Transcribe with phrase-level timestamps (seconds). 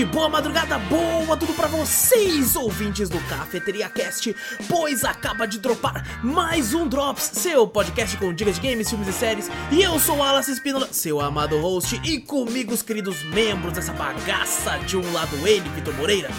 [0.00, 4.34] tarde, boa madrugada, boa tudo pra vocês, ouvintes do Cafeteria Cast,
[4.68, 9.12] pois acaba de dropar mais um Drops, seu podcast com dicas de games, filmes e
[9.12, 9.50] séries.
[9.70, 13.92] E eu sou o Alas Espínola, seu amado host, e comigo os queridos membros dessa
[13.92, 14.78] bagaça.
[14.78, 16.30] De um lado ele, Vitor Moreira.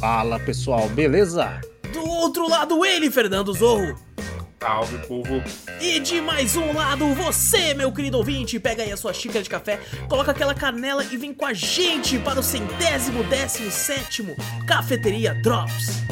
[0.00, 1.60] Fala pessoal, beleza?
[1.92, 4.09] Do outro lado ele, Fernando Zorro.
[4.60, 5.42] Salve, povo.
[5.80, 9.48] E de mais um lado, você, meu querido ouvinte, pega aí a sua xícara de
[9.48, 14.36] café, coloca aquela canela e vem com a gente para o centésimo décimo sétimo
[14.66, 16.02] Cafeteria Drops.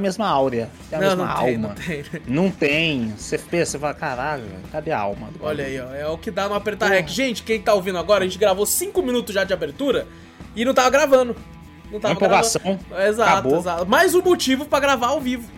[0.00, 1.44] A mesma áurea, tem a Não, mesma não alma.
[1.46, 2.04] tem, não tem.
[2.26, 3.14] Não tem.
[3.16, 5.28] Você pensa, você fala, caralho, cadê a alma?
[5.40, 7.08] Olha aí, ó, é o que dá no apertar rec.
[7.08, 10.06] Gente, quem tá ouvindo agora, a gente gravou 5 minutos já de abertura
[10.56, 11.36] e não tava gravando.
[11.92, 13.08] Não tava Empolgação, gravando.
[13.08, 13.58] Exato, acabou.
[13.58, 13.86] exato.
[13.86, 15.48] Mais um motivo pra gravar ao vivo.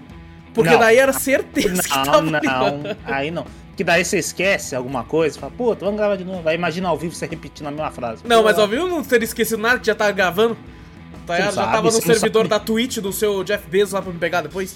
[0.55, 0.79] Porque Não.
[0.79, 2.97] daí era certeza que Não, tava não, ligando.
[3.05, 3.47] aí não.
[3.75, 6.47] Que daí você esquece alguma coisa, fala, puta, vamos gravar de novo.
[6.47, 8.23] Aí imagina ao vivo você repetindo a mesma frase.
[8.27, 10.57] Não, mas ao vivo não teria esquecido nada que já tava gravando.
[11.27, 12.49] Tá, Você já sabe, tava no servidor sabe.
[12.49, 14.75] da Twitch do seu Jeff Bezos lá pra me pegar depois.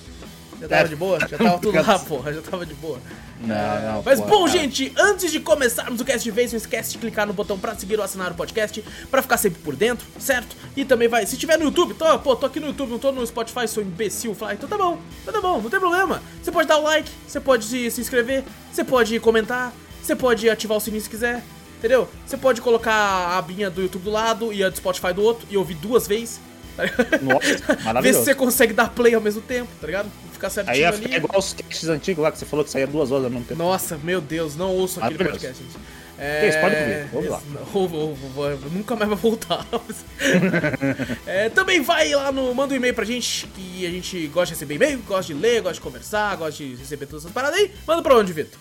[0.61, 0.89] Já tava É.
[0.89, 1.19] de boa?
[1.21, 2.33] Já tava tudo lá, porra.
[2.33, 2.99] Já tava de boa.
[3.41, 4.03] Não, não.
[4.03, 4.59] Mas pô, bom, cara.
[4.59, 7.75] gente, antes de começarmos o cast de vez, não esquece de clicar no botão pra
[7.75, 10.57] seguir ou assinar o podcast, pra ficar sempre por dentro, certo?
[10.75, 13.13] E também vai, se tiver no YouTube, tô, pô, tô aqui no YouTube, não tô
[13.13, 16.23] no Spotify, sou imbecil, fala, então tá bom, então tá bom, não tem problema.
[16.43, 18.43] Você pode dar o like, você pode se, se inscrever,
[18.73, 21.43] você pode comentar, você pode ativar o sininho se quiser,
[21.87, 22.09] entendeu?
[22.27, 25.47] Você pode colocar a abinha do YouTube do lado e a do Spotify do outro
[25.51, 26.41] e ouvir duas vezes.
[26.77, 26.83] Tá?
[27.23, 28.25] Nossa, Ver se maravilhoso.
[28.25, 30.09] você consegue dar play ao mesmo tempo, tá ligado?
[30.33, 30.99] Ficar certinho Aí ia ali.
[30.99, 33.47] ficar igual os casts antigos lá que você falou que saía duas horas ao mesmo
[33.47, 33.59] tempo.
[33.63, 35.47] Nossa, meu Deus, não ouço aquele Maravilhoso.
[35.55, 35.97] podcast, gente.
[36.19, 37.41] Que isso, pode ouvir, ouve lá.
[37.75, 39.67] Ou- ou- ou- ou- nunca mais vai voltar.
[41.27, 42.55] É, também vai lá no.
[42.55, 45.61] Manda um e-mail pra gente, que a gente gosta de receber e-mail, gosta de ler,
[45.61, 47.71] gosta de conversar, gosta de receber todas essas paradas aí.
[47.87, 48.59] Manda pra onde, Vitor?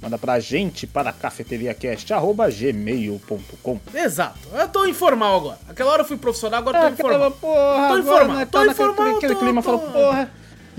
[0.00, 3.80] Manda pra gente para cafeteriacast.gmail.com.
[3.94, 4.38] Exato.
[4.54, 5.58] Eu tô informal agora.
[5.68, 7.30] Aquela hora eu fui profissional, agora eu Ah, tô informal.
[7.32, 10.30] porra, Tô agora, informal, né, tô tá naquele- informal, aquele tô- clima, tô- falou, porra,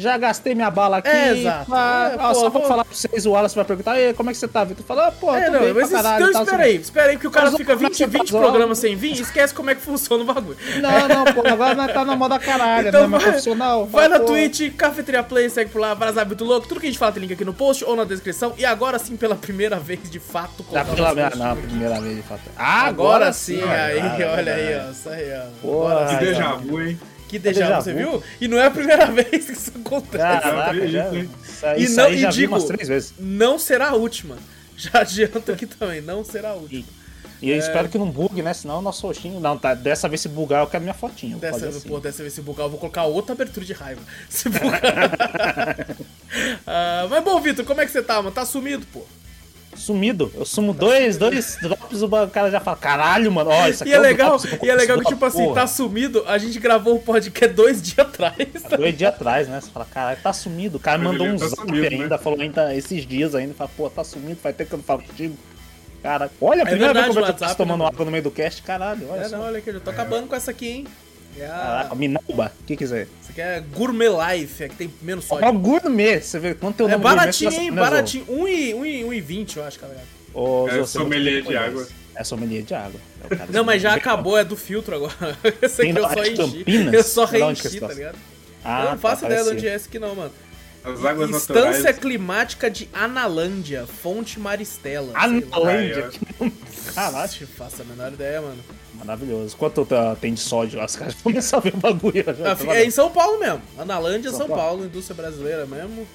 [0.02, 1.08] já gastei minha bala aqui.
[1.10, 1.70] É, exato.
[1.70, 4.08] pá, É, ó, só pô, vou vou- falar pra vocês, o Wallace vai perguntar, e
[4.08, 4.86] aí, como é que você tá, Vitor?
[4.86, 6.72] Fala, ah, porra, É, tô não, bem mas pra caralho, então espera assim.
[6.72, 9.16] aí, espera aí, porque o cara fica o 20, você 20 tá programas sem vir
[9.18, 10.58] e esquece como é que funciona o bagulho.
[10.82, 13.86] Não, não, pô, agora nós tá na moda caralho, Então não é mais vai- profissional.
[13.86, 16.68] Vai Fala, na pô, Twitch, Cafeteria Play, segue por lá, Varazar muito louco.
[16.68, 18.54] Tudo que a gente fala tem link aqui no post ou na descrição.
[18.58, 22.16] E agora sim, pela primeira vez, de fato, Já colocar pela minha, não, primeira vez
[22.18, 22.42] de fato.
[22.58, 24.86] Agora, sim, aí, olha aí, cara.
[24.88, 24.92] ó.
[24.92, 25.68] Isso aí, ó.
[25.68, 27.00] Agora Que déjà vu, hein?
[27.32, 28.22] Que déjà você viu?
[28.40, 30.18] E não é a primeira vez que isso acontece.
[30.18, 31.10] Caraca, já,
[31.78, 33.14] E não- e digo- umas três vezes.
[33.18, 34.38] Não será a última.
[34.76, 36.84] Já adianto aqui também, não será a última.
[37.42, 38.54] E eu espero que não bugue, né?
[38.54, 39.40] Senão o nosso roxinho.
[39.40, 39.74] Não, tá.
[39.74, 41.34] Dessa vez se bugar, eu quero minha fotinho.
[41.34, 41.88] Vou Dessa, assim.
[41.88, 44.02] pô, dessa vez se bugar, eu vou colocar outra abertura de raiva.
[44.30, 44.82] Se bugar.
[46.68, 48.32] Ah, mas bom, Vitor, como é que você tá, mano?
[48.32, 49.04] Tá sumido, pô.
[49.76, 50.32] Sumido.
[50.36, 53.50] Eu sumo dois, dois drops, o cara já fala, caralho, mano.
[53.50, 55.56] Ó, isso aqui E é um legal, drop, e é legal que, tipo assim, porra.
[55.62, 58.36] tá sumido, a gente gravou o podcast dois dias atrás.
[58.72, 59.60] Há Dois dias atrás, né?
[59.60, 60.78] Você fala, caralho, tá sumido.
[60.78, 62.18] O cara Mas mandou um tá zap sumido, ainda, né?
[62.18, 63.54] falou ainda esses dias ainda.
[63.54, 65.36] Fala, pô, tá sumido, faz tempo que eu não falo contigo.
[66.04, 68.12] Cara, olha, a É primeira verdade, vez que eu você WhatsApp, tomando né, água no
[68.12, 69.38] meio do cast, caralho, olha É, só.
[69.38, 70.88] não, olha aqui, eu tô acabando com essa aqui, hein?
[71.38, 71.50] É a...
[71.50, 73.08] Caraca, Minauba, o que quiser.
[73.22, 75.60] Essa aqui é Gourmet Life, é que tem menos Ó, sódio.
[75.60, 77.72] gourmet, você vê quanto teu É nome gourmet, baratinho, hein?
[77.72, 78.26] Baratinho.
[78.28, 79.98] 1 e, 1 e, 1 e 20, eu acho, cara.
[80.34, 81.88] Ô, É sommelier de água.
[82.16, 83.00] É sommelier de água.
[83.24, 85.38] É o cara Não, mas já acabou, é do filtro agora.
[85.62, 86.58] Esse Tem aqui eu só enchi.
[86.58, 86.94] Campinas?
[86.94, 88.18] Eu só é reenchi, esse tá ligado?
[88.64, 90.32] Ah, eu não faço tá, ideia de onde é esse aqui não, mano.
[90.84, 92.00] As águas Estância naturais.
[92.00, 95.12] Climática de Analândia, Fonte Maristela.
[95.16, 95.24] Ah.
[95.24, 96.10] Analândia.
[96.94, 98.64] Caralho, Não faço a menor ideia, mano.
[99.06, 99.56] Maravilhoso.
[99.58, 100.86] Quanto tá- tem de sódio lá?
[100.86, 102.24] Os caras começam a ver o bagulho.
[102.24, 103.62] já, Ah, tá é em São Paulo mesmo.
[103.78, 104.62] Analândia, São, São Paulo.
[104.64, 104.86] Paulo.
[104.86, 106.08] indústria brasileira mesmo.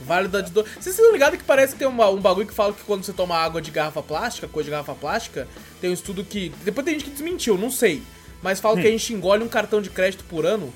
[0.00, 0.62] Vale da de do...
[0.64, 3.12] Vocês estão ligados que parece que tem uma- um bagulho que fala que quando você
[3.12, 5.46] toma água de garrafa plástica, coisa de garrafa plástica,
[5.80, 6.52] tem um estudo que.
[6.64, 8.02] Depois tem gente que desmentiu, não sei.
[8.42, 10.66] Mas fala que a gente engole um cartão de crédito por ano.
[10.66, 10.72] Hum.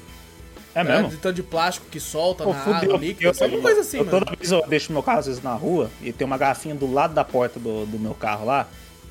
[0.74, 1.08] É né, mesmo?
[1.10, 3.28] De tanto de plástico que solta Pô, na fudeu, água líquida.
[3.36, 4.18] eu- Alguma coisa assim, eu, mano.
[4.20, 6.90] Toda vez eu deixo meu carro, às vezes, na rua, e tem uma garrafinha do
[6.90, 8.68] lado da porta do, do meu carro lá,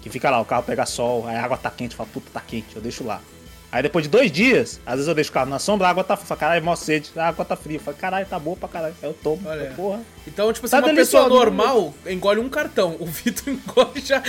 [0.08, 2.42] que fica lá, o carro pega sol, aí a água tá quente, fala, puta, tá
[2.42, 3.22] quente, eu deixo lá.
[3.70, 6.04] Aí depois de dois dias, às vezes eu deixo o carro na sombra, a água
[6.04, 6.38] tá fria.
[6.38, 7.76] Caralho, mó sede, a água tá fria.
[7.76, 8.96] Eu falo, caralho, tá boa pra caralho.
[9.02, 9.42] Aí eu tomo.
[9.46, 9.74] Olha.
[9.76, 10.00] Porra.
[10.26, 11.30] Então, tipo assim, Tá uma pessoa né?
[11.30, 12.96] normal engole um cartão.
[12.98, 14.24] O Vitor engole já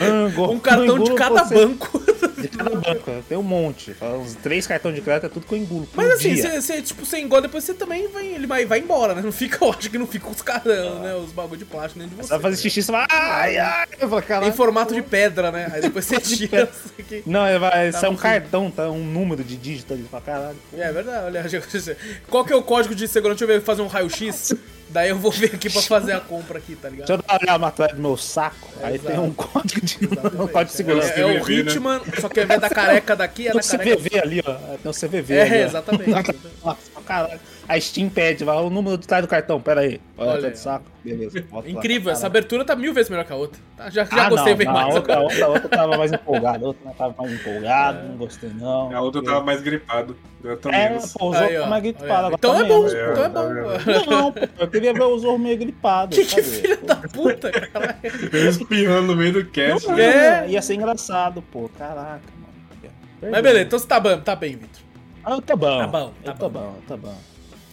[0.00, 2.00] Ango- um cartão de cada você- banco.
[2.40, 3.10] De cada banco.
[3.28, 3.94] Tem um monte.
[4.00, 5.86] Uns três cartões de crédito é tudo que eu engulo.
[5.94, 9.20] Mas assim, você, tipo, você engole, depois você também vai, ele vai, vai embora, né?
[9.22, 11.14] Não fica, eu acho que não fica os cartão, né?
[11.16, 12.28] Os bagulho de plástico dentro de você.
[12.28, 13.06] Você vai fazer xixi, você vai.
[13.10, 13.86] Ai, ai.
[14.00, 14.48] Eu falo, caralho.
[14.50, 15.70] Em formato de pedra, né?
[15.72, 17.22] Aí depois você tira isso aqui.
[17.26, 18.18] Não, ele vai Tá sair um bom.
[18.20, 18.88] cartão, tá?
[18.90, 20.04] Um número de dígito ali.
[20.10, 20.56] Pra caralho.
[20.72, 21.50] É verdade, olha.
[22.28, 23.40] Qual que é o código de segurança?
[23.40, 24.54] Deixa eu ver, fazer um raio-x.
[24.92, 27.06] Daí eu vou ver aqui pra fazer a compra aqui, tá ligado?
[27.06, 28.68] Deixa eu dar uma olhada atrás do meu saco.
[28.82, 29.10] aí exato.
[29.10, 31.12] tem um código de, um código de segurança.
[31.12, 31.70] É, é o CVV, né?
[31.70, 33.96] Hitman, só que ao invés da careca daqui, é Tem da o careca.
[33.96, 34.52] CVV ali, ó.
[34.78, 36.10] Tem o CVV É, ali, exatamente.
[36.64, 37.40] Nossa, caralho.
[37.70, 40.00] A Steam pede, vai o número de trás do cartão, pera aí.
[40.18, 40.84] Olha, Olha tá do saco.
[41.04, 41.40] Beleza.
[41.48, 43.60] bota lá, Incrível, essa abertura tá mil vezes melhor que a outra.
[43.76, 45.68] Tá, Já, já Ah, gostei não, bem não, mais a outra, a outra, a outra
[45.68, 48.94] tava mais empolgada, a outra não tava mais empolgado, não gostei não.
[48.96, 50.16] A outra tava mais gripado.
[50.42, 51.12] Eu tô É, menos.
[51.12, 51.92] pô, os Aí, outros ó, mais olha.
[51.92, 52.14] gripados.
[52.16, 53.12] agora Então tá é bom, É, pô.
[53.12, 54.10] então é tá bom.
[54.10, 56.18] Não, pô, eu queria ver os outros meio gripados.
[56.18, 57.96] Que, que filho da puta, cara.
[58.32, 59.86] Eu espirrando no meio do cast.
[59.88, 60.48] Não, É.
[60.48, 61.70] Ia ser engraçado, pô.
[61.78, 63.30] Caraca, mano.
[63.30, 64.82] Mas beleza, então você tá bem, tá bem, Vitor.
[65.24, 65.78] Ah, tá bom.
[65.78, 66.60] Tá bom, tá tá bom.
[66.60, 67.14] bom, tá bom.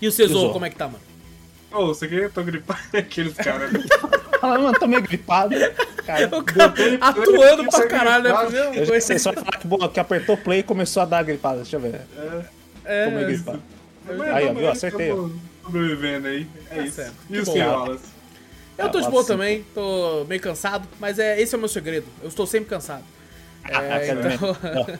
[0.02, 0.54] E o Cesou, Cesou.
[0.54, 1.00] como é que tá, mano?
[1.72, 2.80] Ô, você quer eu tô gripado?
[2.98, 3.72] Aqueles caras.
[4.40, 5.56] Ah, mano, tô meio gripado.
[6.06, 6.72] Cara, O cara
[7.02, 8.30] atuando pra caralho, né?
[8.30, 8.52] gripado.
[8.52, 11.58] Primeira eu só falar que, boa, que apertou play e começou a dar gripada.
[11.58, 12.02] Deixa eu ver.
[12.86, 13.64] É, Tô meio mas- gripado.
[14.32, 14.70] Aí, ó, viu?
[14.70, 15.10] Acertei.
[15.10, 16.48] tamo Sobrevivendo aí.
[16.70, 16.96] É Tá isso.
[16.98, 17.14] certo.
[17.28, 17.54] E Que os bom.
[17.54, 18.02] senhoras?
[18.78, 21.68] Eu tô de Ah, boa também, tô meio cansado, mas é, esse é o meu
[21.68, 22.06] segredo.
[22.22, 23.04] Eu estou sempre cansado.
[23.68, 25.00] É, então...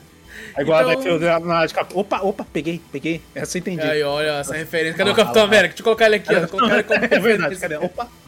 [0.56, 3.20] É igual Então- Battlefield na- de Opa, opa, peguei, peguei.
[3.34, 3.82] Essa eu entendi.
[3.82, 4.96] Aí, olha essa referência.
[4.98, 5.48] Cadê Ah, o Capitão lá, lá.
[5.48, 5.68] América?
[5.74, 6.46] Deixa eu colocar ele aqui, ó.
[6.48, 7.76] Colocar ele como É verdade, cadê?
[7.76, 8.08] Opa.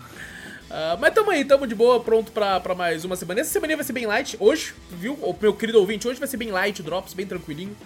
[0.73, 3.41] Ah, mas tamo aí, tamo de boa, pronto pra, pra mais uma semana.
[3.41, 5.15] Essa semana vai ser bem light, hoje, viu?
[5.15, 7.77] O meu querido ouvinte, hoje vai ser bem light, drops, bem tranquilinho.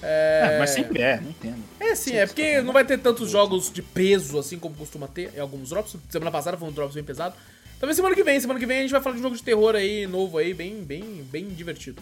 [0.00, 1.56] É, Ah, mas sempre é, não entendo.
[1.80, 5.32] É, sim, é porque não vai ter tantos jogos de peso assim como costuma ter
[5.36, 5.96] em alguns drops.
[6.08, 7.34] Semana passada foi um drops bem pesado.
[7.80, 9.42] Talvez semana que vem, semana que vem a gente vai falar de um jogo de
[9.42, 12.00] terror aí, novo aí, bem, bem, bem divertido.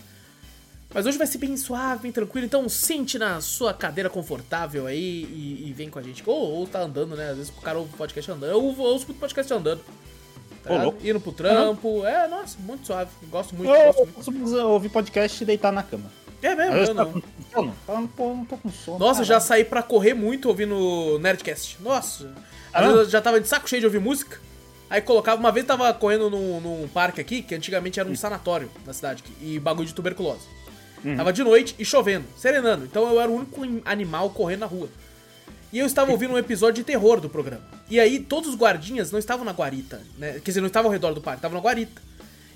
[0.95, 5.25] Mas hoje vai ser bem suave, bem tranquilo, então sente na sua cadeira confortável aí
[5.25, 6.23] e, e vem com a gente.
[6.25, 7.31] Ou, ou tá andando, né?
[7.31, 8.51] Às vezes o cara ouve o podcast andando.
[8.51, 9.81] Eu ouço o podcast andando.
[10.63, 11.07] Tá Ô, louco.
[11.07, 12.05] Indo pro trampo.
[12.05, 13.11] É, nossa, muito suave.
[13.31, 14.15] Gosto muito, gosto Eu muito.
[14.15, 16.11] costumo ouvir podcast e deitar na cama.
[16.43, 17.13] É mesmo, eu tá não.
[17.13, 17.23] com
[17.53, 18.09] sono.
[18.17, 18.99] Pô, não tô com sono.
[18.99, 21.79] Nossa, já saí pra correr muito ouvindo Nerdcast.
[21.81, 22.33] Nossa.
[22.73, 24.41] Às vezes eu já tava de saco cheio de ouvir música.
[24.89, 25.41] Aí colocava.
[25.41, 29.25] Uma vez tava correndo num, num parque aqui, que antigamente era um sanatório na cidade
[29.41, 30.47] e bagulho de tuberculose.
[31.17, 32.85] Tava de noite e chovendo, serenando.
[32.85, 34.89] Então eu era o único im- animal correndo na rua.
[35.73, 37.63] E eu estava ouvindo um episódio de terror do programa.
[37.91, 40.33] E aí todos os guardinhas não estavam na guarita, né?
[40.35, 42.01] Quer dizer, não estavam ao redor do parque, estavam na guarita.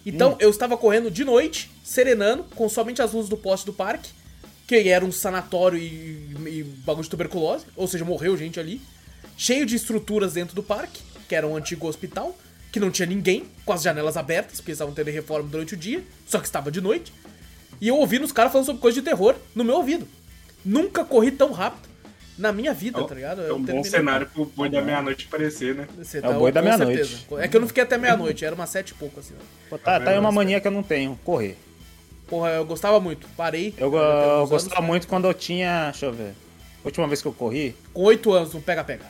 [0.07, 4.11] Então eu estava correndo de noite, serenando, com somente as luzes do poste do parque,
[4.67, 8.81] que era um sanatório e, e bagulho de tuberculose, ou seja, morreu gente ali,
[9.37, 12.37] cheio de estruturas dentro do parque, que era um antigo hospital,
[12.73, 15.77] que não tinha ninguém, com as janelas abertas, porque eles estavam tendo reforma durante o
[15.77, 17.13] dia, só que estava de noite.
[17.81, 20.06] E eu ouvindo os caras falando sobre coisa de terror no meu ouvido.
[20.65, 21.88] Nunca corri tão rápido
[22.37, 23.43] na minha vida, tá ligado?
[23.43, 25.87] É um bom cenário pro boi da meia-noite aparecer, né?
[25.99, 27.06] Você É o boi da com meia-noite.
[27.06, 27.43] certeza.
[27.43, 29.35] É que eu não fiquei até meia-noite, era umas sete e pouco, assim.
[29.38, 29.44] ó.
[29.71, 31.56] Pô, Tá, tá aí uma mania que eu não tenho, correr.
[32.27, 33.26] Porra, eu gostava muito.
[33.37, 33.75] Parei.
[33.76, 34.87] Eu, eu gostava anos.
[34.87, 35.90] muito quando eu tinha.
[35.90, 36.33] Deixa eu ver.
[36.83, 39.05] A última vez que eu corri, Com oito anos, no pega-pega.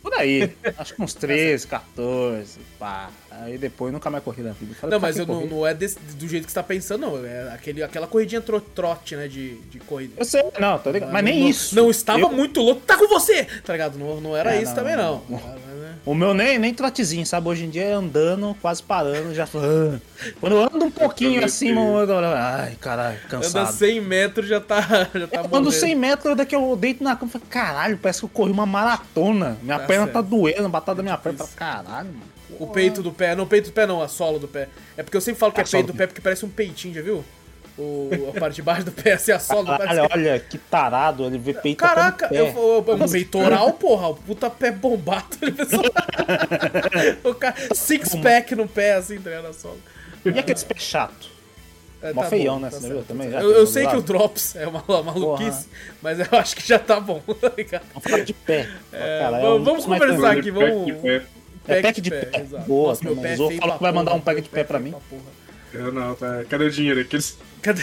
[0.00, 0.52] por aí.
[0.78, 3.10] acho que uns 13, 14, pá.
[3.42, 4.74] Aí depois nunca mais corri na vida.
[4.74, 7.24] Falei, Não, mas eu não, não é desse- do jeito que você tá pensando, não.
[7.26, 10.14] É aquele, aquela corridinha tro, trote, né, de, de corrida.
[10.16, 11.12] Eu sei, não, tô ligado.
[11.12, 11.74] Mas nem não, isso.
[11.76, 12.80] Não estava Eu- muito louco.
[12.86, 13.44] Tá com você!
[13.64, 13.98] Tá ligado?
[13.98, 15.22] Não, não era É, isso também, não.
[15.28, 15.94] mas, né?
[16.06, 17.48] O meu nem, nem trotezinho, sabe?
[17.48, 19.44] Hoje em dia é andando, quase parando, já.
[19.44, 19.98] Ah.
[20.40, 23.72] Quando eu ando um pouquinho assim, mano, eu- ai, caralho, Anda cansado.
[23.72, 24.80] 100 metros já tá,
[25.14, 25.72] já tá Eu ando morrendo.
[25.72, 28.66] 100 metros, daqui eu deito na cama e falo, caralho, parece que eu corri uma
[28.66, 29.56] maratona.
[29.62, 30.14] Minha Tá perna certo.
[30.14, 31.44] tá doendo, batata da minha perna.
[31.56, 32.33] Caralho, mano.
[32.58, 33.34] O peito do pé.
[33.34, 34.68] Não, o peito do pé não, a sola do pé.
[34.96, 36.48] É porque eu sempre falo que A é sola peito do pé porque parece um
[36.50, 37.24] peitinho, já viu?
[37.76, 39.78] O, a parte de baixo do pé, assim, a sola do pé.
[39.86, 42.38] Caralho, parece que- olha que tarado, ele vê peito Caraca, pé.
[42.38, 42.46] eu,
[42.86, 45.26] eu, um peitoral, porra, o puta pé bombado.
[47.24, 49.44] o cara, six pack no pé, assim, tá ligado?
[49.48, 49.76] Na sola.
[50.24, 51.34] E aqueles pés chato?
[52.00, 52.70] É, Mó tá feião, bom, né?
[52.70, 53.30] tá Você viu tá também?
[53.32, 54.02] Eu, eu sei que o?
[54.02, 55.68] Drops é uma, uma maluquice,
[56.02, 57.82] mas eu acho que já tá bom, tá ligado?
[57.94, 58.68] Vamos falar de pé.
[58.92, 60.92] É, Cara, vamos- um vamos conversar aqui, vamos-
[61.64, 61.78] de pé.
[61.78, 62.30] É pack de pé.
[62.40, 62.64] exato.
[62.66, 64.78] Boa, Nossa, meu pé é falou pra que vai mandar um pack de pé pra
[64.78, 65.00] é feio mim.
[65.10, 65.44] porra.
[65.72, 66.44] Eu não, tá.
[66.48, 67.00] Cadê o dinheiro?
[67.00, 67.36] Aqueles.
[67.60, 67.82] Cadê?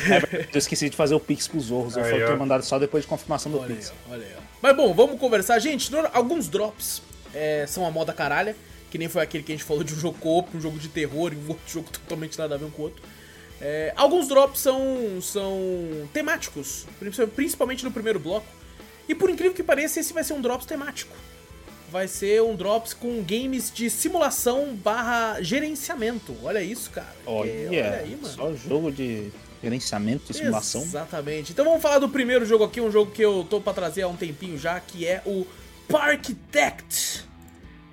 [0.54, 1.98] Eu esqueci de fazer o Pix pros Zorros.
[1.98, 3.94] Eu Aí, falei que ia mandar só depois de confirmação do Olha aí, Pix.
[4.08, 4.32] ó, olha aí.
[4.62, 5.60] Mas bom, vamos conversar.
[5.60, 7.02] Gente, alguns drops
[7.34, 8.56] é, são a moda caralha,
[8.90, 10.88] que nem foi aquele que a gente falou de um jogo co-op, um jogo de
[10.88, 13.02] terror e um outro jogo totalmente nada a ver um com o outro.
[13.60, 15.60] É, alguns drops são, são
[16.14, 16.86] temáticos,
[17.36, 18.48] principalmente no primeiro bloco.
[19.08, 21.14] E por incrível que pareça, esse vai ser um drops temático.
[21.92, 26.34] Vai ser um drops com games de simulação barra gerenciamento.
[26.42, 27.14] Olha isso, cara.
[27.26, 28.34] Olha, olha aí, mano.
[28.34, 29.30] Só jogo de
[29.62, 30.84] gerenciamento e simulação.
[30.84, 31.52] Exatamente.
[31.52, 34.08] Então vamos falar do primeiro jogo aqui, um jogo que eu tô pra trazer há
[34.08, 35.46] um tempinho já, que é o
[35.90, 37.26] Parkitect.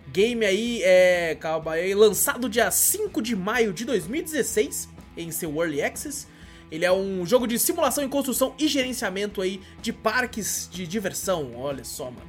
[0.07, 5.83] Game aí, é, calma aí, lançado dia 5 de maio de 2016 em seu Early
[5.83, 6.28] Access.
[6.71, 11.52] Ele é um jogo de simulação em construção e gerenciamento aí de parques de diversão.
[11.57, 12.28] Olha só, mano.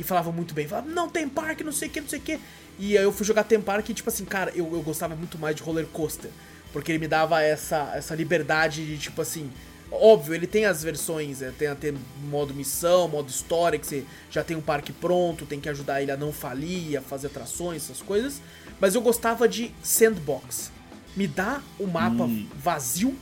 [0.00, 2.22] E falavam muito bem, falavam, não, Theme Park, não sei o que, não sei o
[2.22, 2.40] que.
[2.78, 5.38] E aí eu fui jogar Theme Park e, tipo assim, cara, eu, eu gostava muito
[5.38, 6.30] mais de roller coaster.
[6.72, 9.50] Porque ele me dava essa, essa liberdade de, tipo assim.
[9.92, 11.92] Óbvio, ele tem as versões, é, tem até
[12.30, 16.12] modo missão, modo história, que você já tem um parque pronto, tem que ajudar ele
[16.12, 18.40] a não falir, a fazer atrações, essas coisas.
[18.80, 20.72] Mas eu gostava de sandbox.
[21.14, 22.46] Me dá o mapa hum.
[22.54, 23.14] vazio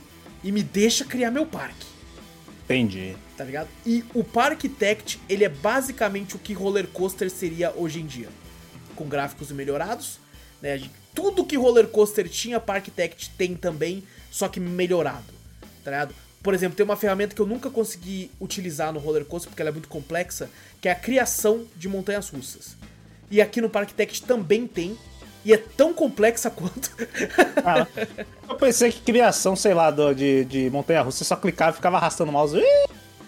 [0.43, 1.87] e me deixa criar meu parque.
[2.63, 3.17] Entendi.
[3.39, 3.69] Tá ligado?
[3.85, 8.27] E o Parkitect, ele é basicamente o que roller coaster seria hoje em dia.
[8.97, 10.19] Com gráficos melhorados,
[10.61, 10.77] né?
[11.15, 15.33] Tudo que roller coaster tinha, Parkitect tem também, só que melhorado.
[15.85, 16.13] Tá ligado?
[16.43, 19.69] Por exemplo, tem uma ferramenta que eu nunca consegui utilizar no roller coaster porque ela
[19.69, 20.49] é muito complexa,
[20.81, 22.75] que é a criação de montanhas russas.
[23.31, 24.97] E aqui no Parkitect também tem,
[25.45, 26.91] e é tão complexa quanto.
[27.63, 27.87] ah,
[28.49, 31.95] eu pensei que criação, sei lá, de, de montanha russa, você só clicava e ficava
[31.95, 32.61] arrastando o mouse.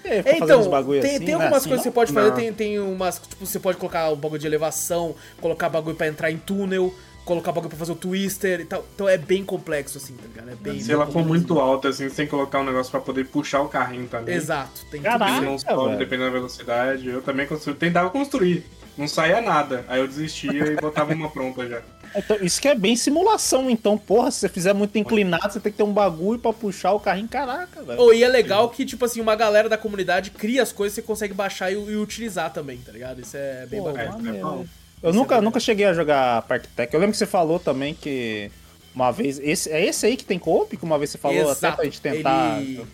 [0.03, 1.70] É, então, tem, assim, tem algumas né?
[1.70, 3.20] coisas assim, que você pode fazer, tem, tem umas.
[3.20, 6.93] Tipo, você pode colocar o bagulho de elevação, colocar bagulho pra entrar em túnel,
[7.24, 8.86] colocar bagulho pra fazer o twister e tal.
[8.96, 10.50] Então é bem complexo, assim, tá ligado?
[10.50, 12.91] É bem, Se bem ela for muito alta, assim, você tem que colocar um negócio
[12.91, 14.36] pra poder puxar o carrinho também.
[14.36, 17.08] Exato, tem que Caraca, não sobe, dependendo da velocidade.
[17.08, 18.65] Eu também construí, tentava construir.
[19.01, 19.84] Não saía nada.
[19.88, 21.81] Aí eu desistia e botava uma pronta já.
[22.15, 25.72] Então, isso que é bem simulação, então, porra, se você fizer muito inclinado, você tem
[25.72, 28.00] que ter um bagulho para puxar o carrinho, caraca, velho.
[28.00, 31.01] Oh, e é legal que, tipo assim, uma galera da comunidade cria as coisas e
[31.01, 33.22] você consegue baixar e, e utilizar também, tá ligado?
[33.22, 34.29] Isso é bem Pô, bacana.
[34.29, 34.65] É, é eu
[35.03, 36.93] isso nunca, é nunca cheguei a jogar Park Tech.
[36.93, 38.51] Eu lembro que você falou também que
[38.93, 39.39] uma vez.
[39.39, 40.75] Esse, é esse aí que tem coop?
[40.75, 41.65] Que uma vez você falou Exato.
[41.65, 42.86] até pra gente tentar ele,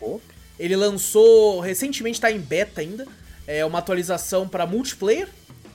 [0.60, 1.60] ele lançou.
[1.60, 3.06] Recentemente tá em beta ainda.
[3.48, 5.28] É uma atualização para multiplayer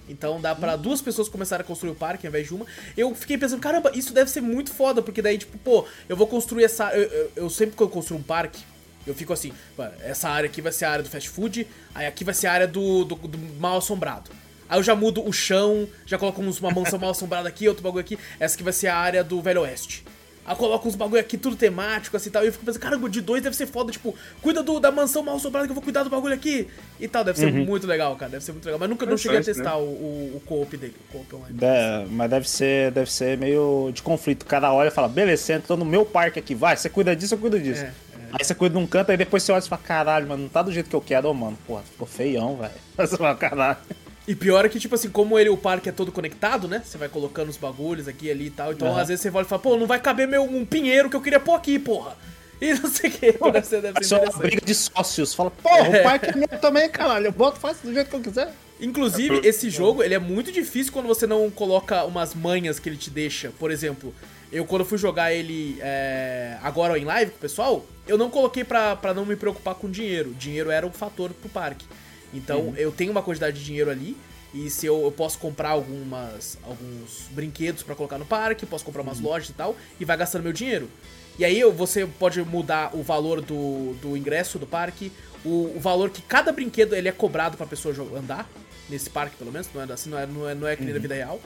[0.09, 2.67] então dá para duas pessoas começarem a construir o parque ao invés de uma.
[2.97, 6.27] Eu fiquei pensando, caramba, isso deve ser muito foda, porque daí, tipo, pô, eu vou
[6.27, 6.91] construir essa.
[6.95, 8.63] Eu, eu, eu sempre que eu construo um parque,
[9.07, 9.53] eu fico assim,
[10.01, 12.53] essa área aqui vai ser a área do fast food, aí aqui vai ser a
[12.53, 14.31] área do, do, do mal assombrado.
[14.69, 18.01] Aí eu já mudo o chão, já coloco uma mansão mal assombrada aqui, outro bagulho
[18.01, 18.19] aqui.
[18.41, 20.05] Essa aqui vai ser a área do Velho Oeste.
[20.45, 22.43] Aí coloca uns bagulho aqui, tudo temático, assim tal.
[22.43, 23.93] E eu fico pensando, caramba, de dois deve ser foda.
[23.93, 26.67] Tipo, cuida do, da mansão mal assombrada que eu vou cuidar do bagulho aqui.
[26.99, 27.65] E tal, deve ser uhum.
[27.65, 28.33] muito legal, cara.
[28.33, 28.79] Deve ser muito legal.
[28.79, 29.77] Mas nunca não cheguei a testar né?
[29.77, 30.97] o, o, o co-op dele.
[31.15, 31.57] O co online.
[31.61, 34.45] É, mas deve ser, deve ser meio de conflito.
[34.45, 37.35] Cada olha e fala, beleza, você entrou no meu parque aqui, vai, você cuida disso,
[37.35, 37.85] eu cuido disso.
[37.85, 37.93] É, é.
[38.33, 40.49] Aí você cuida de um canto, aí depois você olha e fala, caralho, mano, não
[40.49, 41.57] tá do jeito que eu quero, ô, mano.
[41.67, 42.73] Porra, ficou feião, velho.
[42.97, 43.79] Você fala, caralho.
[44.27, 46.83] E pior é que, tipo assim, como ele, o parque é todo conectado, né?
[46.85, 48.73] Você vai colocando os bagulhos aqui ali e tal.
[48.73, 48.97] Então, uhum.
[48.97, 51.21] às vezes, você volta e fala, pô, não vai caber meu, um pinheiro que eu
[51.21, 52.17] queria pôr aqui, porra.
[52.63, 53.33] E não sei o que.
[53.33, 55.35] Deve ser, deve ser uma briga de sócios.
[55.35, 56.01] Fala, porra, é.
[56.01, 57.27] o parque é meu também, caralho.
[57.27, 58.55] Eu boto, faço do jeito que eu quiser.
[58.81, 62.89] Inclusive, é esse jogo, ele é muito difícil quando você não coloca umas manhas que
[62.89, 63.51] ele te deixa.
[63.59, 64.15] Por exemplo,
[64.53, 68.63] eu quando fui jogar ele é, agora em live com o pessoal, eu não coloquei
[68.63, 70.35] pra, pra não me preocupar com dinheiro.
[70.35, 71.87] Dinheiro era um fator pro parque.
[72.33, 72.77] Então, uhum.
[72.77, 74.17] eu tenho uma quantidade de dinheiro ali.
[74.55, 79.01] E se eu, eu posso comprar algumas alguns brinquedos para colocar no parque, posso comprar
[79.01, 79.25] umas uhum.
[79.25, 80.91] lojas e tal, e vai gastando meu dinheiro.
[81.39, 85.11] E aí você pode mudar o valor do, do ingresso do parque,
[85.43, 88.47] o, o valor que cada brinquedo ele é cobrado pra pessoa andar,
[88.91, 90.91] nesse parque pelo menos, não é assim, não é, não é, não é que nem
[90.91, 90.99] uhum.
[90.99, 91.41] na vida real.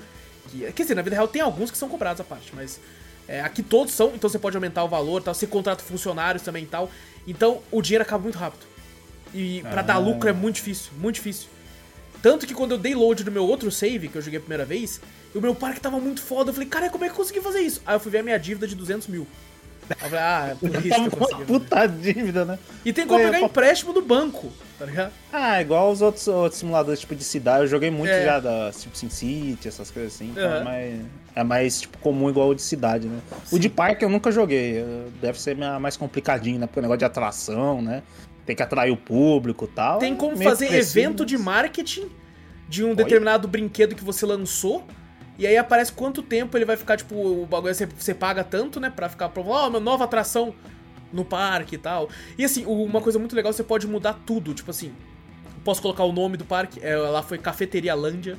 [0.50, 2.80] Que, quer dizer, na vida real tem alguns que são cobrados à parte, mas
[3.28, 6.64] é, aqui todos são, então você pode aumentar o valor, tal, você contrata funcionários também
[6.64, 6.90] e tal.
[7.26, 8.66] Então o dinheiro acaba muito rápido.
[9.34, 9.84] E para ah.
[9.84, 11.48] dar lucro é muito difícil, muito difícil.
[12.22, 14.64] Tanto que quando eu dei load no meu outro save, que eu joguei a primeira
[14.64, 15.00] vez,
[15.34, 16.50] o meu parque tava muito foda.
[16.50, 17.82] Eu falei, cara, como é que eu consegui fazer isso?
[17.86, 19.26] Aí eu fui ver a minha dívida de 200 mil.
[19.88, 21.44] Eu falei, ah, é por isso que eu consegui.
[21.44, 22.58] Puta dívida, né?
[22.84, 25.12] E tem como é, pegar empréstimo do banco, tá ligado?
[25.32, 27.62] Ah, igual os outros, outros simuladores, tipo, de cidade.
[27.62, 28.24] Eu joguei muito é.
[28.24, 30.30] já, da, tipo, SimCity, essas coisas assim.
[30.30, 30.56] Então uhum.
[30.56, 31.00] é, mais,
[31.36, 33.20] é mais, tipo, comum igual o de cidade, né?
[33.44, 33.56] Sim.
[33.56, 34.84] O de parque eu nunca joguei.
[35.20, 36.66] Deve ser mais complicadinho, né?
[36.66, 38.02] Porque o negócio de atração, né?
[38.46, 39.98] Tem que atrair o público e tal.
[39.98, 42.08] Tem como é meio fazer evento de marketing
[42.68, 42.94] de um Oi?
[42.94, 44.86] determinado brinquedo que você lançou.
[45.38, 48.80] E aí aparece quanto tempo ele vai ficar, tipo, o bagulho você, você paga tanto,
[48.80, 48.88] né?
[48.88, 50.54] Pra ficar provando, ó, uma nova atração
[51.12, 52.08] no parque e tal.
[52.38, 54.54] E assim, uma coisa muito legal, você pode mudar tudo.
[54.54, 54.94] Tipo assim,
[55.64, 58.38] posso colocar o nome do parque, é, lá foi Cafeteria Lândia.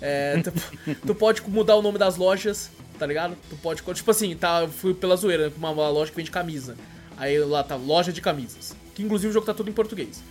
[0.00, 0.52] É, tu,
[1.06, 3.36] tu pode mudar o nome das lojas, tá ligado?
[3.48, 6.76] Tu pode, tipo assim, tá, eu fui pela zoeira, né, uma loja que vende camisa.
[7.16, 8.81] Aí lá tá, loja de camisas.
[8.94, 10.22] Que inclusive o jogo tá tudo em português.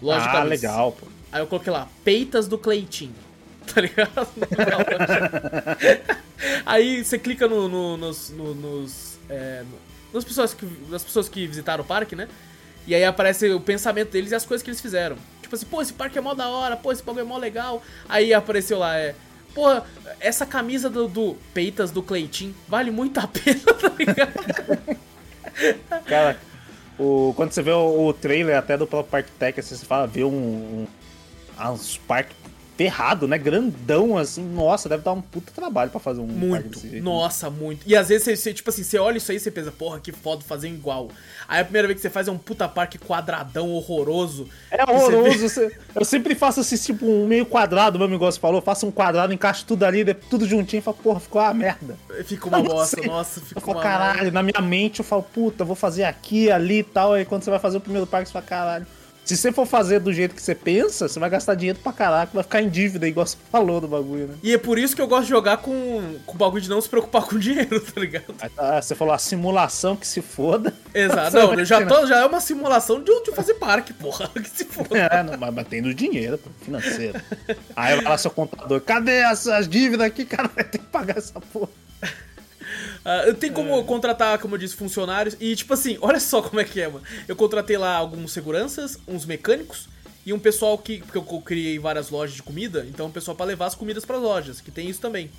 [0.00, 1.06] De Ah, legal, pô.
[1.30, 3.14] Aí eu coloquei lá, peitas do Cleitinho.
[3.72, 4.26] Tá ligado?
[6.66, 8.30] Aí você clica no, no- nos.
[8.30, 9.78] no- nos é, no-
[10.12, 12.26] nas, pessoas que, nas pessoas que visitaram o parque, né?
[12.86, 15.16] E aí aparece o pensamento deles e as coisas que eles fizeram.
[15.40, 17.80] Tipo assim, pô, esse parque é mó da hora, pô, esse bagulho é mó legal.
[18.08, 19.14] Aí apareceu lá, é.
[19.54, 19.66] Pô,
[20.18, 24.96] essa camisa do, do Peitas do Cleitinho vale muito a pena, tá ligado?
[26.06, 26.38] Cara,
[27.00, 30.06] o, quando você vê o, o trailer até do próprio Parque Tech, assim, você fala,
[30.06, 30.86] vê um, um,
[31.56, 32.36] ah, uns parques
[32.80, 33.36] ferrado, né?
[33.36, 34.42] Grandão, assim.
[34.42, 36.80] Nossa, deve dar um puta trabalho pra fazer um Muito.
[36.80, 37.04] jeito.
[37.04, 37.82] Nossa, muito.
[37.86, 40.00] E às vezes você, você, tipo assim, você olha isso aí e você pensa, porra,
[40.00, 41.10] que foda fazer igual.
[41.46, 44.48] Aí a primeira vez que você faz é um puta parque quadradão, horroroso.
[44.70, 45.46] É horroroso.
[45.46, 48.62] você- eu sempre faço assim, tipo, um meio quadrado, meu amigo você falou.
[48.62, 51.98] Faço um quadrado, encaixo tudo ali, tudo juntinho e falo, porra, ficou uma merda.
[52.24, 53.82] Fica uma bosta, nossa, falo, uma.
[53.82, 57.12] caralho, na minha mente eu falo, puta, vou fazer aqui, ali e tal.
[57.12, 58.86] Aí quando você vai fazer o primeiro parque, você fala, caralho.
[59.24, 62.32] Se você for fazer do jeito que você pensa, você vai gastar dinheiro pra caraca,
[62.34, 64.34] vai ficar em dívida, igual você falou do bagulho, né?
[64.42, 66.80] E é por isso que eu gosto de jogar com, com o bagulho de não
[66.80, 68.34] se preocupar com dinheiro, tá ligado?
[68.40, 70.74] Aí tá, você falou a simulação que se foda.
[70.92, 71.36] Exato.
[71.56, 74.28] Não, já, tô, já é uma simulação de, de fazer parque, porra.
[74.40, 74.96] Que se foda.
[74.96, 77.20] É, não, mas no dinheiro, financeiro.
[77.76, 80.48] Aí vai lá seu contador, cadê as, as dívidas aqui, cara?
[80.54, 81.68] Vai ter que pagar essa porra.
[83.04, 85.36] Ah, eu tenho como contratar, como eu disse, funcionários.
[85.40, 87.04] E, tipo assim, olha só como é que é, mano.
[87.26, 89.88] Eu contratei lá alguns seguranças, uns mecânicos
[90.24, 90.98] e um pessoal que.
[90.98, 94.20] Porque eu criei várias lojas de comida, então um pessoal pra levar as comidas pras
[94.20, 95.30] lojas, que tem isso também.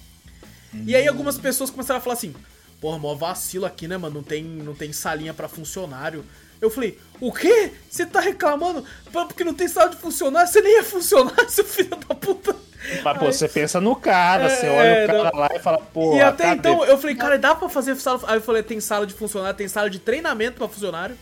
[0.85, 2.33] E aí algumas pessoas começaram a falar assim:
[2.81, 4.15] Porra, mó vacilo aqui, né, mano?
[4.15, 6.25] Não tem, não tem salinha pra funcionário.
[6.59, 7.71] Eu falei, o quê?
[7.87, 10.51] Você tá reclamando porque não tem sala de funcionário?
[10.51, 12.55] Você nem é funcionário, seu filho da puta.
[13.03, 15.39] Mas, pô, você pensa no cara, você É, olha o cara não.
[15.39, 16.15] lá e fala, pô.
[16.15, 16.57] e até cadê?
[16.59, 18.19] então eu falei, cara, dá pra fazer sala.
[18.27, 21.15] Aí eu falei, tem sala de funcionário, tem sala de treinamento pra funcionário,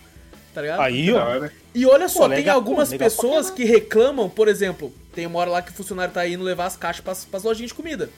[0.54, 0.80] tá ligado?
[0.82, 1.50] Aí, ó.
[1.76, 3.56] E olha só, Pô, tem legal, algumas legal pessoas caralho.
[3.56, 6.76] que reclamam, por exemplo, tem uma hora lá que o funcionário tá indo levar as
[6.78, 8.10] caixas pras, pras lojinhas de comida.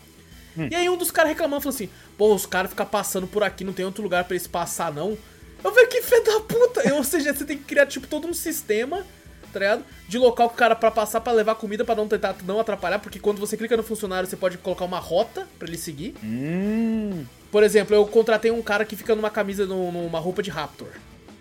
[0.58, 0.68] Hum.
[0.70, 3.64] E aí um dos caras reclamando falou assim: pô, os caras ficam passando por aqui,
[3.64, 5.18] não tem outro lugar pra eles passar, não.
[5.64, 6.82] Eu falei, que fé da puta!
[6.88, 9.06] Eu, ou seja, você tem que criar, tipo, todo um sistema,
[9.52, 9.84] tá ligado?
[10.08, 13.00] De local que o cara pra passar pra levar comida pra não tentar não atrapalhar,
[13.00, 16.16] porque quando você clica no funcionário, você pode colocar uma rota pra ele seguir.
[16.24, 17.26] Hum.
[17.52, 20.88] Por exemplo, eu contratei um cara que fica numa camisa, num- numa roupa de Raptor,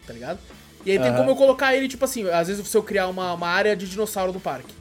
[0.06, 0.38] tá ligado?
[0.84, 1.18] E aí tem Aham.
[1.18, 3.86] como eu colocar ele, tipo assim, às vezes se eu criar uma, uma área de
[3.88, 4.74] dinossauro no parque.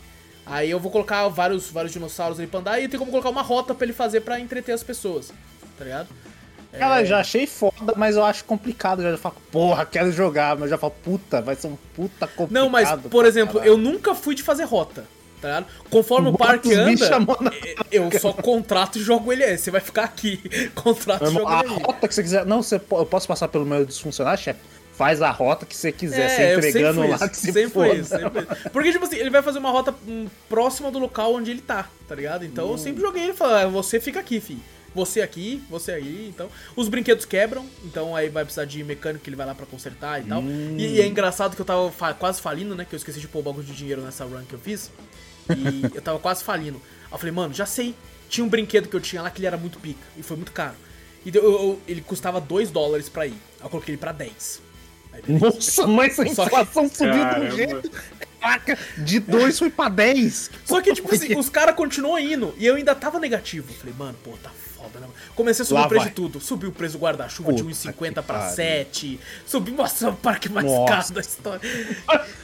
[0.46, 3.42] Aí eu vou colocar vários, vários dinossauros ali pra andar e tem como colocar uma
[3.44, 5.32] rota pra ele fazer pra entreter as pessoas,
[5.78, 6.08] tá ligado?
[6.78, 9.02] Cara, já achei foda, mas eu acho complicado.
[9.02, 12.28] Eu já falo, porra, quero jogar, mas eu já falo, puta, vai ser um puta
[12.28, 12.52] complicado.
[12.52, 13.72] Não, mas, por exemplo, caralho.
[13.72, 15.06] eu nunca fui de fazer rota,
[15.42, 15.66] tá ligado?
[15.90, 17.52] Conforme o Bota parque os bichos anda, chamando na
[17.92, 19.58] eu só contrato e jogo ele aí.
[19.58, 20.40] Você vai ficar aqui.
[20.76, 21.82] Contrato e Meu jogo a ele aí.
[21.82, 22.46] rota que você quiser.
[22.46, 24.60] Não, você, eu posso passar pelo meio dos funcionários, chefe?
[24.94, 27.46] Faz a rota que você quiser, É, você eu sempre entregando lá isso, que se
[27.54, 28.00] sempre foi foda.
[28.02, 28.70] isso, sempre isso.
[28.72, 31.88] Porque, tipo assim, ele vai fazer uma rota hum, próxima do local onde ele tá,
[32.08, 32.44] tá ligado?
[32.46, 32.78] Então eu Hum.
[32.78, 34.58] sempre joguei ele e falei, ah, você fica aqui, fi.
[34.96, 36.50] Você aqui, você aí, então.
[36.76, 40.20] Os brinquedos quebram, então aí vai precisar de mecânico que ele vai lá pra consertar
[40.20, 40.42] e tal.
[40.42, 40.76] Hum.
[40.78, 42.86] E, e é engraçado que eu tava fa- quase falindo, né?
[42.88, 44.90] Que eu esqueci de pôr o bagulho de dinheiro nessa run que eu fiz.
[45.50, 46.82] E eu tava quase falindo.
[47.06, 47.94] Aí eu falei, mano, já sei.
[48.28, 50.00] Tinha um brinquedo que eu tinha lá que ele era muito pica.
[50.18, 50.76] E foi muito caro.
[51.26, 53.32] E eu- eu- ele custava 2 dólares pra ir.
[53.60, 54.62] Aí eu coloquei ele pra 10.
[55.14, 55.46] Aí, beleza.
[55.46, 57.46] Nossa, mas a Só que- inflação subiu de Caramba.
[57.46, 57.92] um jeito.
[58.40, 60.50] Caraca, de 2 foi pra 10.
[60.66, 62.54] Só que, tipo assim, os caras continuam indo.
[62.58, 63.68] E eu ainda tava negativo.
[63.70, 64.50] Eu Falei, mano, pô, tá
[64.80, 65.08] foda, né?
[65.36, 66.10] Comecei a subir Lá o preço vai.
[66.10, 66.40] de tudo.
[66.40, 68.56] Subiu o preço do guarda-chuva de Puta 1,50 que pra pariu.
[68.56, 69.20] 7.
[69.46, 70.92] Subiu, nossa, o parque mais Nossa.
[70.94, 71.62] caro da história.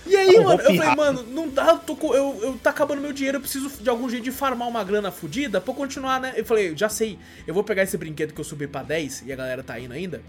[0.06, 3.02] E aí, Eu mano, eu falei, mano, não dá, eu, tô, eu, eu tá acabando
[3.02, 6.34] meu dinheiro, eu preciso de algum jeito de farmar uma grana fodida pra continuar, né?
[6.36, 7.18] Eu falei, já sei,
[7.48, 9.94] eu vou pegar esse brinquedo que eu subi pra 10 e a galera tá indo
[9.94, 10.22] ainda,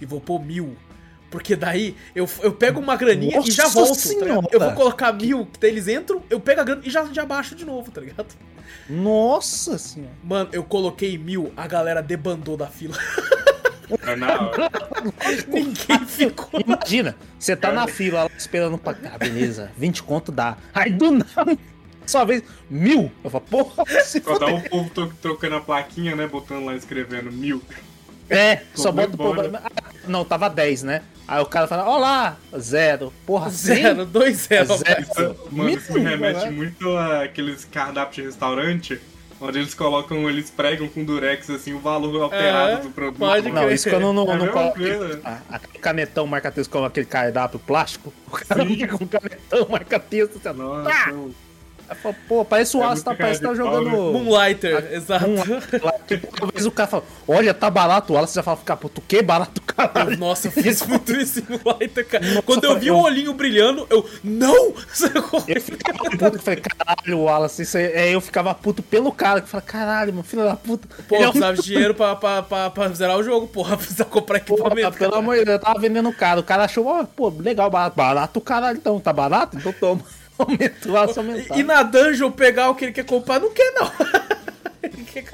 [0.00, 0.76] e vou pôr mil.
[1.30, 4.20] Porque daí eu, eu pego uma graninha e já Nossa volto.
[4.20, 7.54] tá eu vou colocar mil, eles entram, eu pego a grana e já, já baixo
[7.56, 8.26] de novo, tá ligado?
[8.88, 10.14] Nossa senhora.
[10.22, 12.96] Mano, eu coloquei mil, a galera debandou da fila.
[14.02, 14.70] É na hora.
[15.48, 16.60] Ninguém ficou.
[16.60, 18.96] Imagina, você tá na fila lá esperando pra.
[19.12, 20.56] Ah, beleza, 20 conto dá.
[20.72, 21.56] Aí do nada,
[22.06, 23.10] só vez, mil.
[23.22, 26.26] Eu falo, porra, se Só tá o povo trocando a plaquinha, né?
[26.26, 27.62] Botando lá escrevendo mil.
[28.28, 29.62] É, só Foi bota o problema.
[29.64, 31.02] Ah, não, tava 10, né?
[31.26, 33.12] Aí o cara fala, olá, zero.
[33.26, 34.76] Porra, zero, dois zero.
[34.76, 35.36] zero.
[35.50, 39.00] Mano, isso me remete muito àqueles cardápios de restaurante
[39.40, 43.18] Onde eles colocam, eles pregam com durex assim o valor alterado é, do produto.
[43.18, 44.68] Pode não, isso quando não, não, é não.
[45.50, 50.40] Aquele canetão marca-texto com aquele cardápio plástico, o cara fica com canetão marca-texto.
[50.42, 51.12] Assim, Nossa, tá.
[52.28, 53.90] Pô, parece o é Aço, tá, parece que tá jogando.
[53.90, 54.94] Moonlighter, a...
[54.94, 55.28] exato.
[55.28, 56.22] Moonlighter.
[56.38, 59.22] Talvez o cara fala, olha, tá barato o Wallace, você já fala, fica, puto, que
[59.22, 60.04] barato, cara.
[60.16, 62.26] Nossa, eu fiz muito isso em Moonlighter, cara.
[62.26, 64.74] Nossa, Quando eu vi o olhinho brilhando, eu, não!
[65.46, 69.48] Eu ficava puto, falei, caralho, Wallace, isso aí, é, eu ficava puto pelo cara, que
[69.48, 70.88] fala, caralho, meu filho da puta.
[71.08, 74.38] Pô, eu precisava de dinheiro pra, pra, pra, pra zerar o jogo, porra, precisava comprar
[74.38, 74.74] equipamento.
[74.74, 77.70] Porra, pelo amor de Deus, eu tava vendendo caro, o cara achou, ó, pô, legal,
[77.70, 79.56] barato, barato, caralho, então, tá barato?
[79.56, 80.02] Então toma.
[80.38, 81.58] Aumentou a aumentar.
[81.58, 83.90] E na dungeon pegar o que ele quer comprar, não quer não.
[84.82, 85.24] ele quer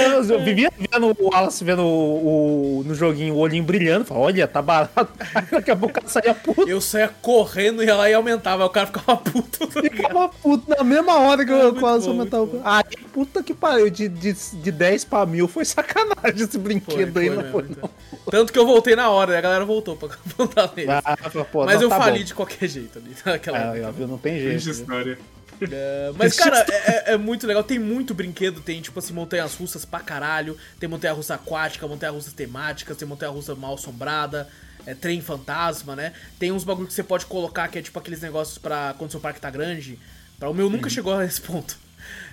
[0.00, 4.26] eu, eu vivia vendo o Wallace vendo o, o, no joguinho o olhinho brilhando, falava,
[4.26, 5.08] olha, tá barato.
[5.34, 6.68] Aí daqui a pouco o cara saía puto.
[6.68, 9.66] Eu saía correndo, ia lá e aumentava, aí o cara ficava puto.
[9.66, 12.48] Tá ficava puto na mesma hora que é, eu quase aumentava.
[12.64, 17.22] Aí, puta que pariu, de, de, de 10 pra mil foi sacanagem esse brinquedo foi,
[17.22, 17.90] aí, não foi não.
[18.30, 20.90] Tanto que eu voltei na hora, e a galera voltou pra montar nele.
[20.90, 21.02] Ah,
[21.66, 22.24] Mas não, eu tá fali bom.
[22.24, 24.06] de qualquer jeito ali naquela ah, época.
[24.06, 24.70] Não tem jeito.
[24.70, 25.18] história.
[25.70, 27.62] É, mas, cara, é, é, é, muito legal.
[27.62, 28.60] Tem muito brinquedo.
[28.60, 30.56] Tem, tipo assim, montanhas russas pra caralho.
[30.78, 34.48] Tem montanha russa aquática, montanha russa temáticas, tem montanha russa mal assombrada.
[34.84, 36.12] É, trem fantasma, né?
[36.38, 39.20] Tem uns bagulho que você pode colocar que é tipo aqueles negócios pra quando seu
[39.20, 39.98] parque tá grande.
[40.38, 40.90] Pra, o meu nunca uhum.
[40.90, 41.78] chegou a esse ponto.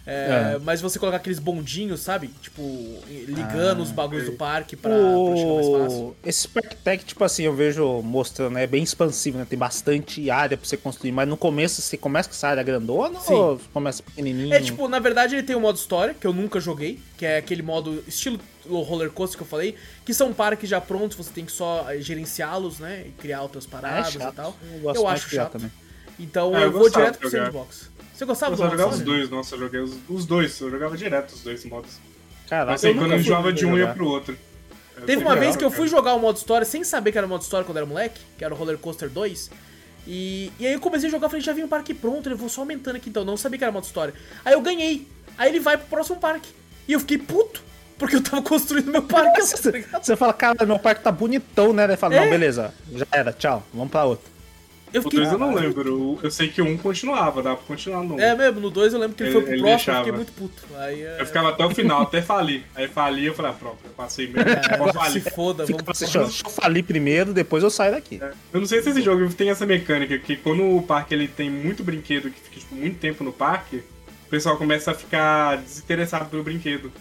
[0.09, 0.59] É, é.
[0.63, 2.29] Mas você colocar aqueles bondinhos, sabe?
[2.41, 2.61] Tipo,
[3.07, 5.27] ligando ah, os bagulhos do parque pra, o...
[5.27, 6.15] pra chegar mais fácil.
[6.25, 9.45] Esse Park Tech, tipo assim, eu vejo mostrando, é bem expansivo, né?
[9.47, 13.19] Tem bastante área pra você construir, mas no começo você começa com essa área grandona
[13.19, 13.33] Sim.
[13.33, 14.51] ou começa pequenininho?
[14.51, 17.37] É tipo, na verdade ele tem o modo história, que eu nunca joguei, que é
[17.37, 21.45] aquele modo estilo roller coaster que eu falei, que são parques já prontos, você tem
[21.45, 23.05] que só gerenciá-los, né?
[23.07, 24.55] E criar outras é paradas é e tal.
[24.83, 25.53] Eu, eu acho chato.
[25.53, 25.71] Também.
[26.19, 27.89] Então é, eu, eu vou direto pro sandbox.
[28.19, 30.69] Você gostava eu do Eu jogava os dois, nossa, eu joguei os, os, dois, eu
[30.69, 32.01] jogava direto os dois modos.
[32.49, 34.37] Caraca, assim, eu quando eu enjoava de um ia pro outro.
[34.97, 37.25] Eu Teve uma vez que eu fui jogar o modo história sem saber que era
[37.25, 39.49] o modo história quando era moleque, que era o Roller Coaster 2.
[40.05, 42.49] E, e aí eu comecei a jogar, falei, já vi um parque pronto, ele vou
[42.49, 44.13] só aumentando aqui então, não sabia que era modo história.
[44.43, 45.07] Aí eu ganhei.
[45.37, 46.49] Aí ele vai pro próximo parque.
[46.89, 47.63] E eu fiquei puto,
[47.97, 49.39] porque eu tava construindo meu parque.
[49.47, 51.85] você, você fala, cara, meu parque tá bonitão, né?
[51.85, 52.19] Ele fala, é.
[52.19, 54.38] não, beleza, já era, tchau, vamos pra outro.
[54.93, 55.19] Eu fiquei...
[55.19, 56.19] O 2 eu não lembro.
[56.21, 58.93] Eu sei que o 1 um continuava, dá pra continuar no É mesmo, no 2
[58.93, 59.97] eu lembro que ele, ele foi pro próximo, deixava.
[59.97, 60.63] eu fiquei muito puto.
[60.77, 61.21] Aí, é...
[61.21, 62.63] Eu ficava até o final, até falir.
[62.75, 64.49] Aí fali eu falei, ah, pronto, eu passei mesmo.
[64.49, 65.23] É, falir.
[65.23, 68.19] Se foda, vamos Fica, deixa, deixa eu falir primeiro, depois eu saio daqui.
[68.21, 68.31] É.
[68.53, 71.49] Eu não sei se esse jogo tem essa mecânica, que quando o parque ele tem
[71.49, 76.29] muito brinquedo que fica tipo, muito tempo no parque, o pessoal começa a ficar desinteressado
[76.29, 76.91] pelo brinquedo.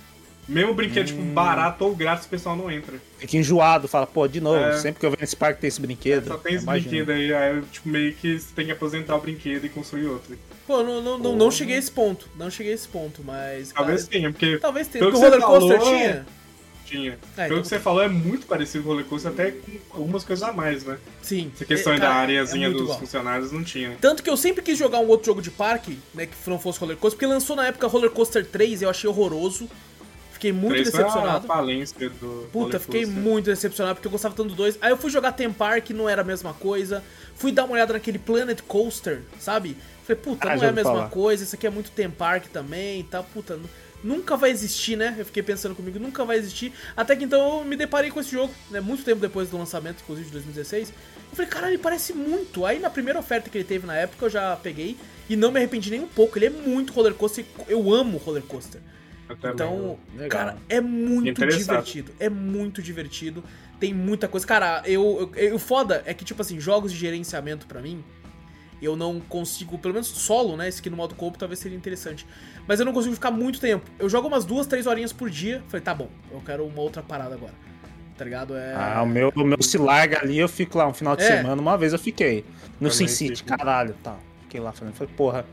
[0.49, 1.25] Mesmo brinquedo, tipo, hum.
[1.25, 2.95] tipo, barato ou grátis, o pessoal não entra.
[3.19, 4.79] Fica enjoado, fala, pô, de novo, é.
[4.79, 6.25] sempre que eu venho nesse parque tem esse brinquedo.
[6.25, 6.91] É, só tem esse Imagina.
[6.91, 10.39] brinquedo aí, aí tipo, meio que você tem que aposentar o brinquedo e construir outro.
[10.67, 13.73] Pô, não, não, não, não cheguei a esse ponto, não cheguei a esse ponto, mas...
[13.73, 14.59] Talvez cara, tenha, porque...
[14.59, 16.27] Talvez tenha, porque o Roller Coaster falou, tinha...
[16.89, 17.19] Tinha.
[17.37, 17.63] É, Pelo então...
[17.63, 20.55] que você falou, é muito parecido com o Roller Coaster, até com algumas coisas a
[20.55, 20.97] mais, né?
[21.21, 21.53] Sim.
[21.55, 22.99] Essa questão é, cara, da areazinha é dos igual.
[22.99, 23.97] funcionários não tinha.
[24.01, 26.81] Tanto que eu sempre quis jogar um outro jogo de parque, né, que não fosse
[26.81, 29.69] Roller Coaster, porque lançou na época Roller Coaster 3 e eu achei horroroso.
[30.39, 31.45] Fiquei muito decepcionado.
[31.45, 34.79] A falência do Puta, fiquei muito decepcionado porque eu gostava tanto do 2.
[34.81, 37.03] Aí eu fui jogar Theme Park, não era a mesma coisa.
[37.35, 39.77] Fui dar uma olhada naquele Planet Coaster, sabe?
[40.05, 41.09] Falei, puta, ah, não é a mesma falar.
[41.11, 43.59] coisa, isso aqui é muito Theme Park também e tá, puta,
[44.03, 45.17] nunca vai existir, né?
[45.19, 46.73] Eu fiquei pensando comigo, nunca vai existir.
[46.97, 48.81] Até que então eu me deparei com esse jogo, né?
[48.81, 50.91] Muito tempo depois do lançamento, inclusive de 2016.
[50.91, 52.65] Eu falei, caralho, ele parece muito.
[52.65, 54.97] Aí na primeira oferta que ele teve na época eu já peguei
[55.29, 56.39] e não me arrependi nem um pouco.
[56.39, 58.81] Ele é muito roller coaster, eu amo roller coaster.
[59.31, 60.29] Então, Legal.
[60.29, 62.13] cara, é muito divertido.
[62.19, 63.45] É muito divertido.
[63.79, 64.47] Tem muita coisa.
[64.47, 68.03] Cara, eu, eu, O foda é que, tipo assim, jogos de gerenciamento para mim,
[68.81, 70.69] eu não consigo, pelo menos solo, né?
[70.69, 72.27] Esse aqui no modo corpo talvez seria interessante.
[72.67, 73.89] Mas eu não consigo ficar muito tempo.
[73.99, 75.63] Eu jogo umas duas, três horinhas por dia.
[75.69, 77.55] Falei, tá bom, eu quero uma outra parada agora.
[78.17, 78.57] Tá ligado?
[78.57, 78.75] É...
[78.75, 81.37] Ah, o meu, o meu se larga ali, eu fico lá um final de é.
[81.37, 81.61] semana.
[81.61, 82.45] Uma vez eu fiquei.
[82.81, 84.17] No Sin City, caralho, tá.
[84.43, 85.45] Fiquei lá falando, falei, porra.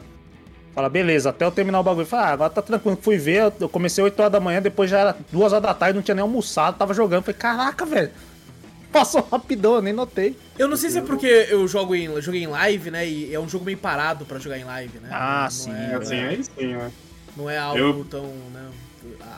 [0.76, 2.06] Fala, beleza, até eu terminar o bagulho.
[2.06, 3.00] Fala, ah, agora tá tranquilo.
[3.02, 5.96] Fui ver, eu comecei 8 horas da manhã, depois já era 2 horas da tarde,
[5.96, 7.24] não tinha nem almoçado, tava jogando.
[7.24, 8.12] Falei, caraca, velho.
[8.92, 10.38] Passou rapidão, eu nem notei.
[10.60, 13.08] Eu não sei se é porque eu jogo em, joguei em live, né?
[13.08, 15.08] E é um jogo meio parado pra jogar em live, né?
[15.12, 15.72] Ah, não sim.
[15.72, 16.92] É, assim, é, sim, né?
[17.38, 18.26] Não é algo eu, tão.
[18.26, 18.70] Né,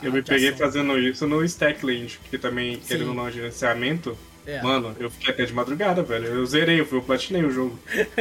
[0.02, 4.18] eu me peguei fazendo isso no Stackland, que também, querendo ou não, gerenciamento.
[4.48, 4.62] É.
[4.62, 6.28] Mano, eu fiquei até de madrugada, velho.
[6.28, 7.78] Eu zerei, eu, eu platinei o jogo.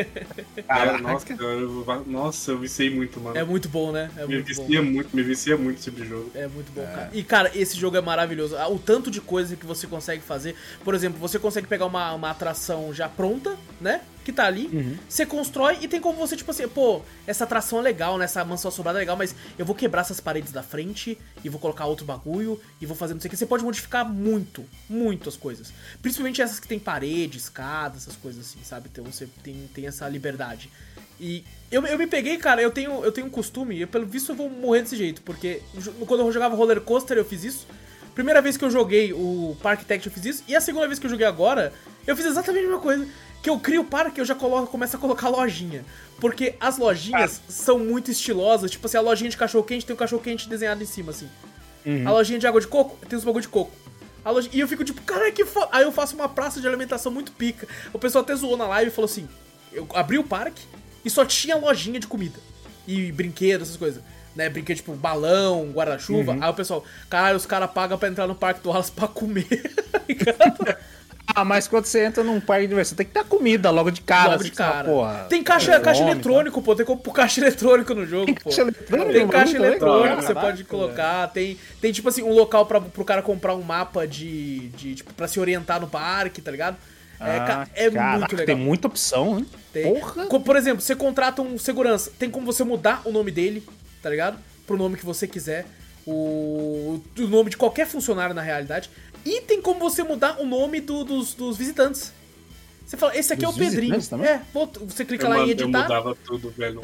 [0.67, 3.39] Cara, nossa, eu, nossa, eu viciei muito, mano.
[3.39, 4.11] É muito bom, né?
[4.17, 4.91] É me muito vicia bom.
[4.91, 6.33] muito, me vicia muito esse tipo de jogo.
[6.35, 6.87] É muito bom, é.
[6.87, 7.11] cara.
[7.13, 8.57] E, cara, esse jogo é maravilhoso.
[8.57, 10.57] O tanto de coisa que você consegue fazer.
[10.83, 14.01] Por exemplo, você consegue pegar uma, uma atração já pronta, né?
[14.27, 14.99] Que tá ali, uhum.
[15.09, 18.25] você constrói e tem como você, tipo assim, pô, essa atração é legal, né?
[18.25, 21.61] Essa mansão assombrada é legal, mas eu vou quebrar essas paredes da frente e vou
[21.61, 23.37] colocar outro bagulho e vou fazer não sei o que.
[23.37, 25.73] Você pode modificar muito, muito as coisas.
[26.03, 28.89] Principalmente essas que tem parede, escada, essas coisas assim, sabe?
[28.91, 30.73] Então você tem, tem essa liberdade.
[31.21, 34.33] E eu, eu me peguei, cara, eu tenho, eu tenho um costume, eu, pelo visto
[34.33, 35.63] eu vou morrer desse jeito, porque
[36.05, 37.69] quando eu jogava roller coaster eu fiz isso.
[38.13, 40.99] Primeira vez que eu joguei o Park Tech eu fiz isso, e a segunda vez
[40.99, 41.73] que eu joguei agora,
[42.07, 43.07] eu fiz exatamente a mesma coisa
[43.43, 45.85] que eu crio o parque, eu já coloco, começo a colocar lojinha.
[46.21, 47.53] Porque as lojinhas ah.
[47.53, 48.71] são muito estilosas.
[48.71, 51.29] Tipo assim, a lojinha de cachorro-quente tem um cachorro-quente desenhado em cima, assim.
[51.85, 52.09] Uhum.
[52.09, 53.73] A lojinha de água de coco tem os bagulho de coco.
[54.25, 54.49] A loja...
[54.53, 55.69] E eu fico tipo, cara, que foda.
[55.71, 57.69] Aí eu faço uma praça de alimentação muito pica.
[57.93, 59.29] O pessoal até zoou na live e falou assim:
[59.73, 60.63] eu abri o parque
[61.05, 62.41] e só tinha lojinha de comida.
[62.89, 64.03] E brinquedos, essas coisas.
[64.35, 66.33] Né, brinquedo tipo balão, guarda-chuva.
[66.33, 66.43] Uhum.
[66.43, 69.47] Aí o pessoal, caralho, os caras pagam pra entrar no parque do Wallace pra comer.
[71.37, 74.01] Ah, mas quando você entra num parque de diversão, tem que ter comida logo de
[74.01, 74.31] cara.
[74.31, 74.89] Logo de assim, cara.
[74.89, 76.75] Porra, tem caixa, é caixa eletrônico, pô.
[76.75, 78.45] Tem como pôr caixa eletrônico no jogo, tem pô.
[78.45, 81.29] Caixa eletrônico, tem caixa eletrônico, você pode colocar.
[81.29, 84.95] Tem, tem, tipo assim, um local pra, pro cara comprar um mapa de, de.
[84.95, 86.79] Tipo, pra se orientar no parque, tá ligado?
[87.21, 88.47] É, ah, é caraca, muito legal.
[88.47, 89.47] Tem muita opção, hein?
[89.75, 89.93] Tem.
[89.93, 90.41] Porra.
[90.41, 93.63] Por exemplo, você contrata um segurança, tem como você mudar o nome dele,
[94.03, 94.39] tá ligado?
[94.67, 95.67] Pro nome que você quiser.
[96.07, 98.89] O, o nome de qualquer funcionário na realidade.
[99.27, 102.13] E tem como você mudar o nome do, dos, dos visitantes.
[102.87, 104.03] Você fala, esse aqui dos é o Pedrinho.
[104.09, 104.29] Também?
[104.29, 104.41] É,
[104.87, 105.65] você clica eu lá em editar.
[105.65, 106.81] Eu mudava tudo, velho,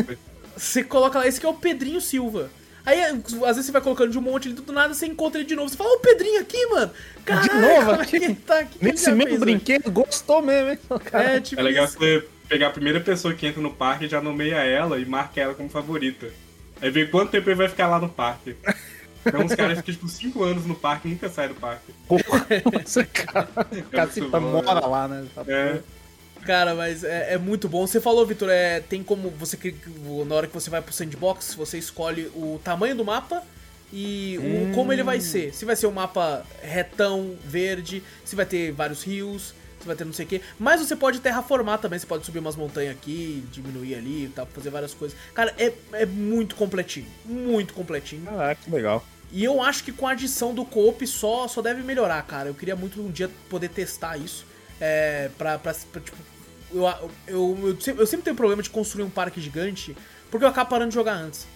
[0.56, 2.50] Você coloca lá, esse aqui é o Pedrinho Silva.
[2.84, 5.48] Aí, às vezes você vai colocando de um monte ali, do nada você encontra ele
[5.48, 5.68] de novo.
[5.68, 6.90] Você fala, ô Pedrinho aqui, mano.
[7.24, 8.20] Caraca, de novo aqui?
[8.20, 9.92] Que tá, que Nesse mesmo fez, brinquedo, né?
[9.92, 10.78] gostou mesmo, hein?
[11.12, 11.98] É, tipo é legal isso.
[11.98, 15.54] você pegar a primeira pessoa que entra no parque, já nomeia ela e marca ela
[15.54, 16.28] como favorita.
[16.80, 18.56] Aí vê quanto tempo ele vai ficar lá no parque.
[19.24, 21.92] Tem uns caras que ficam tipo 5 anos no parque e nunca saem do parque.
[22.08, 22.46] Porra,
[23.14, 25.26] cara, o cara se mora lá, né?
[25.46, 25.80] É.
[26.44, 27.86] Cara, mas é, é, muito bom.
[27.86, 29.56] Você falou, Vitor, é, tem como você
[30.26, 33.42] na hora que você vai pro sandbox, você escolhe o tamanho do mapa
[33.92, 34.70] e hum.
[34.70, 35.54] o, como ele vai ser.
[35.54, 40.04] Se vai ser um mapa retão, verde, se vai ter vários rios, se vai ter
[40.04, 40.40] não sei o quê.
[40.58, 44.46] Mas você pode terraformar também, você pode subir umas montanhas aqui, diminuir ali e tal,
[44.46, 45.16] fazer várias coisas.
[45.34, 47.06] Cara, é, é muito completinho.
[47.24, 48.24] Muito completinho.
[48.24, 49.04] Caraca, que legal.
[49.30, 52.48] E eu acho que com a adição do co-op só, só deve melhorar, cara.
[52.48, 54.44] Eu queria muito um dia poder testar isso.
[54.80, 56.16] É, pra, pra, pra tipo,
[56.72, 59.96] eu, eu, eu, eu sempre tenho problema de construir um parque gigante,
[60.30, 61.46] porque eu acabo parando de jogar antes.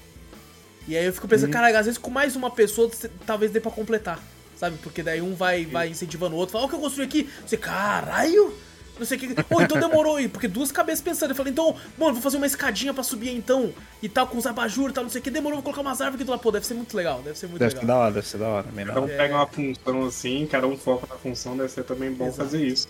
[0.88, 1.52] E aí eu fico pensando, hum.
[1.52, 2.90] cara, às vezes com mais uma pessoa,
[3.26, 4.22] talvez dê pra completar.
[4.56, 4.76] Sabe?
[4.82, 7.30] Porque daí um vai, vai incentivando o outro, fala, ó, o que eu construí aqui.
[7.46, 8.54] Você, caralho!
[8.98, 9.42] não sei o que.
[9.44, 11.30] Pô, então demorou aí, porque duas cabeças pensando.
[11.30, 13.72] Eu falei, então, mano, vou fazer uma escadinha pra subir então.
[14.02, 15.30] E tal, com os abajur e tal, não sei o que.
[15.30, 16.40] Demorou, vou colocar umas árvores aqui do lado.
[16.40, 18.10] Pô, deve ser muito legal, deve ser muito deve legal.
[18.10, 18.86] Deve ser da hora, deve ser da hora.
[18.86, 22.26] Cada um pega uma função assim, cada um foca na função, deve ser também bom
[22.26, 22.44] Exato.
[22.44, 22.88] fazer isso.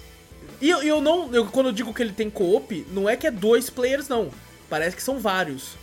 [0.61, 3.27] E eu, eu não, eu, quando eu digo que ele tem co-op, não é que
[3.27, 4.31] é dois players, não.
[4.71, 5.77] Parece que são vários.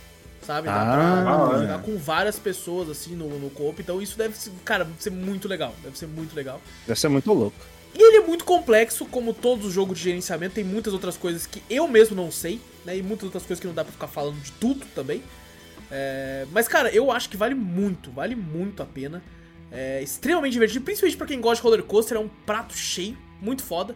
[0.44, 0.66] Sabe?
[0.66, 3.80] Dá ah, pra jogar com várias pessoas assim no, no co-op.
[3.80, 5.74] Então isso deve ser, cara, deve ser muito legal.
[5.82, 6.60] Deve ser muito legal.
[6.86, 7.56] Deve ser muito louco.
[7.94, 11.46] E ele é muito complexo, como todos os jogos de gerenciamento, tem muitas outras coisas
[11.46, 12.96] que eu mesmo não sei, né?
[12.96, 15.22] E muitas outras coisas que não dá pra ficar falando de tudo também.
[15.90, 16.44] É...
[16.50, 19.22] Mas, cara, eu acho que vale muito, vale muito a pena.
[19.70, 23.62] É extremamente divertido, principalmente pra quem gosta de roller coaster, é um prato cheio, muito
[23.62, 23.94] foda.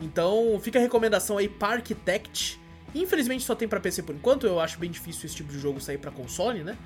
[0.00, 2.59] Então, fica a recomendação aí, Parkitect.
[2.94, 5.80] Infelizmente só tem para PC por enquanto, eu acho bem difícil esse tipo de jogo
[5.80, 6.76] sair para console, né?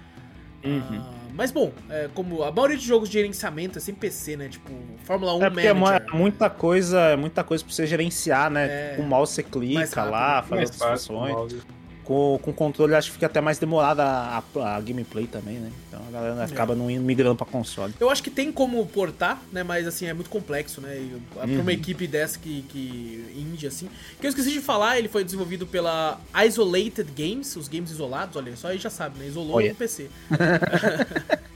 [0.64, 0.98] Uhum.
[0.98, 4.48] Ah, mas bom, é, como a maioria de jogos de gerenciamento é sempre PC, né?
[4.48, 4.72] Tipo,
[5.04, 6.08] Fórmula 1 é porque Manager.
[6.08, 8.92] É muita coisa, é muita coisa pra você gerenciar, né?
[8.92, 8.96] É...
[8.96, 11.64] Com o mouse você clica lá, faz as funções
[12.04, 15.70] com, com controle acho que fica até mais demorada a, a, a, gameplay também, né?
[15.88, 16.44] Então a galera é.
[16.44, 17.94] acaba não migrando pra console.
[17.98, 19.62] Eu acho que tem como portar, né?
[19.62, 20.96] Mas assim, é muito complexo, né?
[20.96, 21.20] E, uhum.
[21.32, 23.88] Pra uma equipe dessa que, que indie, assim.
[24.20, 28.54] Que eu esqueci de falar, ele foi desenvolvido pela Isolated Games, os games isolados, olha,
[28.56, 29.26] só aí já sabe, né?
[29.26, 30.10] Isolou no PC.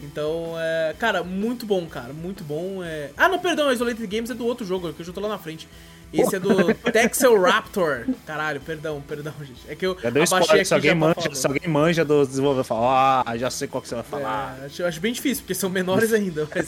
[0.00, 2.82] Então, é, cara, muito bom, cara, muito bom.
[2.84, 3.10] É...
[3.16, 5.38] Ah, não, perdão, Isolated Games é do outro jogo, que eu já tô lá na
[5.38, 5.68] frente.
[6.12, 8.06] Esse é do Texel Raptor.
[8.24, 9.60] Caralho, perdão, perdão, gente.
[9.68, 13.24] É que eu já abaixei aqui se alguém, manja, se alguém manja do desenvolvedor, fala,
[13.26, 14.58] ah, já sei qual que você vai falar.
[14.62, 16.48] É, acho, acho, bem difícil, porque são menores ainda.
[16.54, 16.66] Mas...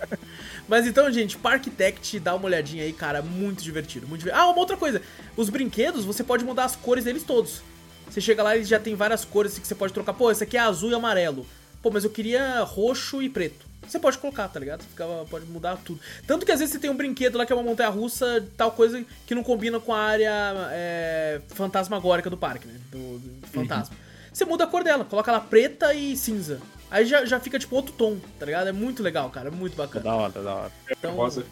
[0.66, 4.42] mas então, gente, Parktect, dá uma olhadinha aí, cara, muito divertido, muito divertido.
[4.42, 5.00] Ah, uma outra coisa.
[5.36, 7.62] Os brinquedos, você pode mudar as cores deles todos.
[8.10, 10.14] Você chega lá e já tem várias cores que você pode trocar.
[10.14, 11.46] Pô, esse aqui é azul e amarelo.
[11.84, 13.66] Pô, mas eu queria roxo e preto.
[13.86, 14.80] você pode colocar, tá ligado?
[14.80, 16.00] Você ficava, pode mudar tudo.
[16.26, 18.72] Tanto que às vezes você tem um brinquedo lá que é uma montanha russa, tal
[18.72, 20.32] coisa que não combina com a área
[20.70, 22.80] é, fantasmagórica do parque, né?
[22.90, 23.94] Do, do fantasma.
[23.94, 24.30] Uhum.
[24.32, 26.58] Você muda a cor dela, coloca ela preta e cinza.
[26.90, 28.66] Aí já, já fica tipo outro tom, tá ligado?
[28.66, 29.48] É muito legal, cara.
[29.48, 30.04] É muito bacana.
[30.04, 30.72] Da hora, da hora.
[30.90, 31.14] Então...
[31.14, 31.44] Rosa.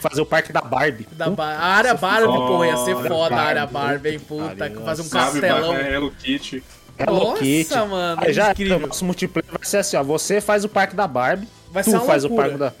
[0.00, 1.06] fazer o parque da Barbie.
[1.12, 4.70] Da ba a área Barbie, oh, pô, ia ser foda a área Barbie, hein, puta.
[4.86, 5.74] Fazer um castelão.
[5.74, 6.64] Sabe, Hello Kitty.
[6.98, 7.74] Hello Nossa, Kitty.
[7.74, 8.78] mano, Aí já incrível.
[8.78, 10.02] O nosso multiplayer vai ser assim, ó.
[10.02, 12.54] Você faz o parque da Barbie, vai tu faz loucura.
[12.54, 12.72] o parque da,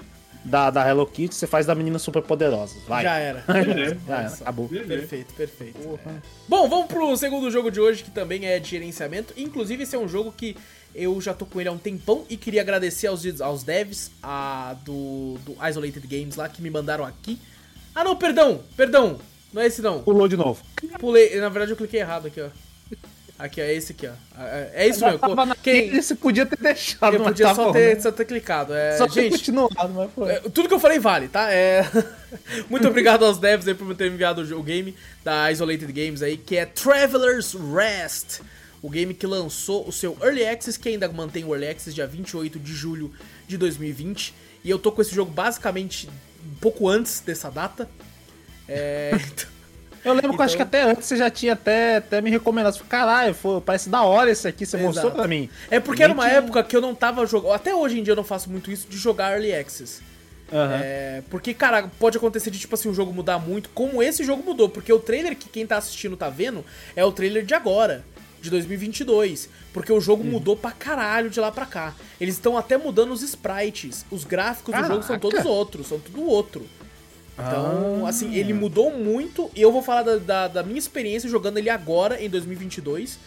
[0.44, 2.74] da, da Hello Kitty, você faz da menina super poderosa.
[2.88, 3.02] Vai.
[3.04, 3.44] Já era.
[4.06, 4.34] já era.
[4.40, 4.68] Acabou.
[4.68, 5.78] Perfeito, perfeito.
[6.06, 6.10] É.
[6.48, 9.34] Bom, vamos pro segundo jogo de hoje, que também é de gerenciamento.
[9.36, 10.56] Inclusive, esse é um jogo que
[10.94, 14.74] eu já tô com ele há um tempão e queria agradecer aos, aos devs a,
[14.84, 17.38] do, do Isolated Games lá que me mandaram aqui.
[17.94, 19.18] Ah, não, perdão, perdão.
[19.52, 20.02] Não é esse não.
[20.02, 20.62] Pulou de novo.
[20.98, 22.48] Pulei, na verdade eu cliquei errado aqui, ó.
[23.38, 24.42] Aqui, é esse aqui, ó.
[24.42, 25.20] É, é isso mesmo.
[25.62, 26.00] Quem...
[26.00, 28.72] Você podia ter deixado, Eu podia só, ter, só ter clicado.
[28.72, 30.32] É, só gente, ter continuado, mas foi.
[30.32, 31.52] É, tudo que eu falei vale, tá?
[31.52, 31.84] É...
[32.70, 36.38] Muito obrigado aos devs aí por me ter enviado o game da Isolated Games aí,
[36.38, 38.40] que é Traveler's Rest
[38.82, 42.06] o game que lançou o seu Early Access, que ainda mantém o Early Access, dia
[42.06, 43.12] 28 de julho
[43.46, 44.32] de 2020.
[44.62, 47.88] E eu tô com esse jogo basicamente um pouco antes dessa data.
[48.68, 49.10] É...
[50.06, 50.36] Eu lembro então...
[50.36, 52.78] que acho que até antes você já tinha até, até me recomendado.
[52.84, 54.92] Caralho, foi, parece da hora esse aqui, você Exato.
[54.92, 55.50] mostrou pra mim.
[55.68, 57.52] É porque era uma época que eu não tava jogando.
[57.52, 60.00] Até hoje em dia eu não faço muito isso de jogar Early Access.
[60.52, 60.78] Uhum.
[60.80, 64.44] É, porque, cara, pode acontecer de, tipo assim, o jogo mudar muito, como esse jogo
[64.44, 64.68] mudou.
[64.68, 66.64] Porque o trailer que quem tá assistindo tá vendo
[66.94, 68.04] é o trailer de agora
[68.40, 70.30] de 2022, porque o jogo uhum.
[70.30, 71.94] mudou pra caralho de lá pra cá.
[72.20, 74.88] Eles estão até mudando os sprites, os gráficos Caraca.
[74.88, 76.64] do jogo são todos outros, são tudo outro.
[77.38, 78.08] Então, ah.
[78.08, 81.68] assim, ele mudou muito e eu vou falar da, da, da, minha experiência jogando ele
[81.68, 83.18] agora, em 2022,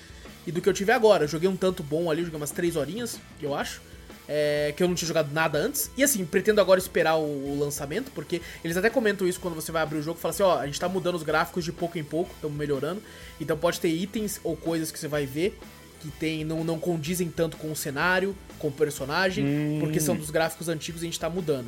[0.48, 1.26] e do que eu tive agora.
[1.26, 3.82] Eu joguei um tanto bom ali, joguei umas 3 horinhas, eu acho
[4.28, 5.90] é, que eu não tinha jogado nada antes.
[5.98, 9.72] E assim, pretendo agora esperar o, o, lançamento, porque eles até comentam isso quando você
[9.72, 11.98] vai abrir o jogo, fala assim, ó, a gente tá mudando os gráficos de pouco
[11.98, 13.02] em pouco, estamos melhorando.
[13.42, 15.58] Então pode ter itens ou coisas que você vai ver
[16.00, 19.78] que tem não, não condizem tanto com o cenário, com o personagem, hum.
[19.82, 21.68] porque são dos gráficos antigos e a gente tá mudando.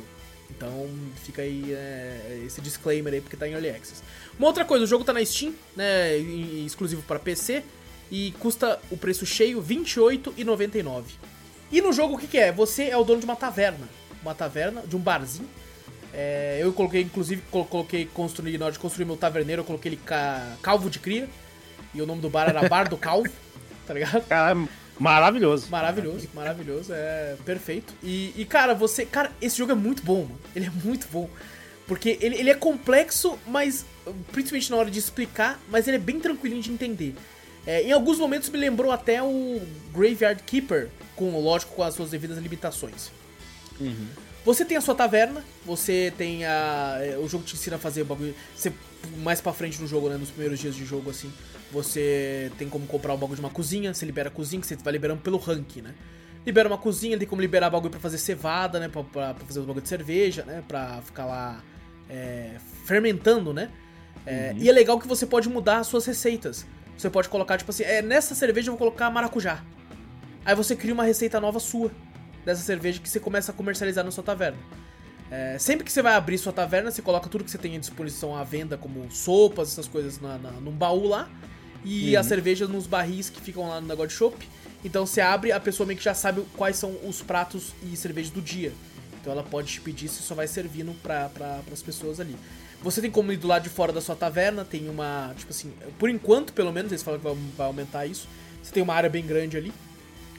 [0.56, 0.88] Então
[1.24, 4.02] fica aí é, esse disclaimer aí, porque tá em Early Access.
[4.38, 6.16] Uma outra coisa, o jogo tá na Steam, né,
[6.64, 7.62] exclusivo para PC,
[8.10, 11.04] e custa o preço cheio R$ 28,99.
[11.70, 12.52] E no jogo o que, que é?
[12.52, 13.88] Você é o dono de uma taverna.
[14.20, 15.48] Uma taverna, de um barzinho.
[16.12, 20.00] É, eu coloquei, inclusive, coloquei construir, na hora de construir meu taverneiro, eu coloquei ele
[20.04, 21.28] ca, Calvo de Cria.
[21.94, 23.30] E o nome do bar era Bar do Calvo,
[23.86, 24.22] tá ligado?
[24.26, 24.54] Cara,
[25.02, 25.68] maravilhoso.
[25.70, 27.92] Maravilhoso, maravilhoso, é perfeito.
[28.02, 29.04] E, e, cara, você.
[29.04, 30.40] Cara, esse jogo é muito bom, mano.
[30.54, 31.28] Ele é muito bom.
[31.86, 33.84] Porque ele, ele é complexo, mas.
[34.32, 37.14] Principalmente na hora de explicar, mas ele é bem tranquilinho de entender.
[37.66, 39.60] É, em alguns momentos me lembrou até o
[39.94, 43.10] Graveyard Keeper, com lógico com as suas devidas limitações.
[43.80, 44.08] Uhum.
[44.44, 46.98] Você tem a sua taverna, você tem a.
[47.00, 48.34] É, o jogo te ensina a fazer bagulho.
[48.56, 48.72] Você,
[49.18, 50.16] mais pra frente no jogo, né?
[50.16, 51.32] Nos primeiros dias de jogo, assim,
[51.72, 54.76] você tem como comprar o bagulho de uma cozinha, você libera a cozinha, que você
[54.76, 55.94] vai liberando pelo rank, né?
[56.44, 58.88] Libera uma cozinha, tem como liberar bagulho pra fazer cevada, né?
[58.88, 60.62] Pra, pra, pra fazer o bagulho de cerveja, né?
[60.68, 61.64] Pra ficar lá
[62.10, 63.70] é, fermentando, né?
[64.26, 64.58] É, uhum.
[64.58, 66.66] E é legal que você pode mudar as suas receitas.
[66.96, 69.64] Você pode colocar, tipo assim, é, nessa cerveja eu vou colocar maracujá.
[70.44, 71.90] Aí você cria uma receita nova sua
[72.44, 74.58] dessa cerveja que você começa a comercializar na sua taverna.
[75.30, 77.78] É, sempre que você vai abrir sua taverna, você coloca tudo que você tem à
[77.78, 81.30] disposição à venda, como sopas, essas coisas, na, na, num baú lá.
[81.84, 82.20] E uhum.
[82.20, 84.48] as cervejas nos barris que ficam lá no negócio de chopp.
[84.84, 88.30] Então você abre, a pessoa meio que já sabe quais são os pratos e cervejas
[88.30, 88.72] do dia.
[89.20, 92.36] Então ela pode te pedir se só vai servindo para pra, as pessoas ali.
[92.82, 95.32] Você tem como ir do lado de fora da sua taverna, tem uma.
[95.38, 98.26] Tipo assim, por enquanto, pelo menos, eles falam que vai, vai aumentar isso.
[98.60, 99.72] Você tem uma área bem grande ali,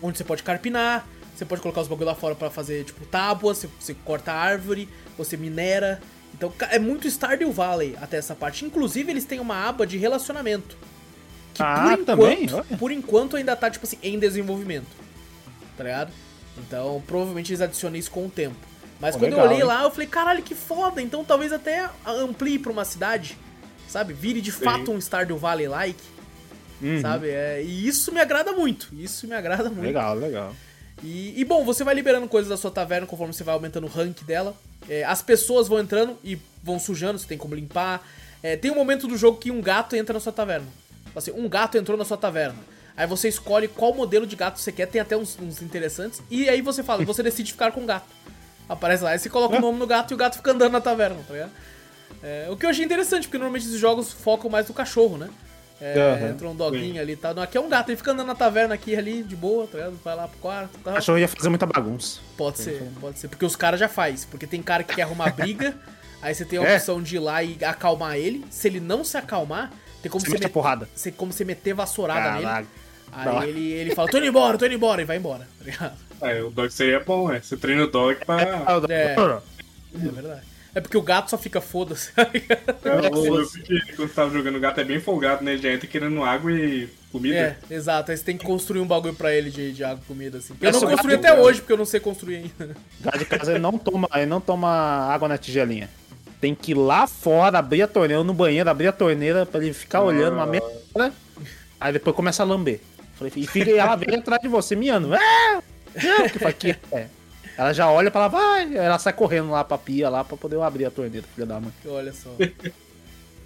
[0.01, 3.59] onde você pode carpinar, você pode colocar os bagulho lá fora para fazer, tipo, tábuas,
[3.59, 6.01] você, você corta árvore, você minera.
[6.33, 8.65] Então é muito Stardew Valley até essa parte.
[8.65, 10.77] Inclusive, eles têm uma aba de relacionamento.
[11.53, 12.77] Que ah, por enquanto, também?
[12.77, 14.87] por enquanto ainda tá, tipo assim, em desenvolvimento.
[15.77, 16.11] Tá ligado?
[16.57, 18.55] Então, provavelmente eles adicionam isso com o tempo.
[18.99, 19.65] Mas quando legal, eu olhei hein?
[19.65, 21.01] lá, eu falei, caralho, que foda.
[21.01, 23.37] Então talvez até amplie pra uma cidade,
[23.87, 24.13] sabe?
[24.13, 24.63] Vire de Sim.
[24.63, 26.01] fato um Stardew Valley-like.
[26.81, 27.01] Uhum.
[27.01, 27.29] Sabe?
[27.29, 28.89] É, e isso me agrada muito.
[28.93, 29.83] Isso me agrada muito.
[29.83, 30.55] Legal, legal.
[31.01, 33.89] E, e, bom, você vai liberando coisas da sua taverna conforme você vai aumentando o
[33.89, 34.55] rank dela.
[34.87, 38.05] É, as pessoas vão entrando e vão sujando, você tem como limpar.
[38.41, 40.67] É, tem um momento do jogo que um gato entra na sua taverna.
[41.15, 42.59] Assim, um gato entrou na sua taverna.
[42.95, 46.21] Aí você escolhe qual modelo de gato você quer, tem até uns, uns interessantes.
[46.29, 48.05] E aí você fala, você decide ficar com o gato
[48.67, 49.11] aparece lá.
[49.11, 51.33] Aí você coloca o nome no gato e o gato fica andando na taverna, tá
[51.33, 51.51] ligado?
[52.23, 55.29] É, o que eu achei interessante, porque normalmente esses jogos focam mais no cachorro, né?
[55.81, 57.33] É, entrou um doguinho ali e tal.
[57.33, 59.77] Não, aqui é um gato, ele fica andando na taverna aqui ali, de boa, tá
[59.79, 59.99] ligado?
[60.03, 60.77] Vai lá pro quarto.
[60.79, 60.93] Tá?
[60.97, 62.19] Acho que eu ia fazer muita bagunça.
[62.37, 63.27] Pode ser, pode ser.
[63.27, 64.23] Porque os caras já faz.
[64.23, 65.75] Porque tem cara que quer arrumar briga,
[66.21, 66.75] aí você tem a É.
[66.77, 68.45] opção de ir lá e acalmar ele.
[68.49, 69.73] Se ele não se acalmar,
[70.03, 70.87] tem como Você você, mete a met- porrada.
[70.93, 72.43] você- como você meter vassourada nele.
[72.45, 73.43] Da hora.
[73.45, 75.93] Aí ele, ele fala, tô indo embora, tô indo embora, e vai embora, tá ligado?
[76.21, 77.39] É, o dog seria bom, é.
[77.41, 78.41] Você treina o dog pra.
[78.41, 78.63] É.
[79.95, 80.41] É verdade.
[80.75, 82.59] É porque o gato só fica foda-se, tá ligado?
[82.83, 85.53] É, o quando tava jogando o gato é bem folgado, né?
[85.53, 87.35] Ele já entra querendo água e comida.
[87.69, 88.09] É, exato.
[88.09, 90.55] Aí você tem que construir um bagulho pra ele de, de água e comida, assim.
[90.59, 92.75] Eu Esse não gato- construí até hoje, porque eu não sei construir ainda.
[93.01, 94.67] Gato de casa ele não toma, ele não toma
[95.13, 95.87] água na tigelinha.
[96.43, 99.71] Tem que ir lá fora, abrir a torneira no banheiro, abrir a torneira pra ele
[99.71, 100.61] ficar olhando uma meia
[100.93, 101.13] hora.
[101.79, 102.81] Aí depois começa a lamber.
[103.15, 105.15] Falei, e fica e ela vem atrás de você, miando.
[105.15, 105.61] É!
[106.03, 107.07] Não, que é.
[107.57, 110.59] Ela já olha pra ela, vai, ela sai correndo lá pra pia lá pra poder
[110.59, 111.71] abrir a torneira, filha da mãe.
[111.85, 112.29] Olha só.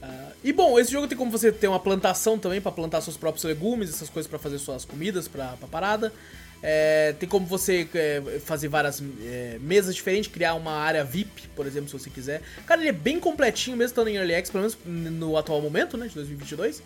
[0.02, 3.16] Ah, e bom, esse jogo tem como você ter uma plantação também pra plantar seus
[3.16, 6.12] próprios legumes, essas coisas pra fazer suas comidas pra, pra parada.
[6.64, 11.68] É, tem como você é, fazer várias é, mesas diferentes, criar uma área VIP, por
[11.68, 12.42] exemplo, se você quiser.
[12.66, 14.78] Cara, ele é bem completinho, mesmo estando em Early Access, pelo menos
[15.20, 16.82] no atual momento, né, de 2022.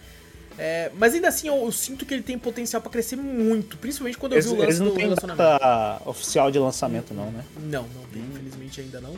[0.58, 4.18] É, mas ainda assim, eu, eu sinto que ele tem potencial pra crescer muito, principalmente
[4.18, 5.42] quando eu Eles, vi o eles lance não do têm relacionamento.
[5.60, 7.44] data oficial de lançamento, não, né?
[7.64, 9.16] Não, não tem, infelizmente ainda não.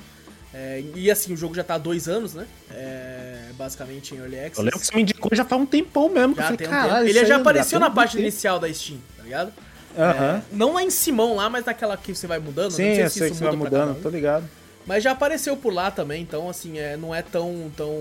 [0.54, 2.46] É, e assim, o jogo já tá há dois anos, né?
[2.70, 4.60] É, basicamente em Early Access.
[4.60, 6.36] Eu lembro que você me indicou já faz um tempão mesmo.
[6.36, 7.18] que eu Já falei, tem um "Caralho, tempo.
[7.18, 9.52] Ele já apareceu tem na tempo." inicial da Steam, tá ligado?
[9.98, 10.38] Aham.
[10.38, 12.72] É, não lá em Simão, lá, mas naquela que você vai mudando.
[12.72, 14.12] Sim, não sei eu se sei isso que você vai mudando, cada tô um.
[14.12, 14.50] ligado.
[14.86, 17.96] Mas já apareceu por lá também, então assim, é, não é tão, tão,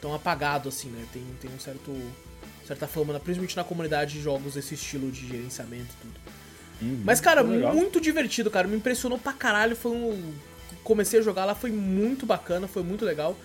[0.00, 1.04] tão apagado assim, né?
[1.12, 1.92] Tem, tem um certo
[2.66, 6.20] certa fama, principalmente na comunidade de jogos desse estilo de gerenciamento e tudo.
[6.82, 8.66] Uhum, Mas, cara, muito divertido, cara.
[8.66, 9.76] Me impressionou pra caralho.
[9.76, 10.32] Foi um.
[10.82, 13.36] Comecei a jogar lá, foi muito bacana, foi muito legal.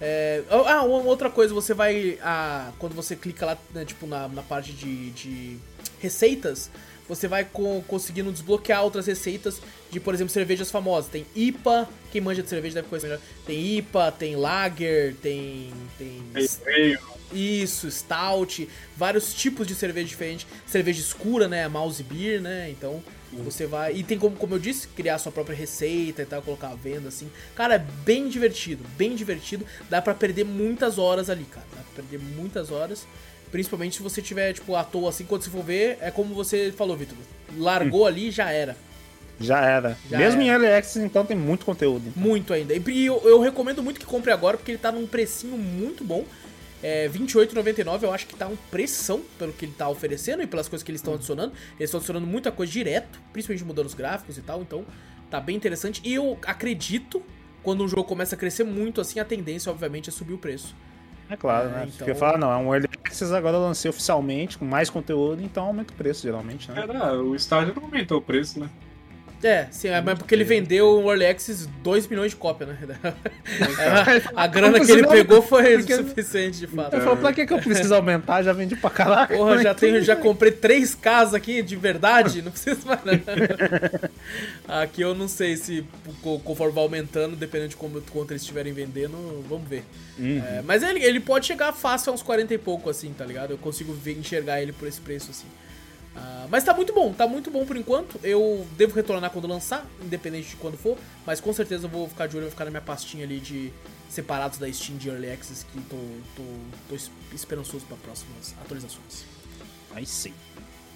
[0.00, 2.18] É, Ah, uma outra coisa, você vai.
[2.22, 5.56] ah, quando você clica lá, né, tipo, na, na parte de, de
[6.00, 6.68] receitas,
[7.08, 11.10] você vai co- conseguindo desbloquear outras receitas de, por exemplo, cervejas famosas.
[11.10, 13.22] Tem IPA, quem manja de cerveja deve conhecer melhor.
[13.46, 15.72] Tem IPA, tem Lager, tem.
[15.98, 16.22] tem
[17.32, 20.46] isso, stout, vários tipos de cerveja diferentes.
[20.66, 21.66] Cerveja escura, né?
[21.68, 22.70] Mouse beer, né?
[22.70, 23.02] Então
[23.32, 23.94] você vai.
[23.96, 27.08] E tem como, como eu disse, criar sua própria receita e tal, colocar à venda,
[27.08, 27.28] assim.
[27.56, 29.66] Cara, é bem divertido, bem divertido.
[29.90, 31.66] Dá pra perder muitas horas ali, cara.
[31.74, 33.04] Dá pra perder muitas horas.
[33.54, 36.72] Principalmente se você tiver, tipo, à toa assim, quando você for ver, é como você
[36.72, 37.16] falou, Vitor.
[37.56, 38.76] Largou ali já era.
[39.38, 39.96] Já era.
[40.10, 40.50] Já Mesmo era.
[40.50, 42.12] em Early Access, então tem muito conteúdo.
[42.16, 42.74] Muito ainda.
[42.74, 46.24] E eu, eu recomendo muito que compre agora, porque ele tá num precinho muito bom.
[46.82, 50.66] É, R$28,99 eu acho que tá um pressão pelo que ele tá oferecendo e pelas
[50.66, 51.52] coisas que eles estão adicionando.
[51.78, 54.84] Eles estão adicionando muita coisa direto, principalmente mudando os gráficos e tal, então
[55.30, 56.00] tá bem interessante.
[56.04, 57.22] E eu acredito,
[57.62, 60.74] quando um jogo começa a crescer muito assim, a tendência, obviamente, é subir o preço.
[61.30, 61.82] É claro, É, né?
[61.86, 65.64] então- Porque fala, não, é um Early Access, agora lancei oficialmente, com mais conteúdo, então
[65.64, 66.82] aumenta o preço, geralmente, né?
[66.82, 68.68] Era, o estágio não aumentou o preço, né?
[69.44, 72.78] É, sim, é, mas porque ele vendeu o Early Access 2 milhões de cópias, né?
[74.34, 76.94] a, a grana que ele pegou foi Porque- suficiente, de fato.
[76.96, 78.42] Eu falo, pra que, que eu preciso aumentar?
[78.42, 79.36] Já vendi pra caralho.
[79.36, 84.10] Porra, já, tenho, já comprei três casas aqui de verdade, não preciso mais nada.
[84.66, 85.84] Aqui eu não sei se
[86.22, 89.84] co- conforme vai aumentando, dependendo de como, quanto eles estiverem vendendo, vamos ver.
[90.18, 93.50] É, mas ele, ele pode chegar fácil a uns 40 e pouco, assim, tá ligado?
[93.50, 95.46] Eu consigo ver- enxergar ele por esse preço, assim.
[96.16, 98.18] Ah, mas tá muito bom, tá muito bom por enquanto.
[98.22, 100.96] Eu devo retornar quando lançar, independente de quando for.
[101.26, 103.72] Mas com certeza eu vou ficar de olho, vou ficar na minha pastinha ali de
[104.08, 105.96] separados da Steam de Early Access, que tô,
[106.36, 106.42] tô,
[106.88, 109.24] tô es- esperançoso para próximas atualizações.
[109.92, 110.32] Aí sim.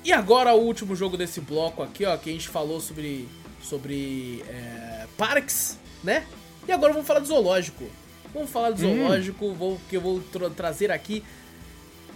[0.05, 3.29] E agora o último jogo desse bloco aqui, ó, que a gente falou sobre,
[3.61, 6.25] sobre é, parques, né?
[6.69, 7.85] E agora vamos falar de zoológico.
[8.33, 11.25] Vamos falar de zoológico, vou, que eu vou tra- trazer aqui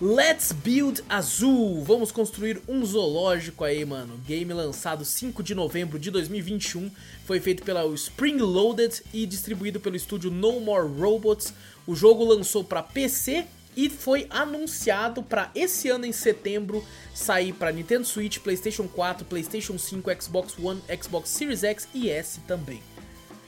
[0.04, 1.80] Let's Build Azul.
[1.84, 4.18] Vamos construir um zoológico aí, mano.
[4.26, 6.90] Game lançado 5 de novembro de 2021.
[7.24, 11.54] Foi feito pela Spring Loaded e distribuído pelo estúdio No More Robots.
[11.86, 13.44] O jogo lançou para PC
[13.76, 16.84] e foi anunciado para esse ano em setembro
[17.14, 22.40] sair para Nintendo Switch, PlayStation 4, PlayStation 5, Xbox One, Xbox Series X e S
[22.40, 22.82] também.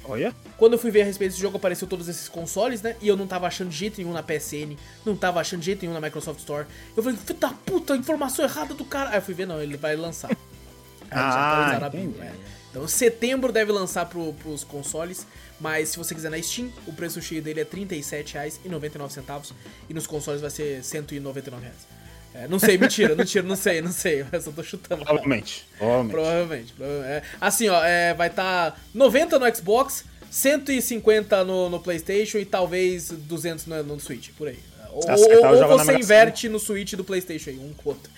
[0.06, 0.34] Olha.
[0.58, 2.94] Quando eu fui ver a respeito desse jogo, apareceu todos esses consoles, né?
[3.00, 5.82] E eu não tava achando de jeito nenhum na PSN, não tava achando de jeito
[5.82, 6.66] nenhum na Microsoft Store.
[6.96, 9.10] Eu falei, filho da puta, informação errada do cara.
[9.10, 10.30] Aí eu fui ver, não, ele vai lançar.
[11.10, 12.20] Aí Ah, atualizaram a bio, entendi.
[12.26, 12.32] é.
[12.70, 15.24] Então, setembro deve lançar pro, pros consoles,
[15.60, 19.52] mas se você quiser na Steam, o preço cheio dele é R$ 37,99
[19.88, 21.86] e nos consoles vai ser 199 reais.
[22.34, 25.04] É, não sei, mentira, mentira, não sei, não sei, eu só tô chutando.
[25.04, 25.64] Provavelmente.
[25.78, 26.12] Provavelmente.
[26.12, 26.72] Provavelmente.
[26.72, 27.08] provavelmente.
[27.08, 32.44] É, assim, ó, é, vai estar tá 90 no Xbox, 150 no, no PlayStation e
[32.44, 34.58] talvez 200 no, no Switch, por aí.
[34.90, 38.10] Ou, ou você inverte no Switch do Playstation aí, um com outro.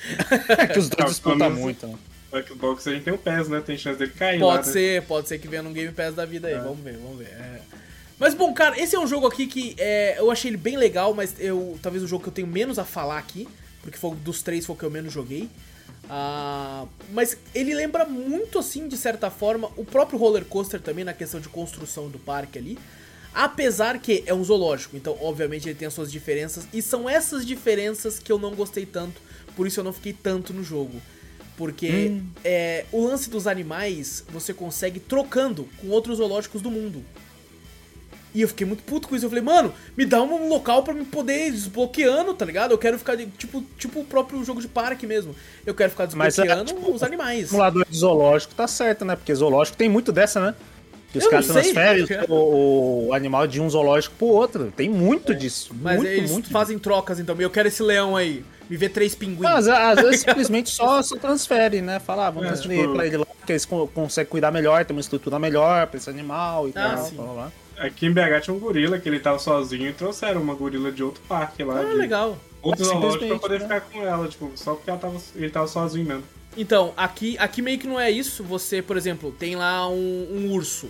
[0.73, 1.95] que os dois disputam muito, né?
[2.33, 3.63] O Xbox a gente tem o PES, né?
[3.65, 5.07] Tem chance dele cair Pode lá, ser, né?
[5.07, 6.55] pode ser que venha num Game Pass da vida aí.
[6.55, 6.59] É.
[6.59, 7.29] Vamos ver, vamos ver.
[7.29, 7.61] É.
[8.19, 11.15] Mas bom, cara, esse é um jogo aqui que é, eu achei ele bem legal,
[11.15, 13.47] mas eu talvez o jogo que eu tenho menos a falar aqui,
[13.87, 15.49] porque foi dos três foi o que eu menos joguei.
[16.05, 21.13] Uh, mas ele lembra muito, assim, de certa forma, o próprio roller coaster também na
[21.13, 22.79] questão de construção do parque ali.
[23.33, 27.47] Apesar que é um zoológico, então obviamente ele tem as suas diferenças, e são essas
[27.47, 29.21] diferenças que eu não gostei tanto,
[29.55, 31.01] por isso eu não fiquei tanto no jogo.
[31.57, 32.27] Porque hum.
[32.45, 37.05] é, o lance dos animais você consegue trocando com outros zoológicos do mundo.
[38.37, 39.25] E eu fiquei muito puto com isso.
[39.25, 42.73] Eu falei, mano, me dá um local para me poder ir desbloqueando, tá ligado?
[42.73, 45.35] Eu quero ficar, tipo, tipo o próprio jogo de parque mesmo.
[45.65, 47.47] Eu quero ficar desbloqueando Mas, é, tipo, os animais.
[47.47, 49.17] O simulador de zoológico tá certo, né?
[49.17, 50.55] Porque zoológico tem muito dessa, né?
[51.11, 54.71] Que os eu caras transferem o, o, animal de um zoológico pro outro.
[54.77, 55.35] Tem muito é.
[55.35, 55.75] disso.
[55.81, 56.85] Mas muito, eles muito fazem disso.
[56.85, 57.35] trocas, então.
[57.41, 58.45] Eu quero esse leão aí.
[58.69, 59.41] Me vê três pinguins.
[59.41, 62.01] Mas às vezes simplesmente só, só transfere, né?
[62.01, 62.93] Falar, ah, vamos é, transferir tipo...
[62.93, 66.69] pra ele lá, que eles conseguem cuidar melhor, tem uma estrutura melhor pra esse animal
[66.69, 67.05] e ah, tal.
[67.07, 67.17] Sim.
[67.17, 67.51] Lá.
[67.79, 71.03] Aqui em BH tinha um gorila que ele tava sozinho e trouxeram uma gorila de
[71.03, 71.81] outro parque lá.
[71.81, 71.95] Ah, de...
[71.95, 72.39] legal.
[72.63, 73.65] Outro zoológico pra poder né?
[73.65, 76.25] ficar com ela, tipo, só porque ela tava, ele tava sozinho mesmo.
[76.57, 78.43] Então, aqui, aqui meio que não é isso.
[78.43, 80.89] Você, por exemplo, tem lá um, um urso.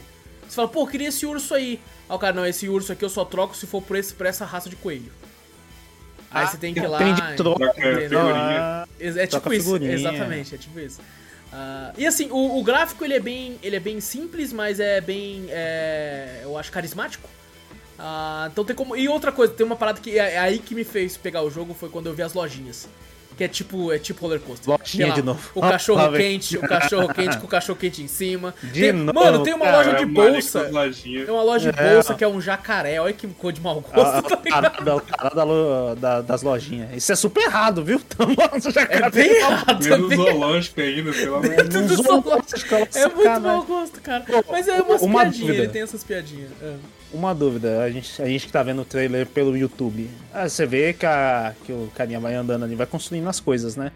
[0.49, 1.81] Você fala, pô, queria esse urso aí.
[2.09, 4.27] Aí o cara, não, esse urso aqui eu só troco se for por, esse, por
[4.27, 5.11] essa raça de coelho.
[6.31, 6.99] Aí ah, você tem que ir lá.
[6.99, 8.09] Tem de troca, é,
[9.01, 11.01] é tipo isso, exatamente, é tipo isso.
[11.57, 15.01] Uh, e assim, o, o, gráfico ele é bem, ele é bem simples, mas é
[15.01, 17.27] bem, é, eu acho carismático.
[17.99, 18.95] Uh, então tem como.
[18.95, 21.49] E outra coisa, tem uma parada que é, é aí que me fez pegar o
[21.51, 22.87] jogo foi quando eu vi as lojinhas.
[23.37, 24.71] Que é tipo, é tipo roller coaster.
[24.71, 25.51] Lojinha de novo.
[25.55, 28.55] O cachorro quente, o cachorro quente com o cachorro quente em cima.
[28.63, 30.61] De tem, novo, mano, tem uma cara, loja de é bolsa.
[30.65, 31.95] Tem uma loja de é.
[31.95, 32.99] bolsa que é um jacaré.
[32.99, 34.97] Olha que cor de mau gosto, ah, tá ligado?
[34.97, 36.97] O cara da, da, das lojinhas.
[36.97, 38.01] Isso é super errado, viu?
[38.53, 39.85] Nossa, jacaré é bem errado.
[39.85, 41.91] Menos é zoológico ainda, pelo amor de Deus.
[42.95, 44.25] É muito mau gosto, cara.
[44.51, 46.51] Mas é umas uma piadinhas, ele tem essas piadinhas.
[46.63, 46.75] É.
[47.17, 50.11] Uma dúvida, a gente, a gente que tá vendo o trailer pelo YouTube.
[50.35, 53.75] Ah, você vê que, a, que o carinha vai andando ali, vai construindo as coisas,
[53.75, 53.91] né?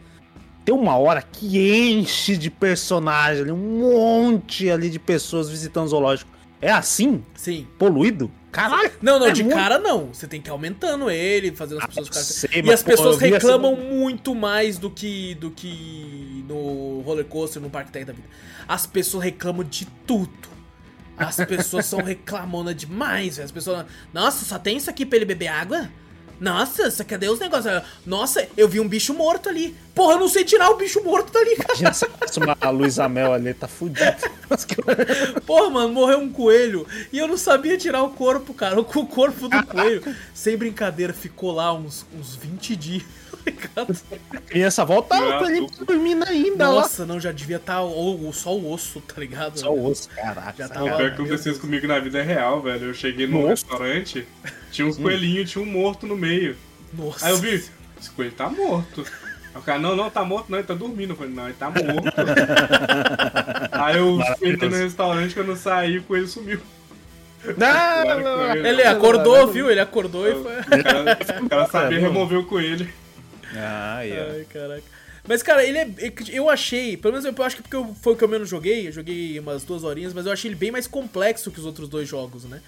[0.65, 5.89] Tem uma hora que enche de personagem ali, um monte ali de pessoas visitando o
[5.89, 6.31] zoológico.
[6.63, 7.23] É assim?
[7.35, 7.67] Sim.
[7.79, 8.31] Poluído?
[8.51, 8.91] Caralho!
[9.03, 9.55] Não, não, é de muito...
[9.55, 10.07] cara não.
[10.07, 12.27] Você tem que ir aumentando ele, fazendo as ah, pessoas ficarem.
[12.27, 13.83] Sei, e as pessoas reclamam assim...
[13.83, 18.29] muito mais do que do que no roller coaster, no parque da vida.
[18.67, 20.60] As pessoas reclamam de tudo.
[21.21, 23.85] As pessoas são reclamonas demais, As pessoas.
[24.13, 25.89] Nossa, só tem isso aqui pra ele beber água?
[26.41, 27.83] Nossa, cadê os negócios?
[28.07, 29.77] Nossa, eu vi um bicho morto ali.
[29.95, 31.79] Porra, eu não sei tirar o bicho morto dali, cara.
[31.79, 34.01] Imagina se uma Luísa Mel ali, tá fudido.
[35.45, 38.81] Porra, mano, morreu um coelho e eu não sabia tirar o corpo, cara.
[38.81, 40.03] O corpo do coelho,
[40.33, 43.03] sem brincadeira, ficou lá uns, uns 20 dias.
[44.33, 46.67] A criança volta pra ele dormindo ainda.
[46.67, 47.09] Nossa, lá.
[47.09, 49.59] não, já devia estar tá o, só o osso, tá ligado?
[49.59, 50.55] Só o osso, caraca.
[50.57, 50.85] Já tava...
[50.85, 52.89] O pior que aconteceu comigo na vida real, velho.
[52.89, 53.51] Eu cheguei num Nossa.
[53.51, 54.27] restaurante,
[54.71, 56.57] tinha uns coelhinhos, tinha um morto no meio.
[56.93, 57.27] Nossa.
[57.27, 57.55] Aí eu vi,
[58.01, 59.05] esse coelho tá morto.
[59.55, 61.13] Aí o cara, não, não, tá morto, não, ele tá dormindo.
[61.13, 62.15] Eu falei, não, ele tá morto.
[63.73, 66.61] Aí eu entrei no restaurante, quando eu saí, o coelho sumiu.
[67.57, 69.71] Não, não, não, Ele acordou, viu?
[69.71, 70.59] Ele acordou e foi.
[70.61, 72.87] O cara, o cara sabia remover o coelho.
[73.57, 74.33] Ah, yeah.
[74.33, 74.83] Ai, caraca.
[75.27, 75.89] Mas, cara, ele é.
[76.29, 78.93] Eu achei, pelo menos eu acho que porque foi o que eu menos joguei, eu
[78.93, 82.09] joguei umas duas horinhas, mas eu achei ele bem mais complexo que os outros dois
[82.09, 82.61] jogos, né?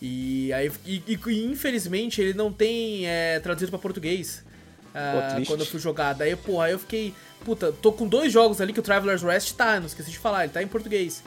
[0.00, 4.42] E aí, e, e infelizmente, ele não tem é, traduzido para português.
[4.90, 6.14] Uh, quando eu fui jogar.
[6.14, 7.14] Daí, porra, aí eu fiquei.
[7.44, 10.44] Puta, tô com dois jogos ali que o Traveler's Rest tá, não esqueci de falar,
[10.44, 11.22] ele tá em português.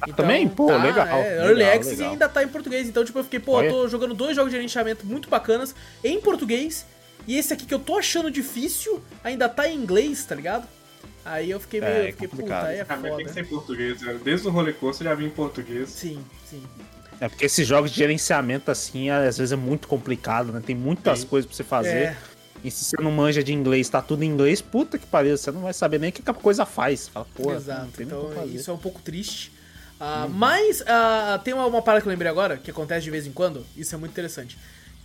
[0.00, 0.46] Ah, então, também?
[0.48, 1.06] Pô, tá, legal.
[1.06, 2.12] É, Early legal, Access legal.
[2.12, 2.88] ainda tá em português.
[2.88, 6.20] Então, tipo, eu fiquei, pô, eu tô jogando dois jogos de gerenciamento muito bacanas em
[6.20, 6.84] português
[7.26, 10.68] e esse aqui que eu tô achando difícil ainda tá em inglês, tá ligado?
[11.24, 11.92] Aí eu fiquei meio.
[11.92, 13.16] É, eu fiquei, puta, aí é ah, foda.
[13.16, 14.18] tem que ser em português, né?
[14.22, 15.88] Desde o roller coaster já vim em português.
[15.88, 16.62] Sim, sim.
[17.20, 20.62] É porque esses jogos de gerenciamento, assim, às vezes é muito complicado, né?
[20.64, 21.26] Tem muitas sim.
[21.26, 21.90] coisas pra você fazer.
[21.90, 22.16] É.
[22.62, 25.50] E se você não manja de inglês, tá tudo em inglês, puta que pariu, você
[25.50, 27.08] não vai saber nem o que a coisa faz.
[27.08, 29.52] Fala, pô, Exato, então isso é um pouco triste.
[30.00, 30.28] Uh, uhum.
[30.30, 33.32] Mas uh, tem uma, uma parada que eu lembrei agora, que acontece de vez em
[33.32, 34.56] quando, isso é muito interessante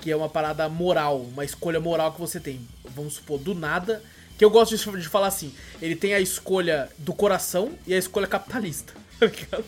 [0.02, 2.60] que é uma parada moral, uma escolha moral que você tem.
[2.96, 4.02] Vamos supor, do nada.
[4.38, 8.28] Que eu gosto de, falar assim: ele tem a escolha do coração e a escolha
[8.28, 8.94] capitalista.
[9.22, 9.62] Tá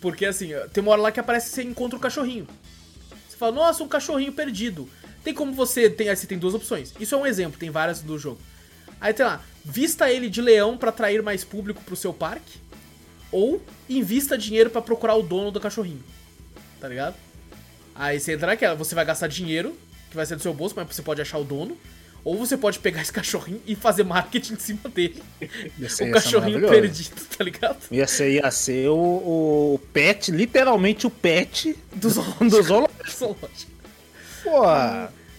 [0.00, 2.44] Porque assim, tem uma hora lá que aparece você encontra um cachorrinho.
[3.28, 4.90] Você fala, nossa, um cachorrinho perdido.
[5.22, 5.88] Tem como você.
[5.88, 6.92] Tem, aí você tem duas opções.
[6.98, 8.40] Isso é um exemplo, tem várias do jogo.
[9.00, 12.58] Aí tem lá, vista ele de leão para atrair mais público pro seu parque.
[13.30, 16.02] Ou invista dinheiro para procurar o dono do cachorrinho.
[16.80, 17.14] Tá ligado?
[18.00, 19.76] Aí você entra naquela, você vai gastar dinheiro
[20.08, 21.76] que vai ser do seu bolso, mas você pode achar o dono.
[22.24, 25.22] Ou você pode pegar esse cachorrinho e fazer marketing em cima dele.
[25.38, 27.76] o cachorrinho perdido, tá ligado?
[27.90, 28.94] Ia ser, ia ser o,
[29.74, 32.44] o pet, literalmente o pet do zoológico.
[32.46, 33.70] Do zoológico.
[34.42, 34.62] Pô.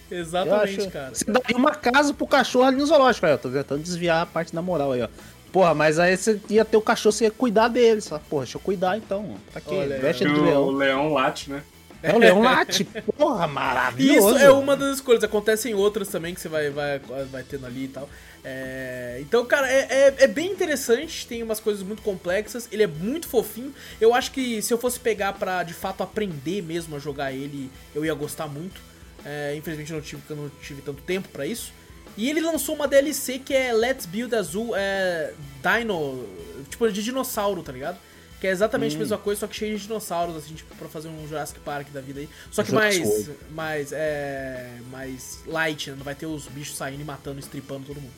[0.08, 1.14] Exatamente, acho, cara.
[1.14, 3.26] Você daria uma casa pro cachorro ali no zoológico.
[3.26, 5.08] Aí, ó, tô tentando desviar a parte da moral aí, ó.
[5.50, 8.00] Porra, mas aí você ia ter o cachorro, você ia cuidar dele.
[8.00, 9.34] Só, porra, deixa eu cuidar então.
[9.52, 10.62] Tá aqui, Olha, veste do leão.
[10.62, 11.62] O leão late, né?
[12.02, 12.84] É o Leão Late.
[13.16, 14.36] Porra, maravilhoso.
[14.36, 15.22] Isso é uma das escolhas.
[15.22, 18.08] Acontecem outras também que você vai, vai, vai tendo ali e tal.
[18.44, 19.18] É...
[19.20, 21.26] Então, cara, é, é, é, bem interessante.
[21.26, 22.68] Tem umas coisas muito complexas.
[22.72, 23.72] Ele é muito fofinho.
[24.00, 27.70] Eu acho que se eu fosse pegar pra de fato aprender mesmo a jogar ele,
[27.94, 28.80] eu ia gostar muito.
[29.24, 31.72] É, infelizmente eu não tive, eu não tive tanto tempo para isso.
[32.16, 35.32] E ele lançou uma DLC que é Let's Build Azul é,
[35.62, 36.26] Dino,
[36.68, 37.98] tipo de dinossauro, tá ligado?
[38.42, 38.96] Que é exatamente hum.
[38.96, 41.90] a mesma coisa, só que cheio de dinossauros, assim, tipo, pra fazer um Jurassic Park
[41.90, 42.28] da vida aí.
[42.50, 43.30] Só que mais.
[43.52, 43.92] Mais.
[43.92, 44.68] É.
[44.90, 45.96] Mais light, né?
[45.96, 48.10] Não vai ter os bichos saindo e matando, estripando todo mundo.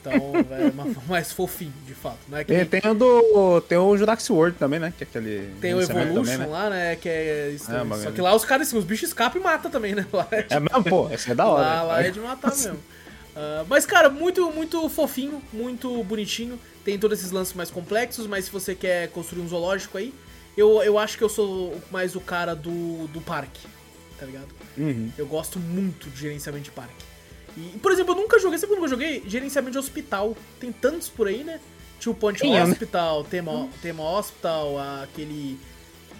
[0.00, 0.12] Então
[0.56, 2.18] é uma, mais fofinho, de fato.
[2.28, 2.64] Não é que...
[2.64, 3.60] tem, tem, o do.
[3.62, 4.94] Tem o Jurassic World também, né?
[4.96, 5.50] Que é aquele.
[5.60, 6.46] Tem o Evolution também, né?
[6.46, 6.94] lá, né?
[6.94, 7.50] Que é.
[7.52, 10.06] Isso, é só que lá os caras, assim, os bichos escapam e matam também, né?
[10.14, 10.54] Lá é, tipo...
[10.54, 11.66] é mesmo, pô, esse é da hora.
[11.66, 12.74] Lá, lá é de matar mesmo.
[12.76, 16.56] Uh, mas, cara, muito, muito fofinho, muito bonitinho.
[16.86, 20.14] Tem todos esses lances mais complexos, mas se você quer construir um zoológico aí,
[20.56, 23.66] eu, eu acho que eu sou mais o cara do, do parque,
[24.16, 24.46] tá ligado?
[24.78, 25.10] Uhum.
[25.18, 27.04] Eu gosto muito de gerenciamento de parque.
[27.56, 29.20] E, por exemplo, eu nunca joguei, sabe quando eu joguei?
[29.26, 30.36] Gerenciamento de hospital.
[30.60, 31.58] Tem tantos por aí, né?
[32.00, 33.28] Two Point Sim, Hospital, né?
[33.32, 33.70] tema, uhum.
[33.82, 35.58] tema Hospital, aquele.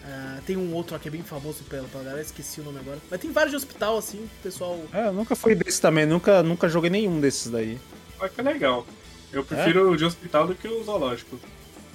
[0.03, 2.99] Uh, tem um outro que é bem famoso pela, pela galera, esqueci o nome agora.
[3.09, 4.81] Mas tem vários de hospital, assim, pessoal.
[4.93, 7.79] É, eu nunca fui desse também, nunca, nunca joguei nenhum desses daí.
[8.19, 8.85] Mas que legal.
[9.33, 9.83] Eu prefiro é?
[9.91, 11.39] o de hospital do que o zoológico.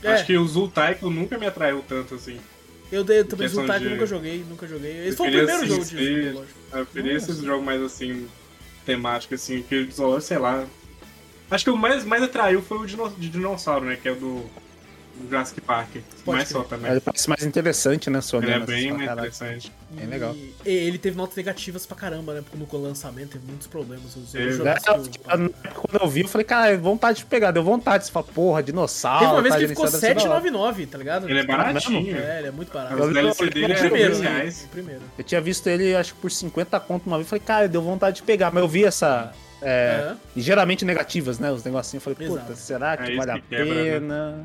[0.04, 0.14] É.
[0.14, 2.40] Acho que o Zultaiko nunca me atraiu tanto assim.
[2.92, 3.92] Eu, dei, também Zultaiko de...
[3.92, 5.08] nunca joguei, nunca joguei.
[5.08, 6.60] Esse foi o primeiro jogo de zoológico.
[6.74, 8.28] Eu queria esses jogos mais assim,
[8.86, 10.66] temáticos, assim, que o zoológico, sei lá.
[11.50, 13.98] Acho que o mais, mais atraiu foi o de dinossauro, né?
[14.02, 14.50] Que é o do
[15.30, 15.90] Jurassic Park.
[16.26, 16.92] Pode mais só também.
[16.92, 19.72] Ele parece mais interessante, né, sua Ele é bem mais interessante.
[19.92, 20.36] Bem legal.
[20.66, 22.42] E ele teve notas negativas pra caramba, né?
[22.42, 24.16] Porque no lançamento teve muitos problemas.
[24.16, 24.48] Os é,
[25.74, 28.06] quando eu vi, eu falei, cara, vontade de pegar, deu vontade.
[28.06, 29.20] Você fala, porra, dinossauro.
[29.20, 31.30] Teve uma vez que ele ficou 7,99, tá ligado?
[31.30, 32.16] Ele é baratinho.
[32.16, 33.02] É, ele é muito barato.
[33.02, 34.54] Os DLC dele é primeiro, né?
[34.72, 35.02] primeiro.
[35.18, 37.28] Eu tinha visto ele, acho que por 50 conto uma vez.
[37.30, 38.52] Falei, cara, deu vontade de pegar.
[38.52, 41.52] Mas eu vi essa, é, E geralmente negativas, né?
[41.52, 42.06] Os negocinhos.
[42.06, 43.84] Eu falei, puta, será que é vale a que quebra, né?
[43.84, 44.32] pena?
[44.32, 44.44] Né?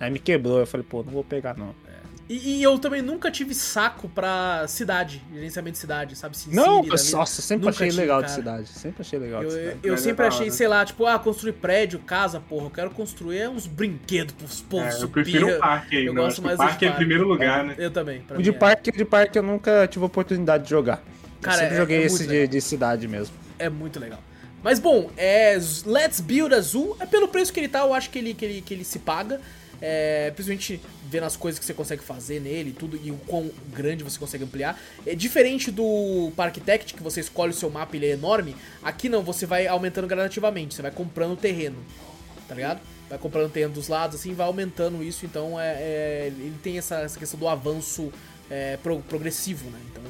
[0.00, 0.04] É.
[0.04, 0.58] Aí me quebrou.
[0.58, 1.74] Eu falei, pô, não vou pegar não.
[1.86, 1.98] É.
[2.28, 6.36] E, e, eu também nunca tive saco pra cidade, gerenciamento de cidade, sabe?
[6.36, 8.28] Sin não, City, nossa, sempre nunca achei tive, legal cara.
[8.28, 8.68] de cidade.
[8.68, 9.78] Sempre achei legal eu, de cidade.
[9.82, 13.48] Eu, eu sempre achei, sei lá, tipo, ah, construir prédio, casa, porra, eu quero construir
[13.48, 16.20] uns brinquedos pros povos é, Eu prefiro o parque aí, eu né?
[16.20, 17.74] gosto mais o parque é em primeiro lugar, né?
[17.78, 18.22] Eu também.
[18.36, 21.02] O de, parque, de parque eu nunca tive oportunidade de jogar.
[21.40, 23.34] Cara, eu sempre é, joguei é esse de, de cidade mesmo.
[23.58, 24.20] É muito legal.
[24.62, 26.94] Mas bom, é Let's Build Azul.
[27.00, 28.98] É pelo preço que ele tá, eu acho que ele, que ele, que ele se
[28.98, 29.40] paga.
[29.80, 34.02] É, principalmente vendo as coisas que você consegue fazer nele tudo e o quão grande
[34.02, 34.78] você consegue ampliar.
[35.06, 38.56] É diferente do Park Tect, que você escolhe o seu mapa e ele é enorme.
[38.82, 41.76] Aqui não, você vai aumentando gradativamente, você vai comprando terreno,
[42.48, 42.80] tá ligado?
[43.08, 45.24] Vai comprando terreno dos lados, assim, vai aumentando isso.
[45.24, 48.12] Então é, é ele tem essa, essa, questão do avanço
[48.50, 49.78] é, pro, progressivo, né?
[49.90, 50.02] Então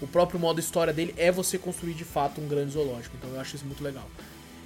[0.00, 3.14] o próprio modo história dele é você construir de fato um grande zoológico.
[3.18, 4.08] Então eu acho isso muito legal.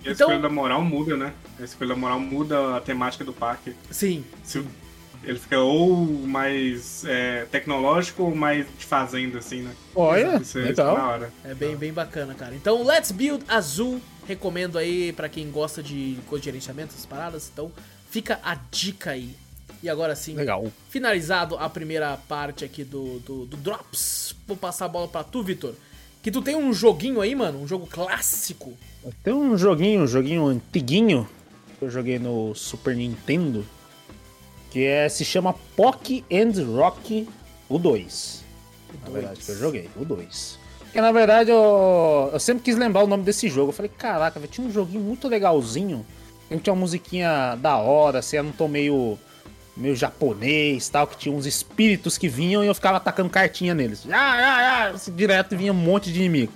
[0.07, 1.33] E a então, escolha da moral muda, né?
[1.59, 3.75] A escolha da moral muda a temática do parque.
[3.91, 4.25] Sim.
[4.45, 4.65] Se
[5.25, 9.75] ele fica ou mais é, tecnológico ou mais de fazenda, assim, né?
[9.97, 11.21] Olha, isso, legal.
[11.45, 12.55] É bem, bem bacana, cara.
[12.55, 14.01] Então, Let's Build Azul.
[14.29, 17.51] Recomendo aí para quem gosta de coisa de gerenciamento, essas paradas.
[17.53, 17.73] Então,
[18.09, 19.35] fica a dica aí.
[19.83, 20.67] E agora sim, Legal.
[20.89, 25.43] finalizado a primeira parte aqui do, do, do Drops, vou passar a bola pra tu,
[25.43, 25.75] Vitor.
[26.23, 28.77] Que tu tem um joguinho aí, mano, um jogo clássico.
[29.23, 31.29] Tem um joguinho, um joguinho antiguinho,
[31.79, 33.65] que eu joguei no Super Nintendo,
[34.71, 37.29] que é, se chama Pock and Rock
[37.69, 38.45] o 2.
[39.05, 40.59] Na verdade, que eu joguei, o 2.
[40.81, 43.69] Porque na verdade eu, eu sempre quis lembrar o nome desse jogo.
[43.69, 46.05] Eu falei, caraca, tinha um joguinho muito legalzinho.
[46.63, 49.19] Tinha uma musiquinha da hora, assim, era um tom meio
[49.77, 54.07] meio japonês tal, que tinha uns espíritos que vinham e eu ficava atacando cartinha neles.
[54.11, 56.53] Ah, ah, ah, direto vinha um monte de inimigo.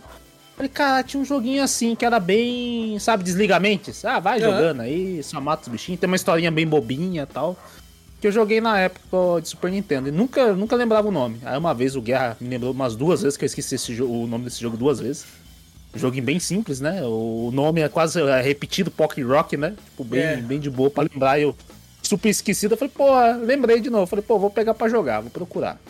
[0.61, 4.05] Falei, cara, tinha um joguinho assim que era bem, sabe, desligamentes.
[4.05, 5.99] Ah, vai jogando aí, só mata os bichinhos.
[5.99, 7.57] Tem uma historinha bem bobinha tal.
[8.21, 11.39] Que eu joguei na época de Super Nintendo e nunca, nunca lembrava o nome.
[11.47, 14.45] Aí uma vez o Guerra me lembrou umas duas vezes que eu esqueci o nome
[14.45, 15.25] desse jogo duas vezes.
[15.95, 17.01] Joguinho bem simples, né?
[17.05, 19.73] O nome é quase é repetido, Pocket Rock, né?
[19.87, 20.37] Tipo, bem, é.
[20.37, 21.41] bem de boa pra lembrar.
[21.41, 21.57] Eu
[22.03, 22.75] super esquecido.
[22.75, 23.07] Eu falei, pô,
[23.47, 24.03] lembrei de novo.
[24.03, 25.81] Eu falei, pô, vou pegar pra jogar, vou procurar.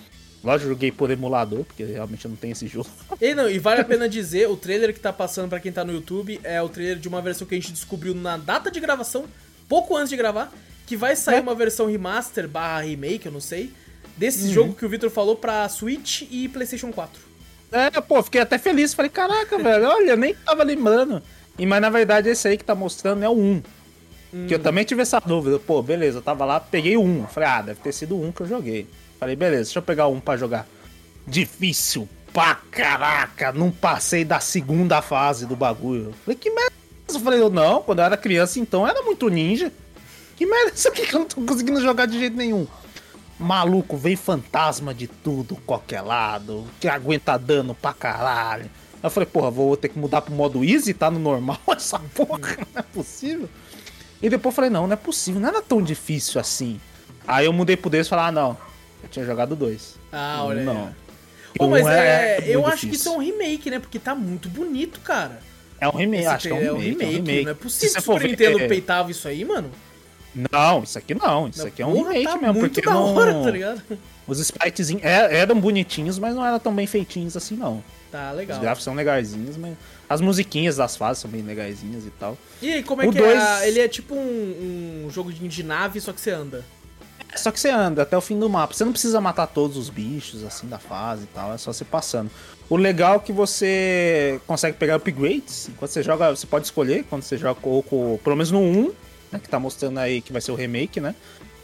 [0.43, 2.89] Eu joguei por emulador, porque realmente eu não tenho esse jogo.
[3.21, 5.85] E, não, e vale a pena dizer, o trailer que tá passando pra quem tá
[5.85, 8.81] no YouTube é o trailer de uma versão que a gente descobriu na data de
[8.81, 9.27] gravação,
[9.69, 10.51] pouco antes de gravar,
[10.87, 11.41] que vai sair É.
[11.41, 13.71] uma versão remaster barra remake, eu não sei,
[14.17, 14.53] desse Uhum.
[14.53, 17.21] jogo que o Victor falou pra Switch e Playstation 4.
[17.71, 18.93] É, pô, fiquei até feliz.
[18.95, 21.23] Falei, caraca, velho, olha, nem tava lembrando.
[21.59, 23.63] E, mas na verdade esse aí que tá mostrando é o 1.
[24.49, 25.59] Que eu também tive essa dúvida.
[25.59, 27.27] Pô, beleza, eu tava lá, peguei o 1.
[27.27, 28.87] Falei, ah, deve ter sido o 1 que eu joguei.
[29.21, 30.67] Falei, beleza, deixa eu pegar o 1 pra jogar.
[31.27, 36.15] Difícil pra caraca, não passei da segunda fase do bagulho.
[36.25, 36.73] Falei, que merda?
[37.07, 39.71] Eu falei, não, quando eu era criança então era muito ninja.
[40.37, 42.67] Que merda isso aqui que eu não tô conseguindo jogar de jeito nenhum?
[43.39, 48.71] Maluco, vem fantasma de tudo, qualquer lado, que aguenta dano pra caralho.
[49.03, 52.57] Eu falei, porra, vou ter que mudar pro modo easy, tá no normal essa porra,
[52.73, 53.51] não é possível.
[54.23, 56.81] E depois eu falei, não, não é possível, não era tão difícil assim.
[57.27, 58.57] Aí eu mudei pro 2 e falei, ah, não,
[59.03, 59.97] eu tinha jogado dois.
[60.13, 60.67] Ah, olha aí.
[60.67, 60.95] Não.
[61.57, 63.13] Pô, Um mas é, muito eu acho que isso difícil.
[63.13, 63.79] é um remake, né?
[63.81, 65.41] Porque tá muito bonito, cara.
[65.81, 67.03] É um remake, Esse acho que é um trailer remake.
[67.05, 67.45] é um remake.
[67.45, 69.71] Não é possível que o Super ver- Nintendo é- peitava isso aí, mano.
[70.53, 72.95] Não, isso aqui não, isso Não, aqui é um remake tá mesmo, muito porque da
[72.95, 73.15] não...
[73.17, 73.83] hora, tá ligado?
[74.29, 77.83] Os spritezinhos é- eram bonitinhos, mas não eram tão bem feitinhos assim, não.
[78.13, 78.61] Tá, Os legal.
[78.61, 79.75] gráficos são legaisinhos, mas
[80.09, 82.39] as musiquinhas das fases são bem legaisinhas e tal.
[82.63, 83.69] E aí, como é O que dois- é?
[83.69, 86.65] Ele é tipo um, um jogo de nave, só que você anda.
[87.37, 88.75] Só que você anda até o fim do mapa.
[88.75, 91.85] Você não precisa matar todos os bichos assim da fase e tal, é só você
[91.85, 92.31] passando.
[92.69, 95.69] O legal é que você consegue pegar upgrades.
[95.69, 98.93] Enquanto você joga, você pode escolher quando você joga com, com pelo menos no 1,
[99.33, 101.15] né, que tá mostrando aí que vai ser o remake, né?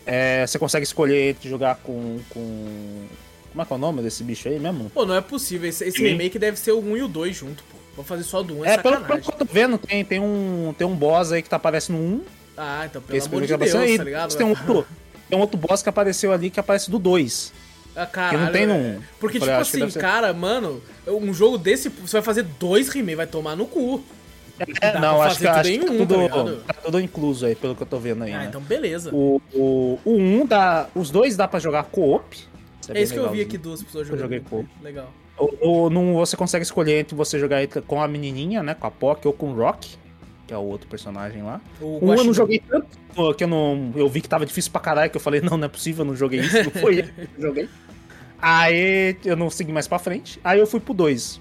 [0.04, 3.06] É, você consegue escolher entre jogar com, com
[3.50, 4.90] como é que é o nome desse bicho aí mesmo?
[4.90, 5.68] Pô, não é possível.
[5.68, 7.76] Esse, esse remake deve ser o 1 e o 2 junto, pô.
[7.96, 10.20] Vou fazer só do 1, é, É, pelo, pelo que eu tô vendo, tem, tem,
[10.20, 12.24] um, tem um boss aí que tá aparecendo no 1.
[12.58, 14.36] Ah, então, pelo esse amor de Deus, tá ligado?
[14.36, 14.86] Tem um, outro,
[15.28, 17.52] tem um outro boss que apareceu ali que aparece do 2.
[17.94, 18.66] Ah, caralho, que não tem é.
[18.66, 22.42] num- Porque, eu falei, tipo assim, ser- cara, mano, um jogo desse, você vai fazer
[22.60, 24.04] dois remakes, vai tomar no cu.
[24.80, 26.56] É, não, acho que, acho que tá, um, tá tudo, ligado?
[26.66, 28.46] tá tudo incluso aí, pelo que eu tô vendo aí, Ah, né?
[28.48, 29.10] então beleza.
[29.14, 30.88] O, o, o 1 dá.
[30.94, 32.36] Os dois dá pra jogar co-op.
[32.88, 34.22] é é isso que eu vi aqui, duas pessoas Eu jogando.
[34.22, 34.68] joguei pouco.
[34.82, 35.10] Legal.
[35.38, 38.74] O, o, no, você consegue escolher entre você jogar com a menininha, né?
[38.74, 39.96] Com a Pock ou com o Rock,
[40.46, 41.60] que é o outro personagem lá.
[41.80, 42.26] O 1 eu Guaxinim.
[42.26, 43.92] não joguei tanto, que eu não.
[43.94, 46.08] Eu vi que tava difícil pra caralho, que eu falei, não, não é possível, eu
[46.08, 47.68] não joguei isso, não foi ele que eu joguei.
[48.40, 50.38] Aí eu não segui mais pra frente.
[50.44, 51.40] Aí eu fui pro 2.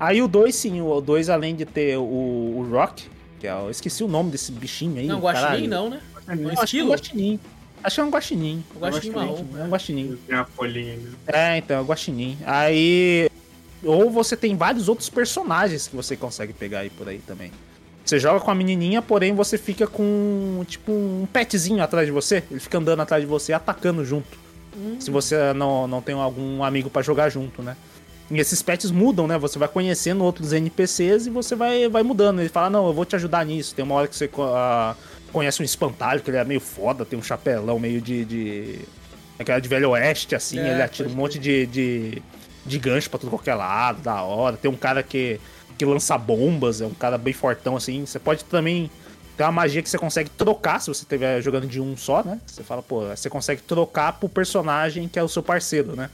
[0.00, 3.08] Aí o 2, sim, o 2, além de ter o, o Rock,
[3.40, 3.50] que é.
[3.52, 5.06] Eu esqueci o nome desse bichinho aí.
[5.06, 5.46] Não, caralho.
[5.46, 6.00] Guaxinim não, né?
[6.26, 7.40] É um Eu acho que é um guaxinim.
[7.82, 8.64] Acho que é um guaxinim.
[8.74, 9.44] O Guaxinim marrom.
[9.56, 10.18] É um guaxinim.
[10.26, 10.96] Tem a folhinha.
[10.96, 11.12] né?
[11.26, 12.38] É, então, é o guaxinim.
[12.44, 13.28] Aí...
[13.84, 17.52] Ou você tem vários outros personagens que você consegue pegar aí por aí também.
[18.08, 22.42] Você joga com a menininha, porém você fica com, tipo, um petzinho atrás de você.
[22.50, 24.38] Ele fica andando atrás de você, atacando junto.
[24.98, 27.76] Se você não, não tem algum amigo pra jogar junto, né?
[28.30, 29.36] E esses pets mudam, né?
[29.36, 32.40] Você vai conhecendo outros NPCs e você vai, vai mudando.
[32.40, 33.74] Ele fala, não, eu vou te ajudar nisso.
[33.74, 34.96] Tem uma hora que você ah,
[35.30, 38.24] conhece um espantalho, que ele é meio foda, tem um chapelão meio de...
[38.24, 38.78] de...
[39.38, 42.22] Aquela de velho oeste, assim, É, ele atira um monte de, de,
[42.64, 44.56] de gancho pra tudo qualquer lado, da hora.
[44.56, 45.38] Tem um cara que,
[45.78, 48.04] que lança bombas, é um cara bem fortão, assim.
[48.04, 48.90] Você pode também...
[49.36, 52.40] Tem uma magia que você consegue trocar se você estiver jogando de um só, né?
[52.44, 56.10] Você fala, pô, você consegue trocar pro personagem que é o seu parceiro, né?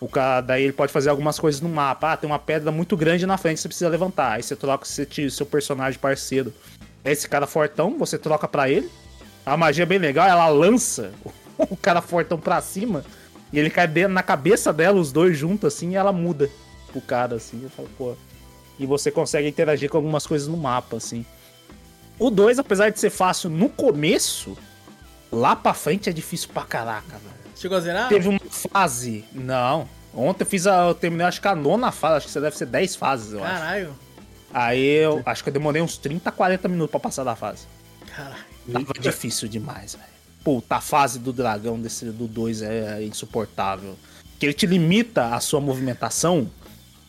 [0.00, 2.12] O cara, daí ele pode fazer algumas coisas no mapa.
[2.12, 4.32] Ah, tem uma pedra muito grande na frente, você precisa levantar.
[4.32, 6.52] Aí você troca o seu personagem parceiro.
[7.04, 8.90] Esse cara fortão, você troca pra ele.
[9.46, 11.12] A magia é bem legal, ela lança
[11.56, 13.04] o cara fortão pra cima
[13.52, 16.50] e ele cai na cabeça dela, os dois juntos, assim, e ela muda
[16.94, 17.62] o cara, assim.
[17.62, 18.16] Eu falo, pô.
[18.78, 21.24] E você consegue interagir com algumas coisas no mapa, assim.
[22.18, 24.56] O 2, apesar de ser fácil no começo,
[25.30, 27.38] lá pra frente é difícil pra caraca, velho.
[27.56, 28.08] Chegou a zerar?
[28.08, 29.24] Teve uma fase.
[29.32, 29.88] Não.
[30.14, 30.88] Ontem eu fiz a.
[30.88, 33.42] Eu terminei acho que a nona fase, acho que você deve ser 10 fases, eu
[33.42, 33.52] acho.
[33.52, 33.94] Caralho.
[34.52, 37.66] Aí eu acho que eu demorei uns 30, 40 minutos pra passar da fase.
[38.06, 38.44] Caralho.
[38.72, 40.08] Tava difícil demais, velho.
[40.42, 43.96] Puta, a fase do dragão desse do 2 é insuportável.
[44.38, 46.48] Que ele te limita a sua movimentação.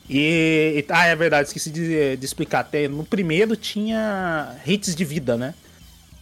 [0.10, 0.84] E.
[0.84, 2.62] e- ah, é verdade, esqueci de, de explicar.
[2.62, 5.53] Até no primeiro tinha hits de vida, né?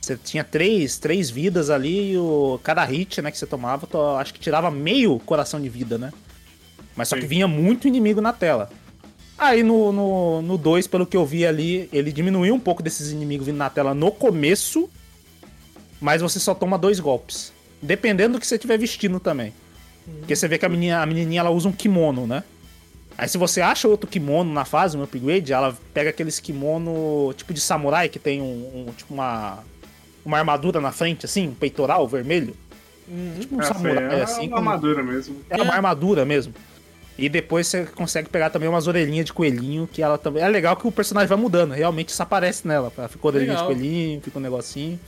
[0.02, 3.98] Você tinha três, três vidas ali e o, cada hit né, que você tomava, to-
[4.18, 6.14] acho que tirava meio coração de vida, né?
[6.96, 8.70] Mas só que vinha muito inimigo na tela.
[9.38, 12.82] Aí no 2, no, no dois, pelo que eu vi ali, ele diminuiu um pouco
[12.82, 14.90] desses inimigos vindo na tela no começo,
[16.02, 17.52] mas você só toma dois golpes.
[17.82, 19.54] Dependendo do que você estiver vestindo também.
[20.20, 22.44] Porque você vê que a menininha, a menininha ela usa um kimono, né?
[23.18, 27.54] Aí se você acha outro kimono na fase, um upgrade, ela pega aqueles kimono tipo
[27.54, 29.60] de samurai que tem um, um- tipo uma
[30.24, 32.56] uma armadura na frente assim, um peitoral vermelho.
[33.40, 34.48] Tipo um Essa samurai, é assim.
[34.50, 35.38] uma armadura mesmo.
[35.50, 36.54] É uma armadura mesmo.
[37.18, 40.44] E depois você consegue pegar também umas orelhinhas de coelhinho, que ela também.
[40.44, 42.92] É legal que o personagem vai mudando, realmente isso aparece nela.
[42.96, 43.74] Ela Fica orelhinha de Legal.
[43.74, 45.00] coelhinho, fica um negocinho.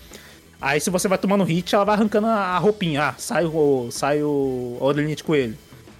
[0.61, 3.09] Aí se você vai tomando hit, ela vai arrancando a roupinha.
[3.09, 3.89] Ah, sai o.
[3.91, 5.55] sai o, a orelhinha de coelho.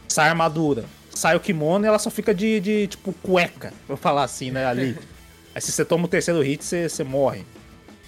[0.07, 0.85] Sai a armadura.
[1.19, 4.65] Sai o kimono e ela só fica de, de tipo cueca, vou falar assim, né?
[4.65, 4.97] Ali.
[5.53, 7.43] Aí se você toma o terceiro hit, você, você morre.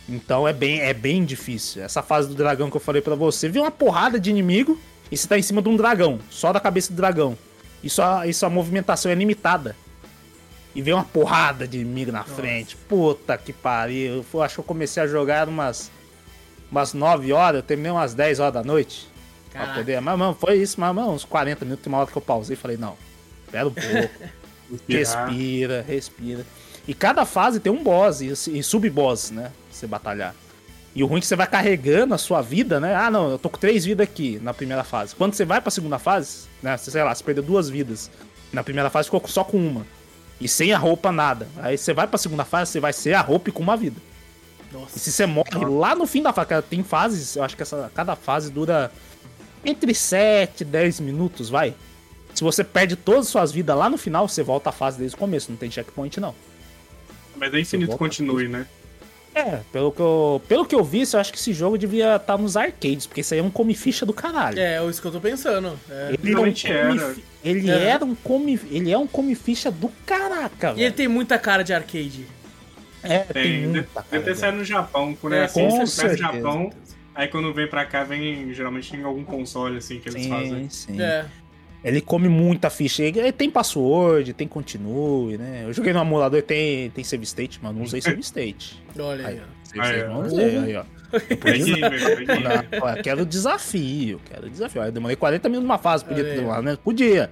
[0.08, 1.84] Então é bem, é bem difícil.
[1.84, 4.80] Essa fase do dragão que eu falei pra você, vê uma porrada de inimigo
[5.12, 7.38] e você tá em cima de um dragão, só da cabeça do dragão.
[7.84, 9.76] E sua, e sua movimentação é limitada.
[10.74, 12.78] E vem uma porrada de inimigo na frente.
[12.78, 14.24] Puta que pariu.
[14.34, 15.92] Eu acho que eu comecei a jogar umas,
[16.72, 19.11] umas 9 horas, eu terminei umas 10 horas da noite.
[19.52, 19.80] Pra Caraca.
[19.80, 20.02] poder.
[20.02, 22.54] Mas, mano, foi isso, mas, mano, uns 40 minutos, tem uma hora que eu pausei
[22.56, 22.96] e falei, não,
[23.46, 24.32] espera um pouco.
[24.88, 26.46] Respira, respira.
[26.88, 29.44] E cada fase tem um boss e, e sub-boss, né?
[29.44, 30.34] Pra você batalhar.
[30.96, 32.96] E o ruim é que você vai carregando a sua vida, né?
[32.96, 35.16] Ah, não, eu tô com três vidas aqui na primeira fase.
[35.16, 36.76] Quando você vai pra segunda fase, né?
[36.76, 38.10] Você, sei lá, você perdeu duas vidas.
[38.52, 39.86] Na primeira fase ficou só com uma.
[40.40, 41.48] E sem a roupa, nada.
[41.58, 44.02] Aí você vai pra segunda fase, você vai ser a roupa e com uma vida.
[44.70, 45.00] E Nossa.
[45.00, 47.92] se você morre lá no fim da fase, cara, tem fases, eu acho que essa,
[47.94, 48.92] cada fase dura
[49.66, 51.74] entre 7 e 10 minutos, vai.
[52.34, 55.16] Se você perde todas as suas vidas lá no final, você volta à fase desde
[55.16, 56.34] o começo, não tem checkpoint não.
[57.36, 58.66] Mas é infinito continue, né?
[59.34, 62.38] É, pelo que eu, pelo que eu vi, eu acho que esse jogo devia estar
[62.38, 64.60] nos arcades, porque isso aí é um come ficha do caralho.
[64.60, 65.80] É, é isso que eu tô pensando.
[65.90, 66.16] É.
[66.22, 66.46] Ele, é um
[66.98, 67.14] era.
[67.14, 67.84] fi- ele É.
[67.88, 71.64] era um come, ele é um come ficha do caraca, E ele tem muita cara
[71.64, 72.26] de arcade.
[73.04, 73.62] É, tem, Tem.
[73.68, 74.36] muita Deve cara, ter velho.
[74.36, 76.18] saído no Japão, quando É, é, assim, você no certeza.
[76.18, 76.70] Japão,
[77.16, 80.70] aí quando vem pra cá, vem geralmente em algum console, assim, que eles Sim, fazem.
[80.70, 81.02] sim.
[81.02, 81.26] É.
[81.84, 83.02] Ele come muita ficha.
[83.04, 85.64] Ele tem password, tem continue, né?
[85.66, 88.82] Eu joguei no emulador, tem, tem save state, mas não usei save state.
[89.00, 89.64] Olha aí, Aí, ó.
[89.64, 90.08] save state é.
[90.08, 90.84] não usei, aí, ó.
[92.82, 94.82] Ó, quero desafio, quero desafio.
[94.82, 96.78] Aí Eu demorei 40 minutos numa fase, podia ter aí, lá, né?
[96.82, 97.30] Podia.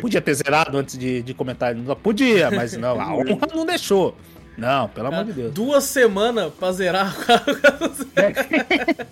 [0.00, 1.74] Podia ter zerado antes de, de comentar.
[2.02, 4.16] Podia, mas não, a honra não deixou.
[4.56, 5.52] Não, pelo amor de Deus.
[5.52, 7.44] Duas semanas pra zerar o cara.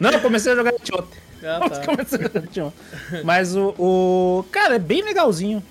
[0.00, 1.18] Não, eu comecei a jogar anteontem.
[1.42, 2.72] Ah, tá.
[3.24, 4.44] Mas o, o.
[4.50, 5.62] Cara, é bem legalzinho.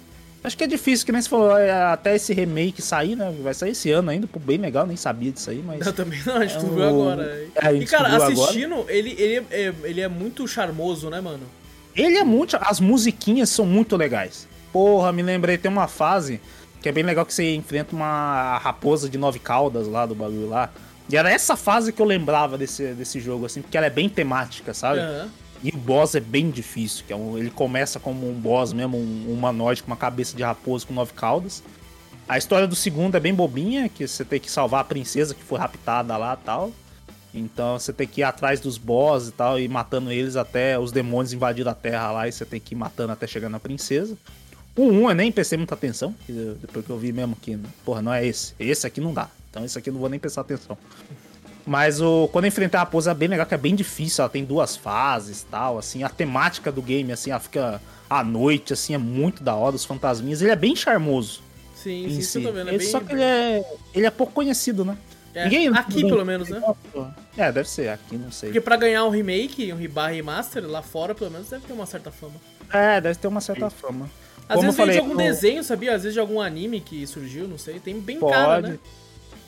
[0.44, 3.34] Acho que é difícil, que nem você falou, é, até esse remake sair, né?
[3.42, 5.86] Vai sair esse ano ainda, pô, bem legal, nem sabia disso aí, mas.
[5.86, 7.48] Eu também não, a gente É o- agora.
[7.56, 8.32] É, E cara, agora.
[8.32, 11.44] assistindo, ele, ele, é, ele é muito charmoso, né, mano?
[11.96, 12.58] Ele é muito.
[12.62, 14.48] As musiquinhas são muito legais.
[14.72, 16.40] Porra, me lembrei, tem uma fase
[16.86, 20.48] que é bem legal que você enfrenta uma raposa de nove caudas lá do bagulho
[20.48, 20.70] lá.
[21.10, 24.08] E era essa fase que eu lembrava desse, desse jogo, assim, porque ela é bem
[24.08, 25.00] temática, sabe?
[25.00, 25.28] Aham.
[25.64, 28.98] E o boss é bem difícil, que é um- ele começa como um boss mesmo,
[29.00, 31.64] um humanoide com uma cabeça de raposa com nove caudas.
[32.30, 35.42] A história do segundo é bem bobinha, que você tem que salvar a princesa que
[35.44, 36.72] foi raptada lá e tal.
[37.34, 40.92] Então você tem que ir atrás dos boss e tal, e matando eles até os
[40.92, 44.16] demônios invadirem a terra lá, e você tem que ir matando até chegar na princesa.
[44.76, 48.14] O 1 eu nem prestei muita atenção, depois que eu vi mesmo que, porra, não
[48.14, 48.54] é esse.
[48.60, 49.30] Esse aqui não dá.
[49.50, 50.78] Então esse aqui eu não vou nem prestar atenção.
[51.66, 54.30] Mas o, quando eu enfrentar a raposa é bem legal, que é bem difícil, ela
[54.30, 58.74] tem duas fases e tal, assim, a temática do game, assim, ela fica à noite,
[58.74, 61.42] assim, é muito da hora, os fantasminhas, ele é bem charmoso
[61.76, 62.40] Sim, sim, si.
[62.40, 62.60] vendo.
[62.60, 62.88] É Ele- bem...
[62.88, 63.64] Só que ele é,
[63.96, 64.96] ele é pouco conhecido, né?
[65.34, 66.62] É, Ninguém- aqui, pelo menos, né?
[67.36, 68.50] É, deve ser, aqui não sei.
[68.50, 71.86] Porque pra ganhar um remake, um rebar remaster, lá fora, pelo menos, deve ter uma
[71.86, 72.36] certa fama.
[72.72, 74.10] É, deve ter uma certa fama.
[74.48, 75.96] Às Como vezes vem de falei, algum no- desenho, sabia?
[75.96, 77.80] Às vezes de algum anime que surgiu, não sei.
[77.80, 78.70] Tem bem cara, Pode.
[78.74, 78.80] né?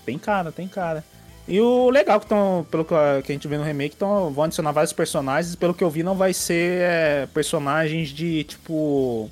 [0.06, 1.04] Tem cara, tem cara.
[1.48, 4.32] E o legal que estão, pelo que a que a gente vê no remake, tão,
[4.32, 5.56] vão adicionar vários personagens.
[5.56, 9.30] Pelo que eu vi, não vai ser é, personagens de tipo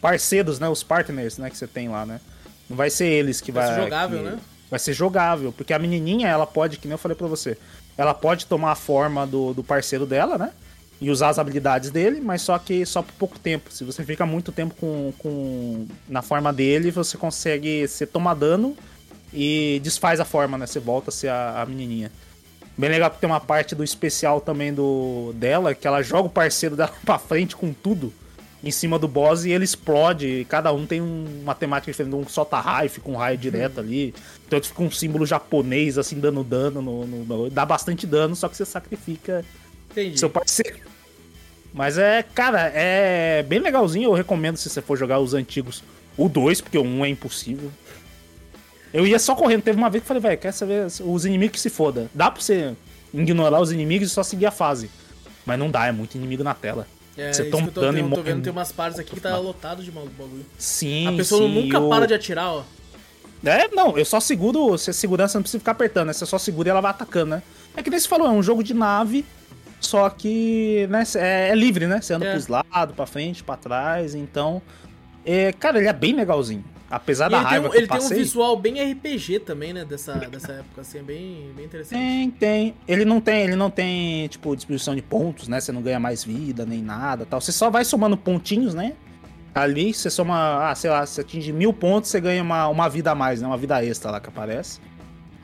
[0.00, 0.68] parceiros, né?
[0.68, 1.50] Os partners, né?
[1.50, 2.20] Que você tem lá, né?
[2.68, 3.74] Não vai ser eles que Vai vai.
[3.74, 4.38] ser jogável, que- né?
[4.70, 7.58] Vai ser jogável, porque a menininha, ela pode, que nem eu falei pra você,
[7.98, 10.52] ela pode tomar a forma do, do parceiro dela, né?
[11.00, 13.72] E usar as habilidades dele, mas só que só por pouco tempo.
[13.72, 18.76] Se você fica muito tempo com, com na forma dele, você consegue você toma dano
[19.32, 20.66] e desfaz a forma, né?
[20.66, 22.12] Você volta a ser a, a menininha.
[22.76, 26.30] Bem legal que tem uma parte do especial também do dela, que ela joga o
[26.30, 28.12] parceiro dela pra frente com tudo
[28.62, 30.26] em cima do boss e ele explode.
[30.26, 32.14] E cada um tem um- uma temática diferente.
[32.14, 34.14] Um solta raio, fica um raio direto ali.
[34.46, 36.82] Então fica um símbolo japonês, assim, dando dano.
[36.82, 39.42] No, no- no- dá bastante dano, só que você sacrifica
[39.90, 40.18] Entendi.
[40.20, 40.89] seu parceiro.
[41.72, 44.10] Mas é, cara, é bem legalzinho.
[44.10, 45.82] Eu recomendo se você for jogar os antigos.
[46.16, 47.70] O 2, porque o 1 é impossível.
[48.92, 49.62] Eu ia só correndo.
[49.62, 52.10] Teve uma vez que eu falei, velho, quer saber os inimigos que se foda.
[52.12, 52.74] Dá pra você
[53.14, 54.90] ignorar os inimigos e só seguir a fase.
[55.46, 56.86] Mas não dá, é muito inimigo na tela.
[57.16, 59.14] É, você isso toma eu dano e vendo, tô morre vendo, tem umas partes aqui
[59.14, 60.44] que tá lotado de mal- bagulho.
[60.58, 62.62] Sim, A pessoa sim, nunca e o- para de atirar, ó.
[63.44, 64.76] É, não, eu só seguro.
[64.76, 66.12] Se segurança não precisa ficar apertando, né?
[66.12, 67.42] Você só segura e ela vai atacando, né?
[67.76, 69.24] É que nem você falou, é um jogo de nave
[69.80, 72.00] Só que, né, é, é livre, né?
[72.00, 72.32] Você anda É.
[72.32, 74.60] pros lados, pra frente, pra trás, então.
[75.24, 76.64] É, cara, ele é bem legalzinho.
[76.90, 78.18] Apesar E da ele raiva um, que ele eu tem um passei.
[78.18, 79.84] visual bem RPG também, né?
[79.84, 81.98] Dessa, dessa época, assim, é bem, bem interessante.
[81.98, 82.74] Tem, tem.
[82.88, 85.60] Ele não tem, ele não tem, tipo, distribuição de pontos, né?
[85.60, 87.40] Você não ganha mais vida, nem nada tal.
[87.40, 88.94] Você só vai somando pontinhos, né?
[89.54, 93.12] Ali, você soma, ah, sei lá, você atinge mil pontos, você ganha uma, uma vida
[93.12, 93.46] a mais, né?
[93.46, 94.80] Uma vida extra lá que aparece.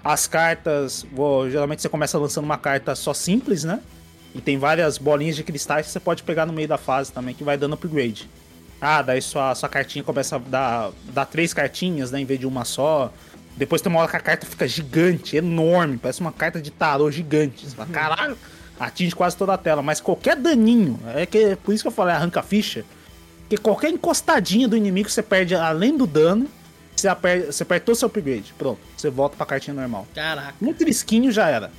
[0.03, 3.81] As cartas, vou- geralmente você começa lançando uma carta só simples, né?
[4.37, 7.35] E tem várias bolinhas de cristais que você pode pegar no meio da fase também,
[7.35, 8.29] que vai dando upgrade.
[8.79, 12.21] Ah, daí sua, sua cartinha começa a dar, dar três cartinhas, né?
[12.21, 13.11] Em vez de uma só.
[13.57, 17.11] Depois tem uma hora que a carta fica gigante, enorme, parece uma carta de tarô
[17.11, 17.67] gigante.
[17.67, 18.39] Você fala, caralho,
[18.79, 19.81] atinge quase toda a tela.
[19.81, 22.85] Mas qualquer daninho, é que por isso que eu falei arranca a ficha,
[23.49, 26.47] que qualquer encostadinha do inimigo você perde além do dano,
[26.95, 28.53] você, aper, você apertou seu upgrade.
[28.59, 30.07] Pronto, você volta pra cartinha normal.
[30.15, 30.55] Caraca.
[30.61, 31.71] Um trisquinho já era.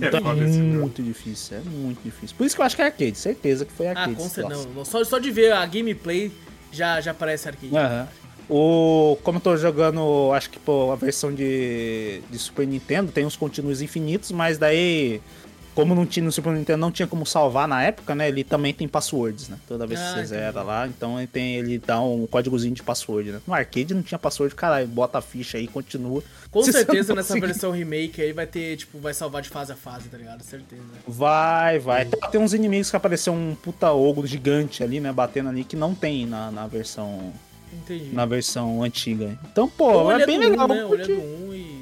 [0.00, 2.36] É Então é muito difícil, é muito difícil.
[2.36, 4.14] Por isso que eu acho que é arcade, certeza que foi Ah, arcade.
[4.14, 4.68] com esse certeza.
[4.74, 6.30] não, só, só de ver a gameplay
[6.72, 7.76] já, já parece arcade.
[7.76, 8.08] Aham.
[8.48, 13.24] O, como eu tô jogando, acho que pô, a versão de, de Super Nintendo tem
[13.24, 15.20] uns continuos infinitos, mas daí,
[15.74, 18.28] como não tinha no Super Nintendo, não tinha como salvar na época, né?
[18.28, 19.56] Ele também tem passwords, né?
[19.68, 22.82] Toda vez Ah, que você zera lá, então ele tem ele dá um códigozinho de
[22.82, 23.40] password, né?
[23.46, 26.22] No arcade não tinha password, caralho, bota a ficha aí, continua.
[26.50, 29.72] Com você certeza nessa conseguir- versão remake aí vai ter, tipo, vai salvar de fase
[29.72, 30.42] a fase, tá ligado?
[30.42, 30.82] Certeza.
[31.06, 32.04] Vai, vai.
[32.30, 35.12] Tem uns inimigos que apareceu um puta ogro gigante ali, né?
[35.12, 37.32] Batendo ali, que não tem na, na versão
[37.72, 38.12] Entendi.
[38.12, 39.38] na versão antiga.
[39.50, 40.66] Então, pô, ele é bem legal.
[40.66, 40.80] 1, né?
[40.82, 41.20] eu Ou ele é curti.
[41.20, 41.79] do 1 e.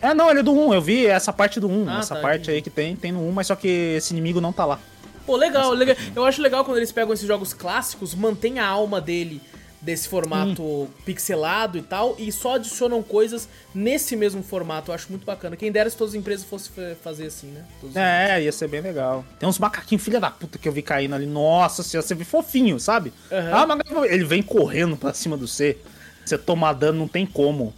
[0.00, 0.74] É, não, ele é do 1.
[0.74, 1.88] Eu vi essa parte do 1.
[1.88, 2.50] Ah, essa tá, parte entendi.
[2.56, 4.78] aí que tem, tem no 1, mas só que esse inimigo não tá lá.
[5.26, 5.96] Pô, legal, legal.
[6.16, 9.40] Eu acho legal quando eles pegam esses jogos clássicos, mantém a alma dele
[9.80, 14.90] desse formato pixelado e tal, e só adicionam coisas nesse mesmo formato.
[14.90, 15.54] Eu acho muito bacana.
[15.56, 17.64] Quem dera se todas as empresas fossem fa- fazer assim, né?
[17.80, 19.24] Todos- É, ia ser bem legal.
[19.38, 21.26] Tem uns macaquinhos filha da puta que eu vi caindo ali.
[21.26, 23.12] Nossa senhora, você vê fofinho, sabe?
[23.30, 23.50] Aham.
[23.54, 23.80] Ah, mas
[24.10, 25.78] ele vem correndo pra cima do C.
[26.24, 27.72] Você toma dano, não tem como.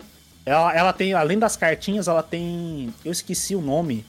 [0.47, 2.93] Ela, ela tem, além das cartinhas, ela tem.
[3.05, 4.05] Eu esqueci o nome.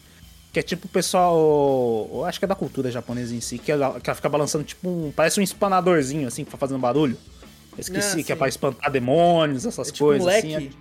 [0.54, 2.10] Que é tipo o pessoal.
[2.14, 3.58] Eu acho que é da cultura japonesa em si.
[3.58, 5.12] Que ela, que ela fica balançando tipo um.
[5.16, 7.18] Parece um espanadorzinho, assim, que tá fazendo barulho.
[7.74, 10.24] Eu esqueci, Ah, que é pra espantar demônios, essas É tipo coisas.
[10.24, 10.56] um leque.
[10.56, 10.72] assim.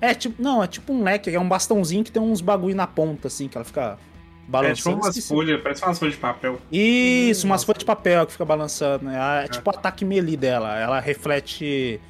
[0.00, 0.42] É, é tipo.
[0.42, 3.48] Não, é tipo um leque, é um bastãozinho que tem uns bagulho na ponta, assim,
[3.48, 4.96] que ela fica É balançando.
[4.96, 6.58] tipo umas folhas, parece umas folhas de papel.
[6.72, 9.04] Isso, Hum, umas folhas de papel que fica balançando.
[9.04, 9.44] né?
[9.44, 10.78] É, tipo o ataque melee dela.
[10.78, 12.00] Ela reflete.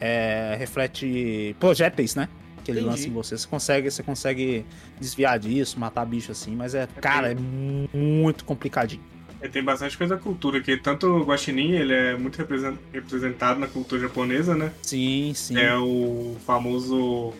[0.00, 2.28] é, reflete projéteis, né?
[2.68, 2.96] Que ele Entendi.
[2.96, 3.38] lança em você.
[3.38, 4.66] Você consegue, você consegue
[5.00, 6.86] desviar disso, matar bicho assim, mas é.
[7.00, 7.34] Cara, é
[7.96, 9.00] muito complicadinho.
[9.42, 13.58] E tem bastante coisa da cultura, que tanto o Guaxinim, ele é muito represen- representado
[13.58, 14.70] na cultura japonesa, né?
[14.82, 15.56] Sim, sim.
[15.56, 17.32] É o famoso...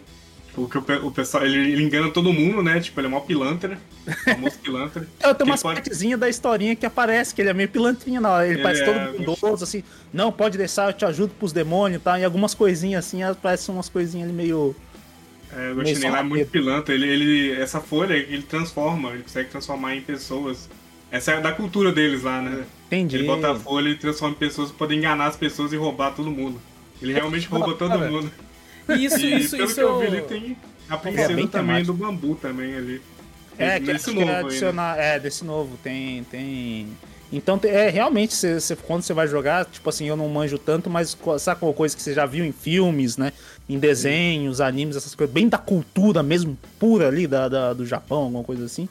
[0.57, 2.81] O que o, o pessoal, ele, ele engana todo mundo, né?
[2.81, 3.79] Tipo, ele é mó pilantra,
[4.25, 5.07] famoso pilantra.
[5.23, 8.31] Eu tenho umas pode- partezinhas da historinha que aparece, que ele é meio pilantrinha na
[8.31, 8.45] hora.
[8.47, 9.85] Ele, Ele parece é, todo bondoso, assim.
[10.13, 12.19] Não, pode deixar, eu te ajudo pros demônios e tal.
[12.19, 14.75] E algumas coisinhas assim, parecem umas coisinhas ali meio.
[15.53, 16.95] É, o lá é muito pilantra.
[16.95, 20.69] Ele, ele, essa folha, ele transforma, ele consegue transformar em pessoas.
[21.11, 22.65] Essa é da cultura deles lá, né?
[22.87, 23.17] Entendi.
[23.17, 26.15] Ele bota a folha e transforma em pessoas pra poder enganar as pessoas e roubar
[26.15, 26.61] todo mundo.
[27.01, 28.31] Ele realmente rouba todo Cara, mundo.
[28.91, 29.75] Isso, E isso, pelo isso.
[29.75, 30.57] que eu vi, ele tem
[30.89, 31.93] a princesa bem também temático.
[31.93, 33.03] do bambu também ali.
[33.59, 34.49] É, que nesse acho que é novo aí, né?
[34.49, 34.99] adicionar.
[34.99, 35.79] É, desse novo.
[35.83, 36.25] Tem.
[36.25, 36.89] tem...
[37.33, 40.89] Então, é, realmente, você, você- quando você vai jogar, tipo assim, eu não manjo tanto,
[40.89, 43.33] mas sabe qual coisa que você já viu em filmes, né?
[43.69, 48.23] Em desenhos, animes, essas coisas, bem da cultura mesmo, pura ali, da, da- do Japão,
[48.23, 48.89] alguma coisa assim.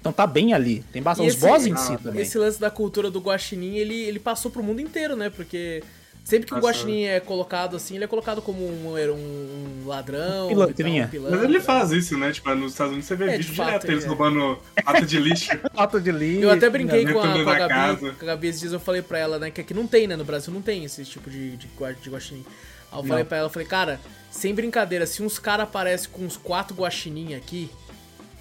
[0.00, 0.84] Então tá bem ali.
[0.92, 1.28] Tem bastante.
[1.28, 2.22] Os em si também.
[2.22, 5.30] Esse lance da cultura do guaxinim, ele, ele passou pro mundo inteiro, né?
[5.30, 5.82] Porque
[6.24, 11.02] sempre que o guaxinim é colocado assim, ele é colocado como um, um ladrão, Pilantrinha.
[11.02, 11.36] então, um pilantra.
[11.38, 12.32] Mas ele faz isso, né?
[12.32, 14.08] Tipo, nos Estados Unidos você vê É, de vídeo fato, direto, eles é.
[14.08, 15.50] roubando lata de lixo.
[15.74, 16.42] Nota de lixo.
[16.42, 19.02] Eu até brinquei com a, com a Gabi, com a Gabi esses dias, eu falei
[19.02, 21.56] pra ela, né, que aqui não tem, né, no Brasil não tem esse tipo de,
[21.56, 22.44] de, de guaxinim.
[22.90, 23.98] Aí eu falei pra ela, eu falei, cara,
[24.30, 27.70] sem brincadeira, se uns caras aparecem com uns quatro guaxinim aqui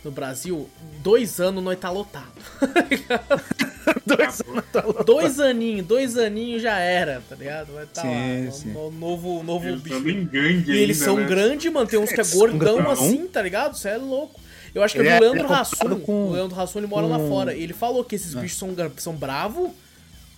[0.03, 0.67] no Brasil,
[1.03, 2.31] dois anos nós tá lotado.
[4.05, 7.73] Dois anos tá dois aninhos, dois aninhos já era, tá ligado?
[7.73, 8.69] Vai tá Sim, lá, sim.
[8.71, 9.97] no, no novo, novo Eles bicho.
[10.33, 11.27] E eles ainda, são né?
[11.27, 11.87] grandes, mano.
[11.87, 13.75] Tem uns que é gordão assim, tá ligado?
[13.77, 14.39] Você é louco.
[14.73, 16.79] Eu acho que Ele é é- do ele Leandro é comparado com- O Leandro Hassum,
[16.79, 17.53] ele mora lá com- fora.
[17.55, 18.39] Ele falou que esses É.
[18.39, 19.71] bichos são, são bravos.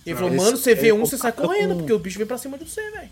[0.06, 1.98] Ele Não, falou, esse- mano, você vê ele um, você sai correndo, com- porque o
[1.98, 3.10] bicho vem pra cima de você, velho.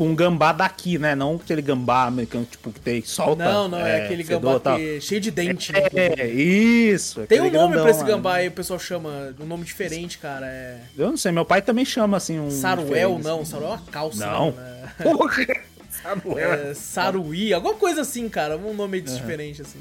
[0.00, 1.14] Com um gambá daqui, né?
[1.14, 3.44] Não aquele gambá americano, tipo, que tem solta.
[3.44, 5.80] Não, não, é, aquele fedor gambá que é cheio de dente, né?
[5.94, 7.26] É, isso.
[7.26, 10.46] Tem um nome grandão pra esse gambá aí, o pessoal chama, um nome diferente, cara.
[10.46, 10.78] É.
[10.96, 12.50] Eu não sei, meu pai também chama assim um.
[12.50, 13.40] Saruel, não.
[13.42, 13.50] assim.
[13.50, 14.26] Saruel é uma calça.
[14.26, 14.52] Não.
[14.52, 14.94] né?
[15.02, 15.46] Porra!
[16.02, 16.52] Saruel.
[16.54, 18.56] É, Saruí, alguma coisa assim, cara.
[18.56, 19.80] Um nome diferente, assim.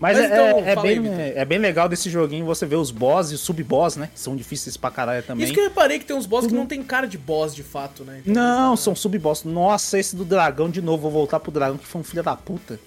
[0.00, 2.76] Mas, Mas é, então, é, é bem, aí, é bem legal desse joguinho você ver
[2.76, 4.08] os boss e os sub-boss, né?
[4.14, 5.44] Que são difíceis pra caralho também.
[5.44, 6.50] Isso que eu reparei que tem uns boss uhum.
[6.50, 8.22] que não tem cara de boss de fato, né?
[8.24, 9.42] Então, não, são sub-boss.
[9.42, 12.36] Nossa, esse do dragão de novo, vou voltar pro dragão que foi um filho da
[12.36, 12.78] puta.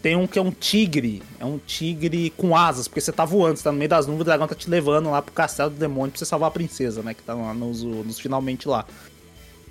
[0.00, 1.22] Tem um que é um tigre.
[1.40, 4.22] É um tigre com asas, porque você tá voando, você tá no meio das nuvens,
[4.22, 7.02] o dragão tá te levando lá pro castelo do demônio pra você salvar a princesa,
[7.02, 7.14] né?
[7.14, 8.86] Que tá lá nos, nos finalmente lá.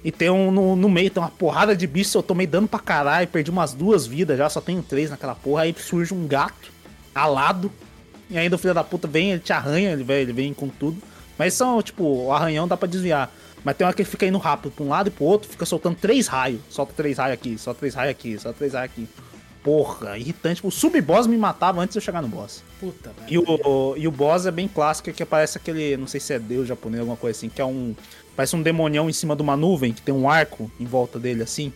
[0.03, 2.79] E tem um no, no, meio, tem uma porrada de bicho, eu tomei dano pra
[2.79, 5.63] caralho, perdi umas duas vidas já, só tenho três naquela porra.
[5.63, 6.78] Aí surge um gato
[7.13, 7.71] alado.
[8.29, 10.67] E ainda o filho da puta vem, ele te arranha, ele vem, ele vem com
[10.69, 11.01] tudo.
[11.37, 13.33] Mas são, tipo, o arranhão dá pra desviar.
[13.63, 15.65] Mas tem uma que ele fica indo rápido pra um lado e pro outro, fica
[15.65, 16.61] soltando três raios.
[16.69, 19.07] Solta três raios aqui, solta três raios aqui, solta três raios aqui.
[19.63, 20.65] Porra, irritante.
[20.65, 22.63] O sub-boss me matava antes de eu chegar no boss.
[22.79, 23.27] Puta, velho.
[23.29, 26.39] E o, e o boss é bem clássico, que parece aquele, não sei se é
[26.39, 27.93] deus japonês, alguma coisa assim, que é um
[28.39, 31.43] Parece um demonião em cima de uma nuvem que tem um arco em volta dele
[31.43, 31.73] assim.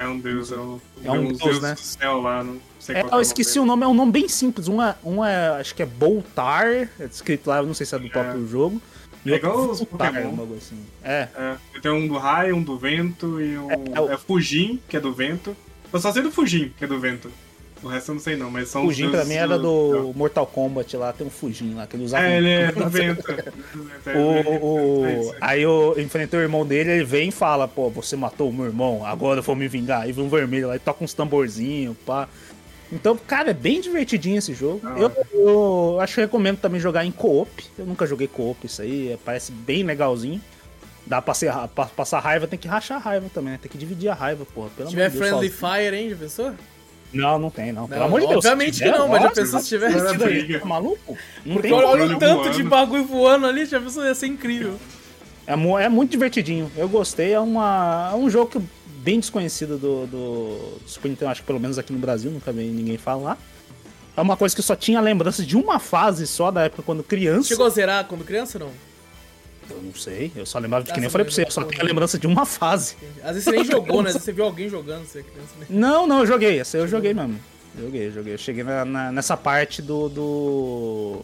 [0.00, 1.74] É um deus, é um, é um deus, deus né?
[1.74, 4.10] do céu lá, não sei é, qual é Eu esqueci o nome, é um nome
[4.10, 4.66] bem simples.
[4.66, 6.66] Um é, um é acho que é Boltar,
[6.98, 8.08] é descrito lá, não sei se é do é.
[8.08, 8.80] próprio jogo.
[9.26, 10.56] E é igual os Pokémon.
[10.56, 10.82] Assim.
[11.04, 11.28] É.
[11.36, 11.56] é.
[11.82, 13.70] Tem um do raio, um do vento e um.
[13.70, 14.10] É, é, o...
[14.10, 15.54] é Fujin, que é do vento.
[15.92, 17.30] Eu só sei do Fujin, que é do vento.
[17.82, 20.96] O resto eu não sei não, mas são Fujin pra mim era do Mortal Kombat
[20.96, 22.24] lá, tem um Fujin lá, que ele usava.
[22.24, 23.24] É, ele é do vento.
[24.14, 28.50] o, o, aí eu enfrentei o irmão dele, ele vem e fala, pô, você matou
[28.50, 30.02] o meu irmão, agora eu vou me vingar.
[30.02, 32.28] Aí vem um vermelho lá e toca uns tamborzinhos, pá.
[32.92, 34.80] Então, cara, é bem divertidinho esse jogo.
[34.84, 37.64] Ah, eu, eu, acho que recomendo também jogar em co-op.
[37.78, 40.40] Eu nunca joguei co-op, isso aí parece bem legalzinho.
[41.06, 43.58] Dá pra, ser, pra passar raiva, tem que rachar a raiva também, né?
[43.60, 44.70] Tem que dividir a raiva, porra.
[44.76, 46.54] Pelo Se tiver Friendly Fire, hein, já pensou?
[47.12, 47.88] Não, não tem, não.
[47.88, 48.44] Pelo amor de Deus.
[48.44, 50.58] Obviamente que não, mas já pensou se tivesse.
[50.58, 51.16] Tá maluco?
[51.44, 52.56] Não Porque olha o tanto voando.
[52.56, 54.76] de bagulho voando ali, já pensou ia ser incrível.
[55.46, 55.54] É,
[55.84, 56.70] é muito divertidinho.
[56.76, 57.32] Eu gostei.
[57.32, 58.60] É, uma, é um jogo que,
[59.02, 62.52] bem desconhecido do, do, do Super Nintendo, acho que pelo menos aqui no Brasil, nunca
[62.52, 63.36] vi ninguém falar.
[64.16, 67.48] É uma coisa que só tinha lembrança de uma fase só da época quando criança.
[67.48, 68.89] Chegou a zerar quando criança ou não?
[69.70, 71.62] Eu não sei, eu só lembrava de que nem eu falei pra você, eu só
[71.64, 72.96] tenho a lembrança de uma fase.
[73.22, 74.08] Às vezes você nem jogou, né?
[74.10, 75.66] Às vezes você viu alguém jogando, você é criança, né?
[75.68, 77.38] Não, não, eu joguei, essa eu joguei mesmo.
[77.78, 78.34] Joguei, joguei.
[78.34, 81.22] Eu cheguei na, na, nessa parte do, do.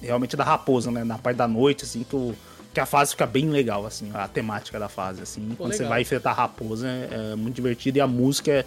[0.00, 1.02] Realmente da raposa, né?
[1.02, 2.34] Na parte da noite, assim, que, o,
[2.72, 5.40] que a fase fica bem legal, assim, a temática da fase, assim.
[5.50, 5.86] Pô, quando legal.
[5.86, 8.64] você vai enfrentar a raposa, é, é, muito divertido e a música é,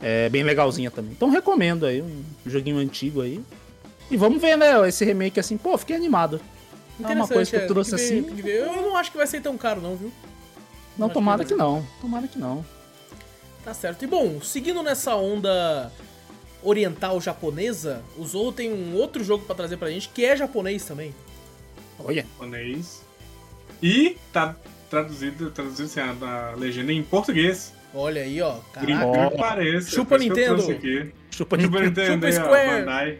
[0.00, 1.12] é bem legalzinha também.
[1.12, 3.40] Então recomendo aí, um joguinho antigo aí.
[4.10, 6.40] E vamos ver, né, esse remake assim, pô, fiquei animado.
[7.02, 8.26] É uma coisa que eu é, trouxe assim.
[8.44, 10.12] Eu não acho que vai ser tão caro, não, viu?
[10.96, 11.84] Não, não tomara que, que não.
[12.00, 12.64] Tomara que não.
[13.64, 14.04] Tá certo.
[14.04, 15.90] E bom, seguindo nessa onda
[16.62, 20.84] oriental japonesa, o Zou tem um outro jogo para trazer pra gente que é japonês
[20.84, 21.14] também.
[21.98, 22.22] Olha.
[22.22, 23.02] Japonês.
[23.82, 24.54] E tá
[24.88, 27.72] traduzido, traduzido assim, a, legenda em português.
[27.92, 28.58] Olha aí, ó.
[28.72, 29.30] Caraca.
[29.30, 29.90] que pareça.
[29.90, 30.62] Chupa Nintendo.
[30.62, 31.12] Chupa Nintendo.
[31.30, 32.26] Chupa Nintendo.
[32.26, 32.80] Chupa Square.
[32.80, 33.18] Bandai.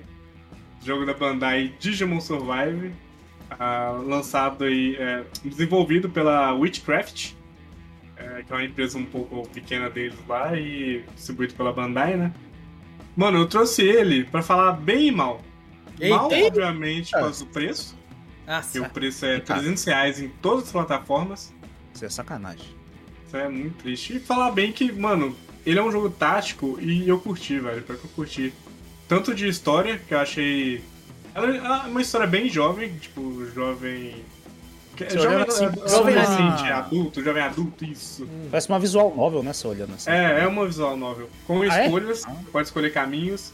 [0.85, 2.93] Jogo da Bandai Digimon Survive
[3.53, 7.33] uh, lançado e é, desenvolvido pela Witchcraft,
[8.17, 12.33] é, que é uma empresa um pouco pequena deles lá e distribuído pela Bandai, né?
[13.17, 15.41] Mano, eu trouxe ele para falar bem e mal.
[16.01, 16.17] Eita.
[16.17, 17.97] Mal, obviamente, por causa do preço.
[18.47, 18.83] Nossa.
[18.83, 21.55] o preço é 300 reais em todas as plataformas.
[21.95, 22.67] Isso é sacanagem.
[23.27, 24.17] Isso é muito triste.
[24.17, 25.35] E falar bem que, mano,
[25.65, 27.83] ele é um jogo tático e eu curti, velho.
[27.83, 28.53] Pior que eu curti.
[29.09, 30.83] Tanto de história, que eu achei
[31.35, 34.15] ela é uma história bem jovem, tipo, jovem.
[35.11, 36.79] Jovem, assim, jovem adolescente, ah.
[36.79, 38.23] adulto, jovem adulto, isso.
[38.23, 38.47] Hum.
[38.49, 40.09] Parece uma visual novel, né, se olhando assim.
[40.09, 41.29] É, é uma visual novel.
[41.49, 41.87] Com ah, é?
[41.87, 42.31] escolhas, é?
[42.31, 42.37] ah.
[42.53, 43.53] pode escolher caminhos.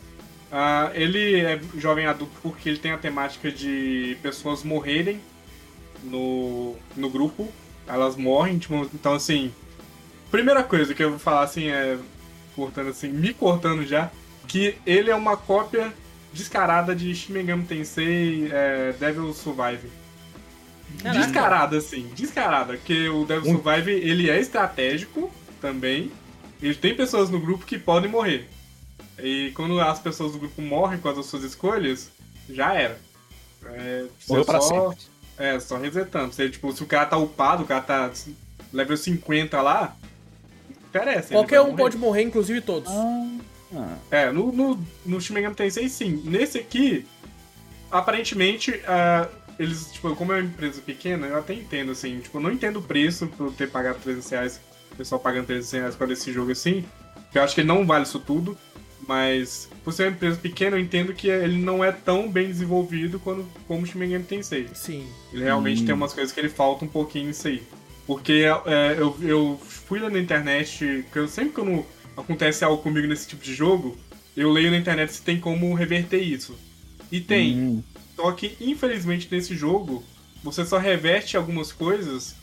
[0.53, 5.19] Uh, ele é jovem adulto porque ele tem a temática de pessoas morrerem
[6.05, 7.49] no, no grupo.
[7.89, 9.51] Elas morrem, tipo, então assim.
[10.31, 11.97] Primeira coisa que eu vou falar assim é.
[12.55, 14.11] Cortando assim, me cortando já.
[14.47, 15.91] Que ele é uma cópia
[16.33, 19.91] descarada de Shin Megami Tensei é, Devil Survive.
[21.03, 21.21] Caraca.
[21.21, 22.75] Descarada, assim, descarada.
[22.75, 25.31] Porque o Devil Survive, ele é estratégico
[25.61, 26.11] também.
[26.61, 28.49] Ele tem pessoas no grupo que podem morrer.
[29.19, 32.11] E quando as pessoas do grupo morrem com as suas escolhas,
[32.49, 32.99] já era.
[33.65, 35.05] É, Morreu pra só, sempre.
[35.39, 36.33] É, só resetando.
[36.33, 38.11] Você, tipo, se o cara tá upado, o cara tá
[38.73, 39.97] level 50 lá,
[40.89, 41.29] interessa.
[41.29, 41.77] Qualquer um morrer.
[41.77, 42.91] pode morrer, inclusive todos.
[42.91, 43.40] Ah.
[43.75, 43.97] Ah.
[44.11, 46.23] É, no, no, no Shin Megami Tensei sim.
[46.25, 47.07] Nesse aqui,
[47.91, 49.29] aparentemente, uh,
[49.59, 52.79] eles, tipo, como é uma empresa pequena, eu até entendo, assim, tipo, eu não entendo
[52.79, 54.61] o preço por ter pagado 300 reais,
[54.93, 56.85] o pessoal pagando 300 reais para esse jogo assim,
[57.35, 58.57] eu acho que ele não vale isso tudo,
[59.07, 63.19] mas por ser uma empresa pequena, eu entendo que ele não é tão bem desenvolvido
[63.21, 64.69] quando, como o Shin Megami Tensei.
[64.75, 65.07] Sim.
[65.33, 65.87] Ele realmente hum.
[65.87, 67.63] tem umas coisas que ele falta um pouquinho nisso aí.
[68.07, 71.87] Porque é, eu, eu fui lá na internet, que eu sempre que eu não
[72.21, 73.97] acontece algo comigo nesse tipo de jogo,
[74.37, 76.57] eu leio na internet se tem como reverter isso.
[77.11, 77.59] E tem.
[77.59, 77.83] Hum.
[78.17, 80.05] Só que, infelizmente, nesse jogo,
[80.43, 82.37] você só reverte algumas coisas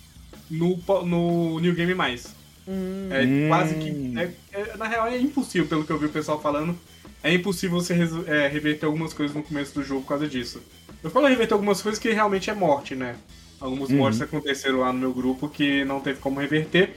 [0.50, 2.36] no, no New Game Mais.
[2.68, 3.10] Hum.
[3.12, 4.14] É quase que.
[4.18, 6.78] É, é, na real, é impossível, pelo que eu vi o pessoal falando.
[7.24, 7.94] É impossível você
[8.28, 10.62] é, reverter algumas coisas no começo do jogo por causa disso.
[11.04, 13.16] Eu falo reverter algumas coisas que realmente é morte, né?
[13.60, 13.98] Algumas uhum.
[13.98, 16.96] mortes aconteceram lá no meu grupo que não teve como reverter.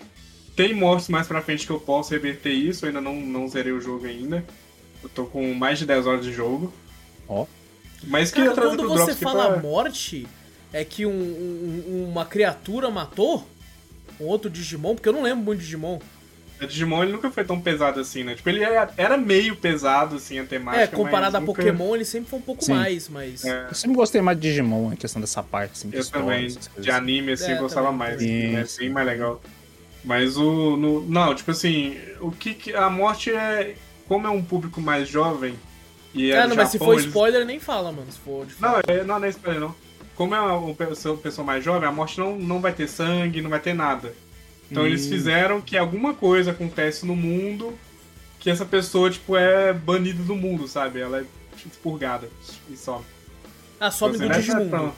[0.61, 3.73] Tem mortes mais pra frente que eu posso reverter isso, eu ainda não, não zerei
[3.73, 4.45] o jogo ainda.
[5.03, 6.71] Eu tô com mais de 10 horas de jogo.
[7.27, 7.45] Ó.
[7.45, 7.47] Oh.
[8.05, 9.63] Mas que Cara, quando você fala pra...
[9.63, 10.27] morte,
[10.71, 13.49] é que um, um, uma criatura matou
[14.21, 15.99] um outro Digimon, porque eu não lembro muito de Digimon.
[16.61, 18.35] O Digimon ele nunca foi tão pesado assim, né?
[18.35, 20.85] Tipo, ele era, era meio pesado, assim, a temática.
[20.85, 21.55] É, comparado a nunca...
[21.55, 22.75] Pokémon, ele sempre foi um pouco Sim.
[22.75, 23.47] mais, mas.
[23.47, 23.69] É.
[23.71, 26.55] Eu sempre gostei mais de Digimon, a questão dessa parte, assim, de Eu também.
[26.79, 27.99] De anime, assim, é, eu gostava também.
[27.99, 28.21] mais.
[28.21, 28.57] Sim.
[28.57, 29.41] É bem mais legal.
[30.05, 30.77] Mas o.
[30.77, 32.75] No, não, tipo assim, o que, que.
[32.75, 33.75] A morte é.
[34.09, 35.55] Como é um público mais jovem.
[36.13, 37.07] E é, é não, Japão, mas se for eles...
[37.07, 38.11] spoiler, nem fala, mano.
[38.11, 39.75] Se for não, é, não, não é spoiler, não.
[40.17, 43.61] Como é uma pessoa mais jovem, a morte não, não vai ter sangue, não vai
[43.61, 44.13] ter nada.
[44.71, 44.87] Então hum.
[44.87, 47.79] eles fizeram que alguma coisa acontece no mundo
[48.39, 51.01] que essa pessoa, tipo, é banida do mundo, sabe?
[51.01, 51.25] Ela é
[51.65, 52.29] expurgada
[52.71, 53.05] e some.
[53.79, 54.93] Ah, some então, do Digimundo.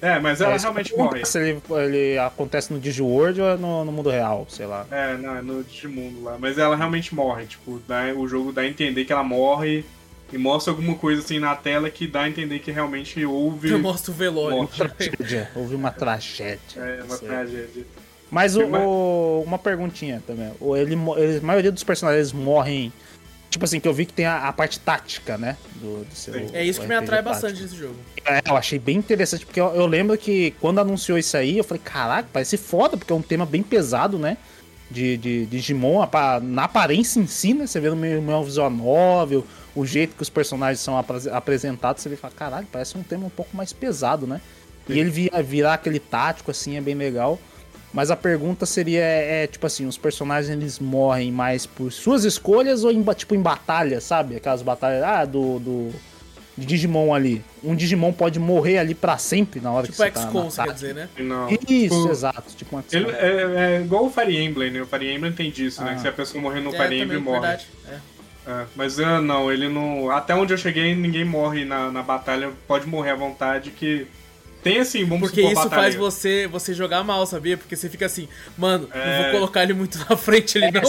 [0.00, 1.24] É, mas ela é, realmente morre.
[1.24, 4.86] Se ele, ele acontece no Digiworld ou é no, no, mundo real, sei lá.
[4.90, 6.36] É, não, é no Digimundo lá.
[6.38, 9.84] Mas ela realmente morre, tipo, dá, o jogo dá a entender que ela morre
[10.32, 13.74] e mostra alguma coisa assim na tela que dá a entender que realmente houve.
[13.76, 14.58] Mostra o velório.
[14.58, 15.50] Uma tragédia.
[15.54, 16.58] houve uma tragédia.
[16.76, 17.84] É, uma tragédia.
[18.30, 20.52] Mas o, o, uma perguntinha também.
[20.60, 22.92] Ele, ele, a maioria dos personagens morrem.
[23.56, 25.56] Tipo assim, que eu vi que tem a, a parte tática, né?
[25.76, 27.30] Do, do seu, é isso que me atrai tático.
[27.30, 27.94] bastante nesse jogo.
[28.22, 31.64] É, eu achei bem interessante, porque eu, eu, lembro que quando anunciou isso aí, eu
[31.64, 34.36] falei, caraca, parece foda, porque é um tema bem pesado, né?
[34.90, 36.06] De, de, de Digimon,
[36.42, 37.66] na aparência em si, né?
[37.66, 39.42] Você vê no meu, meu visual novel,
[39.74, 41.02] o jeito que os personagens são
[41.32, 44.42] apresentados, você vê e fala, caralho, parece um tema um pouco mais pesado, né?
[44.86, 44.92] Sim.
[44.92, 47.40] E ele virar, virar aquele tático, assim, é bem legal.
[47.92, 52.24] Mas a pergunta seria, é, é, tipo assim, os personagens eles morrem mais por suas
[52.24, 54.36] escolhas ou em, tipo em batalha, sabe?
[54.36, 55.94] Aquelas batalhas, ah, do, do
[56.56, 57.44] de Digimon ali.
[57.62, 60.72] Um Digimon pode morrer ali para sempre na hora tipo que você tá Tipo quer
[60.72, 61.08] dizer, né?
[61.18, 61.48] Não.
[61.50, 62.54] Isso, tipo, exato.
[62.56, 64.80] Tipo um ele, é, é, igual o Fire Emblem, né?
[64.80, 65.88] O Fire Emblem tem disso, né?
[65.88, 65.90] ah.
[65.90, 65.96] né?
[65.96, 67.40] Que se a pessoa morrer no é, Fire Emblem, morre.
[67.40, 67.66] Verdade.
[67.88, 68.50] É.
[68.50, 70.10] é mas uh, não, ele não...
[70.10, 72.50] Até onde eu cheguei, ninguém morre na, na batalha.
[72.66, 74.06] Pode morrer à vontade que
[74.66, 77.56] tem assim, vamos Porque isso faz você, você jogar mal, sabia?
[77.56, 78.28] Porque você fica assim,
[78.58, 79.16] mano, é...
[79.16, 80.82] não vou colocar ele muito na frente ele não.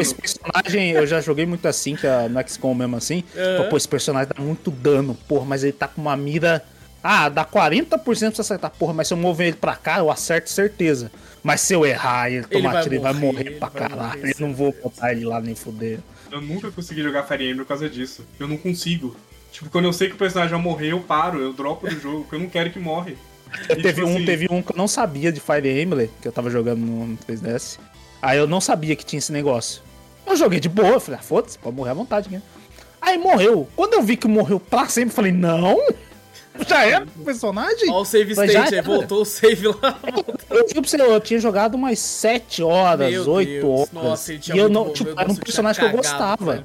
[0.00, 3.24] esse personagem, eu já joguei muito assim, que é no XCOM mesmo assim.
[3.34, 3.68] Uhum.
[3.68, 6.64] Pô, esse personagem dá muito dano, porra, mas ele tá com uma mira.
[7.02, 10.10] Ah, dá 40% pra você acertar, porra, mas se eu mover ele pra cá, eu
[10.10, 11.12] acerto certeza.
[11.42, 14.20] Mas se eu errar e ele tomar tiro, ele vai morrer ele pra vai caralho.
[14.20, 15.98] Morrer, eu não vou botar ele lá nem foder.
[16.32, 18.24] Eu nunca consegui jogar Fire Emblem por causa disso.
[18.40, 19.14] Eu não consigo.
[19.54, 22.22] Tipo, quando eu sei que o personagem vai morrer, eu paro, eu dropo do jogo,
[22.22, 23.16] porque eu não quero que morre.
[23.62, 24.24] E, teve, tipo um, assim...
[24.24, 27.78] teve um que eu não sabia de Fire Emblem, que eu tava jogando no 3DS.
[28.20, 29.80] Aí eu não sabia que tinha esse negócio.
[30.26, 32.32] Eu joguei de boa, falei, ah, foda-se, pode morrer à vontade.
[32.32, 32.42] Né?
[33.00, 33.68] Aí morreu.
[33.76, 35.78] Quando eu vi que morreu pra sempre, eu falei, não,
[36.66, 37.88] já era o personagem?
[37.90, 40.00] Olha o save state, aí voltou o save lá.
[40.50, 43.64] Eu, eu, eu, eu tinha jogado umas 7 horas, Meu 8 Deus.
[43.64, 43.92] horas.
[43.92, 46.64] Nossa, e eu não, tipo, era um personagem que eu gostava.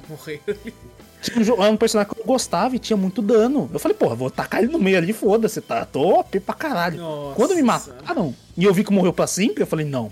[1.20, 3.70] Tinha um, um personagem que eu gostava e tinha muito dano.
[3.72, 6.98] Eu falei, porra, vou tacar ele no meio ali, foda-se, tá top pra caralho.
[6.98, 7.34] Nossa.
[7.34, 10.10] Quando me mataram e eu vi que morreu pra sempre, eu falei, não,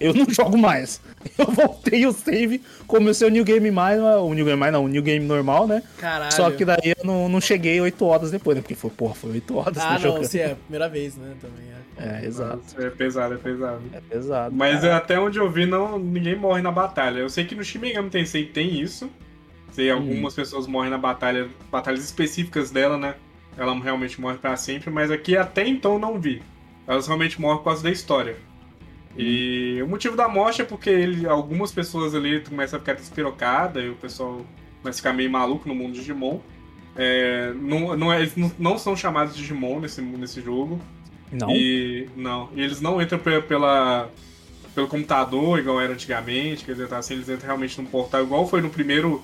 [0.00, 1.00] eu não jogo mais.
[1.38, 4.88] Eu voltei o save, comecei o New Game mais, o New Game mais não, o
[4.88, 5.82] New Game normal, né?
[5.98, 6.32] Caralho.
[6.32, 8.62] Só que daí eu não, não cheguei 8 horas depois, né?
[8.62, 9.78] Porque foi, porra, foi 8 horas.
[9.78, 11.34] Ah, não, se é a primeira vez, né?
[11.40, 11.74] Também é.
[11.96, 12.60] É, exato.
[12.78, 13.82] É pesado, é pesado.
[13.92, 14.54] É pesado.
[14.54, 14.96] Mas cara.
[14.96, 17.20] até onde eu vi, não, ninguém morre na batalha.
[17.20, 19.08] Eu sei que no Shin Megami Tensei tem isso.
[19.74, 19.98] Sei, uhum.
[19.98, 23.16] algumas pessoas morrem na batalha, batalhas específicas dela, né?
[23.56, 26.40] Ela realmente morre para sempre, mas aqui até então não vi.
[26.86, 28.36] Elas realmente morrem por causa da história.
[29.16, 33.84] E o motivo da morte é porque ele, algumas pessoas ali começam a ficar despirocadas
[33.84, 34.46] e o pessoal
[34.80, 36.38] começa a ficar meio maluco no mundo de Digimon.
[36.96, 40.80] É, não, não, é, eles não são chamados de Digimon nesse, nesse jogo.
[41.32, 41.50] Não?
[41.50, 42.48] E, não.
[42.54, 44.08] E eles não entram pela,
[44.72, 46.64] pelo computador, igual era antigamente.
[46.64, 49.20] Quer dizer, tá, assim, eles entram realmente num portal, igual foi no primeiro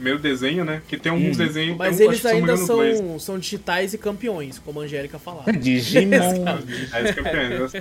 [0.00, 0.80] primeiro desenho, né?
[0.88, 1.44] Que tem alguns hum.
[1.44, 1.76] desenhos.
[1.76, 5.52] Mas eles ainda são, são digitais e campeões, como a Angélica falava.
[5.52, 6.46] Digimon.
[6.64, 7.72] digitais e campeões,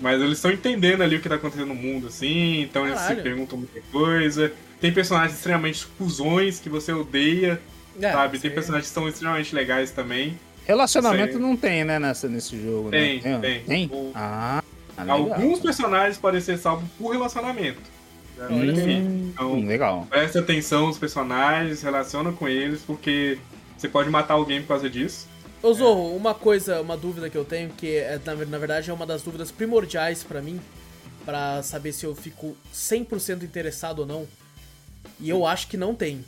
[0.00, 3.04] Mas eles estão entendendo ali o que tá acontecendo no mundo, assim, então Caralho.
[3.04, 4.52] eles se perguntam muita coisa.
[4.80, 7.60] Tem personagens extremamente cuzões que você odeia,
[8.00, 8.38] é, sabe?
[8.38, 10.38] Tem personagens que são extremamente legais também.
[10.64, 13.38] Relacionamento não tem, né, nessa, nesse jogo, tem, né?
[13.40, 13.90] Tem, tem.
[13.90, 14.12] O...
[14.14, 14.62] Ah,
[15.08, 17.97] Alguns personagens podem ser salvos por relacionamento.
[18.50, 20.06] Hum, então, legal.
[20.08, 23.38] Presta atenção nos personagens, relaciona com eles, porque
[23.76, 25.28] Você pode matar alguém por causa disso.
[25.62, 28.92] Ô Zorro, uma coisa, uma dúvida que eu tenho, que é, na, na verdade é
[28.92, 30.60] uma das dúvidas primordiais pra mim,
[31.24, 34.26] pra saber se eu fico 100% interessado ou não.
[35.20, 36.24] E eu acho que não tem.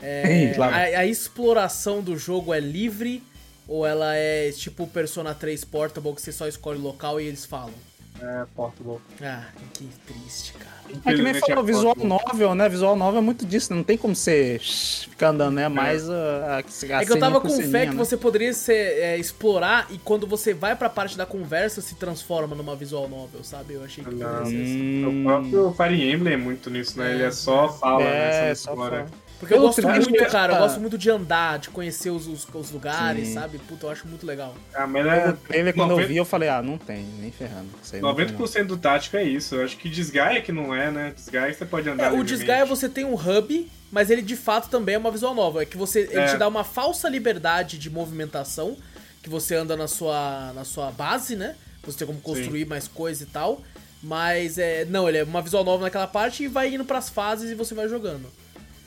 [0.00, 0.74] É, claro.
[0.74, 3.22] a, a exploração do jogo é livre
[3.68, 7.44] ou ela é tipo Persona 3 Portable que você só escolhe o local e eles
[7.44, 7.74] falam?
[8.22, 8.98] É, Portable.
[9.22, 10.80] Ah, que triste, cara.
[11.06, 12.68] É que nem falou, é visual novel, né?
[12.68, 15.68] Visual novel é muito disso, não tem como você ficar andando, né?
[15.68, 17.96] Mais a, a, a É que eu tava com fé ceninha, que né?
[17.96, 22.54] você poderia ser, é, explorar e quando você vai pra parte da conversa se transforma
[22.56, 23.74] numa visual novel, sabe?
[23.74, 24.18] Eu achei que Não.
[24.28, 25.04] poderia ser assim.
[25.06, 27.14] O próprio Fire Emblem é muito nisso, né?
[27.14, 28.54] Ele é só fala, É, né?
[28.54, 29.06] só Agora.
[29.06, 29.19] fala.
[29.40, 32.10] Porque eu Pelo gosto muito, acho cara, eu que- gosto muito de andar, de conhecer
[32.10, 33.34] os, os, os lugares, Sim.
[33.34, 33.58] sabe?
[33.58, 34.54] Puta, eu acho muito legal.
[34.74, 37.68] A melhor O trailer, quando eu 90 vi, eu falei, ah, não tem, nem ferrando.
[37.82, 38.32] Isso aí não tem, não.
[38.38, 39.54] 90% do tático é isso.
[39.54, 41.12] Eu acho que Disgaea que não é, né?
[41.16, 42.36] Disgaea você pode andar É, o livremente.
[42.36, 45.62] Disgaea você tem um hub, mas ele de fato também é uma visual nova.
[45.62, 46.26] É que você ele É.
[46.26, 48.76] te dá uma falsa liberdade de movimentação,
[49.22, 51.56] que você anda na sua, na sua base, né?
[51.82, 53.62] Você tem como construir mais coisa e tal.
[54.02, 54.84] Mas é.
[54.84, 57.74] Não, ele é uma visual nova naquela parte e vai indo pras fases e você
[57.74, 58.26] vai jogando.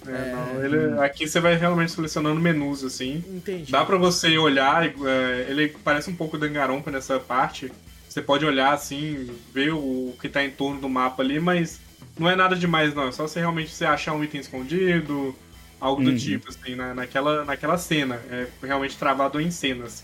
[0.08, 3.24] É, não, ele, aqui você vai realmente selecionando menus, assim.
[3.28, 3.72] Entendi.
[3.72, 7.72] Dá pra você olhar, é, ele parece um pouco Dangarompa nessa parte.
[8.08, 11.80] Você pode olhar assim, ver o que tá em torno do mapa ali, mas
[12.18, 13.08] não é nada demais não.
[13.08, 15.36] É só você realmente você achar um item escondido,
[15.80, 16.16] algo do Uhum.
[16.16, 18.22] tipo, assim, na, naquela, naquela cena.
[18.30, 20.04] É realmente travado em cenas.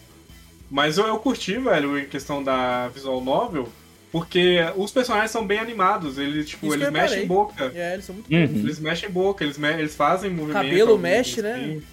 [0.71, 3.69] Mas eu, eu curti, velho, em questão da visual novel,
[4.11, 6.17] porque os personagens são bem animados.
[6.17, 7.71] Eles, tipo, Isso eles mexem boca.
[7.75, 8.59] É, eles são muito Uhum.
[8.63, 10.53] Eles mexem boca, eles, me- eles fazem movimento.
[10.63, 11.53] Cabelo mexe, né?
[11.55, 11.83] assim.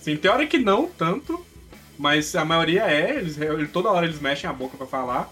[0.00, 1.44] Sim, tem hora que não tanto,
[1.98, 3.36] mas a maioria é, eles,
[3.72, 5.30] toda hora eles mexem a boca pra falar.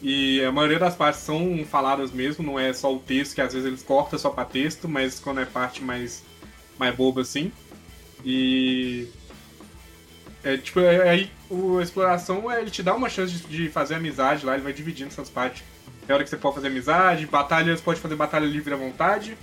[0.00, 3.54] E a maioria das partes são faladas mesmo, não é só o texto, que às
[3.54, 6.22] vezes eles cortam só pra texto, mas quando é parte mais,
[6.78, 7.50] mais boba assim.
[8.24, 9.08] E.
[10.44, 13.68] É tipo, é- aí o, a exploração é, ele te dá uma chance de, de
[13.70, 15.62] fazer amizade lá, ele vai dividindo essas partes.
[16.06, 19.36] Tem hora que você pode fazer amizade, batalhas, pode fazer batalha livre à vontade.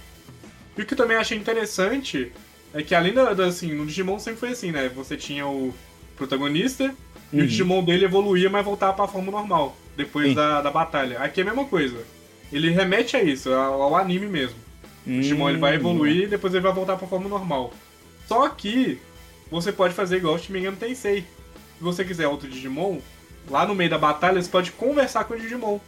[0.77, 2.31] E o que eu também achei interessante
[2.73, 4.89] é que além da, da- assim, no Digimon sempre foi assim, né?
[4.95, 5.73] Você tinha o
[6.15, 6.93] protagonista
[7.33, 7.43] e Uhum.
[7.43, 10.35] o Digimon dele evoluía, mas voltava pra forma normal, depois Sim.
[10.35, 11.19] da, da batalha.
[11.19, 11.97] Aqui é a mesma coisa.
[12.53, 14.57] Ele remete a isso, ao, ao anime mesmo.
[15.07, 15.75] O Digimon ele vai Hum.
[15.75, 17.73] evoluir e depois ele vai voltar pra forma normal.
[18.27, 18.99] Só que
[19.51, 21.21] você pode fazer igual o Shimengano Tensei.
[21.77, 22.99] Se você quiser outro Digimon,
[23.49, 25.79] lá no meio da batalha você pode conversar com o Digimon.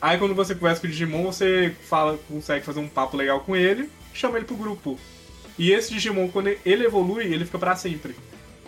[0.00, 3.56] Aí quando você conversa com o Digimon, você fala, consegue fazer um papo legal com
[3.56, 4.98] ele, chama ele pro grupo.
[5.58, 8.14] E esse Digimon, quando ele evolui, ele fica pra sempre.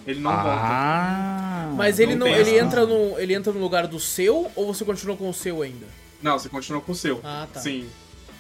[0.07, 0.51] Ele não volta.
[0.51, 4.73] Ah, Mas ele não não, ele entra no ele entra no lugar do seu ou
[4.73, 5.87] você continua com o seu ainda?
[6.23, 7.21] Não, você continua com o seu.
[7.25, 7.61] Ah, tá.
[7.61, 7.89] Sim.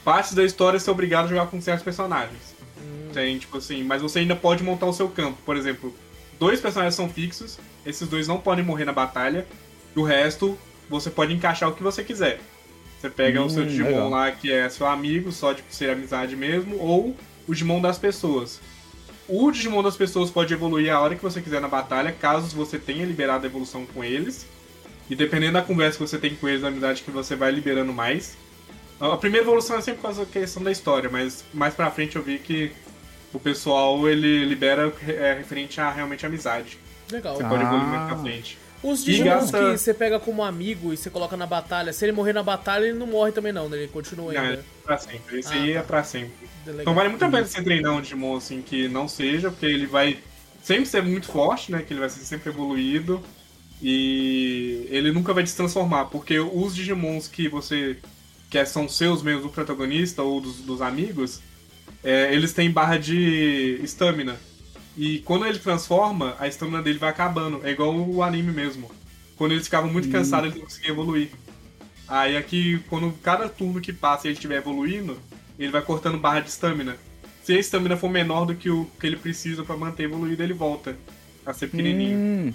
[0.04, 2.55] Partes da história você é obrigado a jogar com certos personagens.
[3.20, 3.24] Hum.
[3.24, 5.38] Tem, tipo assim, mas você ainda pode montar o seu campo.
[5.44, 5.94] Por exemplo,
[6.38, 9.46] dois personagens são fixos, esses dois não podem morrer na batalha,
[9.94, 10.56] e o resto
[10.88, 12.40] você pode encaixar o que você quiser.
[13.00, 14.08] Você pega o seu Hum, Digimon legal.
[14.10, 17.14] lá que é seu amigo, só de ser amizade mesmo, ou
[17.46, 18.60] o Digimon das pessoas.
[19.28, 22.78] O Digimon das pessoas pode evoluir a hora que você quiser na batalha, caso você
[22.78, 24.46] tenha liberado a evolução com eles.
[25.10, 27.92] E dependendo da conversa que você tem com eles, da amizade que você vai liberando
[27.92, 28.36] mais.
[28.98, 32.16] A primeira evolução é sempre por causa da questão da história, mas mais pra frente
[32.16, 32.72] eu vi que
[33.36, 36.78] o pessoal ele libera é, referente a realmente amizade.
[37.10, 37.36] Legal.
[37.36, 38.20] Você pode evoluir mais pra Ah.
[38.22, 38.58] frente.
[38.82, 42.12] Os Digimons gasta- que você pega como amigo e você coloca na batalha, se ele
[42.12, 43.78] morrer na batalha, ele não morre também não, né?
[43.78, 44.64] Ele continua Não, é ainda.
[44.84, 45.40] pra sempre.
[45.40, 45.78] Esse Ah, aí tá.
[45.78, 46.48] é pra sempre.
[46.66, 46.82] Legal.
[46.82, 49.86] Então vale muito a pena você treinar um Digimon assim que não seja, porque ele
[49.86, 50.18] vai
[50.62, 51.82] sempre ser muito forte, né?
[51.86, 53.22] Que ele vai ser sempre evoluído.
[53.82, 57.98] E ele nunca vai se transformar, porque os Digimons que você
[58.50, 61.40] quer são seus mesmo, do protagonista ou dos, dos amigos,
[62.06, 64.36] é, eles têm barra de estamina.
[64.96, 67.60] E quando ele transforma, a estamina dele vai acabando.
[67.66, 68.88] É igual o anime mesmo.
[69.36, 71.30] Quando eles ficavam muito cansados, eles não conseguiam evoluir.
[72.06, 75.18] Aí aqui, quando cada turno que passa e ele estiver evoluindo,
[75.58, 76.96] ele vai cortando barra de estamina.
[77.42, 80.54] Se a estamina for menor do que o que ele precisa pra manter evoluído, ele
[80.54, 80.96] volta
[81.44, 82.16] a ser pequenininho.
[82.16, 82.54] Hum,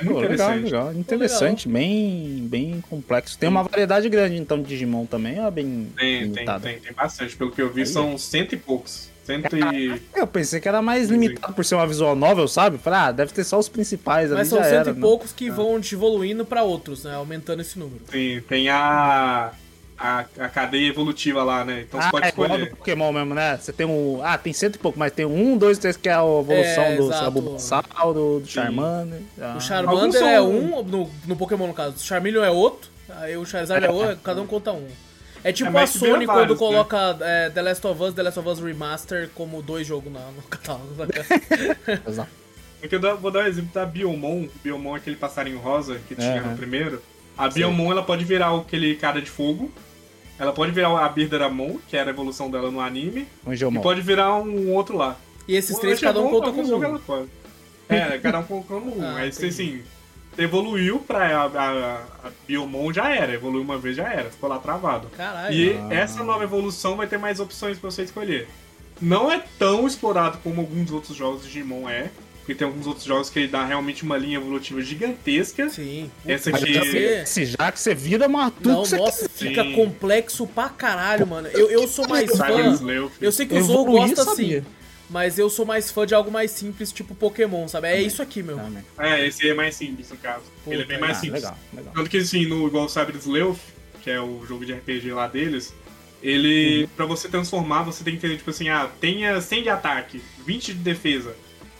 [0.00, 0.64] é muito pô, legal, interessante.
[0.64, 0.94] legal.
[0.94, 3.38] Interessante, bem, bem complexo.
[3.38, 6.64] Tem uma variedade grande, então, de Digimon também, ou é bem Tem, tem, limitado?
[6.64, 7.36] tem, tem bastante.
[7.36, 7.86] Pelo que eu vi, Aí.
[7.86, 9.10] são cento e poucos.
[9.24, 10.02] Cento e.
[10.14, 12.78] Eu pensei que era mais limitado por ser uma visual novel, sabe?
[12.78, 15.00] Falei, ah, deve ter só os principais ali, Mas são já cento era, e né?
[15.00, 17.14] poucos que vão te evoluindo pra outros, né?
[17.14, 18.00] Aumentando esse número.
[18.10, 19.52] Tem, tem a,
[20.00, 20.24] a.
[20.38, 21.82] a cadeia evolutiva lá, né?
[21.86, 22.76] Então você Ah, pode é igual do escolher.
[22.76, 23.56] Pokémon mesmo, né?
[23.56, 24.20] Você tem um.
[24.24, 26.96] Ah, tem cento e pouco, mas tem um, dois, três que é a evolução É,
[26.96, 27.24] do exato.
[27.24, 29.20] Sabusauro, do Charmander.
[29.40, 29.54] Ah.
[29.56, 31.96] O Charmander é são- um, no, no Pokémon no caso.
[31.96, 34.86] O Charmeleon é outro, aí o Charizard é outro, cada um conta um.
[35.42, 36.56] É tipo É, a Sony quando vários, né?
[36.58, 40.20] coloca é, The Last of Us, The Last of Us Remaster como dois jogos na-
[40.36, 40.94] no catálogo.
[40.96, 41.26] saca?
[42.06, 42.28] Exato.
[42.78, 44.48] Porque eu vou dar um exemplo da Biomon.
[44.62, 46.50] Biomon é aquele passarinho rosa que tinha Uhum.
[46.50, 47.02] no primeiro.
[47.38, 49.70] A Biomon, ela pode virar aquele cara de fogo.
[50.40, 53.28] Ela pode virar a Birderamon, que era a evolução dela no anime.
[53.46, 55.16] Um E pode virar um outro lá.
[55.46, 56.82] E esses O três, cada um conta com um.
[56.84, 57.28] ela pode.
[57.88, 59.02] É, cada um conta como um.
[59.04, 59.82] Ah, Aí você, entendi.
[59.82, 59.82] assim,
[60.42, 61.94] evoluiu pra a, a,
[62.28, 63.34] a Biomon já era.
[63.34, 64.30] Evoluiu uma vez já era.
[64.30, 65.08] Ficou lá travado.
[65.16, 65.54] Caralho.
[65.54, 65.88] E Ah.
[65.94, 68.48] essa nova evolução vai ter mais opções pra você escolher.
[69.00, 72.10] Não é tão explorado como alguns outros jogos de Digimon é.
[72.50, 75.68] Porque tem alguns outros jogos que ele dá realmente uma linha evolutiva gigantesca.
[75.68, 76.10] Sim.
[76.26, 77.24] Essa Puta, aqui-.
[77.24, 79.34] Se já que você vira uma tudo Não, que você nossa, quer.
[79.48, 79.72] fica Sim.
[79.72, 81.46] complexo pra caralho, mano.
[81.48, 82.46] Eu, eu sou mais fã.
[83.20, 84.58] Eu sei que o Zou gosta sabia.
[84.58, 84.66] assim.
[85.08, 87.86] Mas eu sou mais fã de algo mais simples, tipo Pokémon, sabe?
[87.88, 88.56] É isso aqui, meu.
[88.56, 88.84] Também.
[88.98, 90.42] É, esse aí é mais simples no caso.
[90.64, 91.42] Pô, ele é bem tá mais Ah, simples.
[91.42, 91.92] legal, legal.
[91.94, 93.58] Tanto que assim, no igual Cyber Sleuth,
[94.02, 95.72] que é o jogo de RPG lá deles,
[96.20, 96.88] ele.
[96.96, 100.74] Pra você transformar, você tem que ter, tipo assim, ah, tenha 100 de ataque, 20
[100.74, 101.34] de defesa,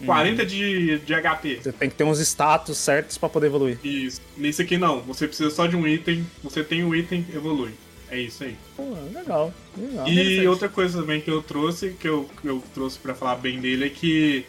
[0.07, 1.61] 40 de, de HP.
[1.63, 3.79] Você tem que ter uns status certos pra poder evoluir.
[3.85, 4.21] Isso.
[4.37, 7.73] Nesse aqui não, você precisa só de um item, você tem o item, evolui.
[8.11, 8.57] É isso aí.
[8.77, 8.83] Pô,
[9.15, 10.09] legal, legal.
[10.09, 13.61] E outra coisa também que eu trouxe, que eu, que eu trouxe pra falar bem
[13.61, 14.45] dele, é que,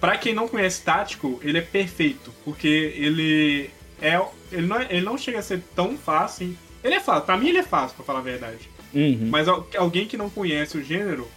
[0.00, 2.66] pra quem não conhece Tático, ele é perfeito, porque
[2.96, 3.70] ele
[4.02, 4.20] é.
[4.50, 6.46] Ele não, é- ele não chega a ser tão fácil.
[6.48, 6.58] hein?
[6.82, 8.68] Ele é fácil, pra mim ele é fácil, pra falar a verdade.
[8.94, 9.28] Uhum.
[9.30, 11.28] Mas al- alguém que não conhece o gênero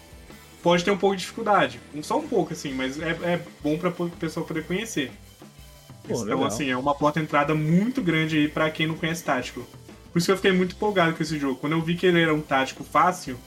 [0.61, 1.80] pode ter um pouco de dificuldade.
[2.02, 5.11] Só um pouco, assim, mas é, é bom pra pessoa poder conhecer.
[6.03, 6.45] Pô, então, legal.
[6.45, 9.65] assim, é uma porta entrada muito grande aí pra quem não conhece tático.
[10.11, 11.60] Por isso que eu fiquei muito empolgado com esse jogo.
[11.60, 13.38] Quando eu vi que ele era um tático fácil,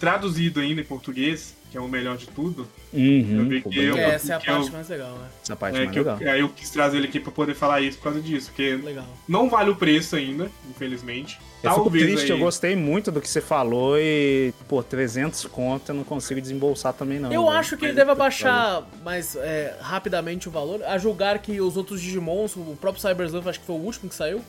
[0.00, 2.66] traduzido ainda em português, que é o melhor de tudo,
[2.96, 3.38] Uhum.
[3.40, 3.98] eu vi que eu- legal.
[4.10, 5.28] É, essa é a que parte eu- mais legal, né?
[5.42, 6.34] Essa parte é, mais que eu, legal.
[6.34, 9.04] aí eu quis trazer ele aqui pra poder falar isso por causa disso, porque Legal.
[9.28, 11.38] não vale o preço ainda, infelizmente.
[11.62, 12.38] Eu fico Talvez triste, aí...
[12.38, 16.92] eu gostei muito do que você falou e, pô, 300 conto eu não consigo desembolsar
[16.92, 17.32] também não.
[17.32, 17.56] Eu velho.
[17.58, 22.00] acho que ele deve abaixar mais é, rapidamente o valor, a julgar que os outros
[22.00, 24.40] Digimons, o próprio Cyber Sleuth, acho que foi o último que saiu,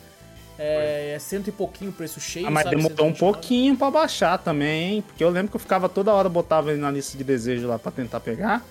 [0.58, 2.76] é, é cento e pouquinho o preço cheio, Ah, mas sabe?
[2.76, 3.18] demorou um 129.
[3.32, 5.02] pouquinho pra baixar também, hein?
[5.06, 7.78] Porque eu lembro que eu ficava toda hora, botava ele na lista de desejo lá
[7.78, 8.64] pra tentar pegar.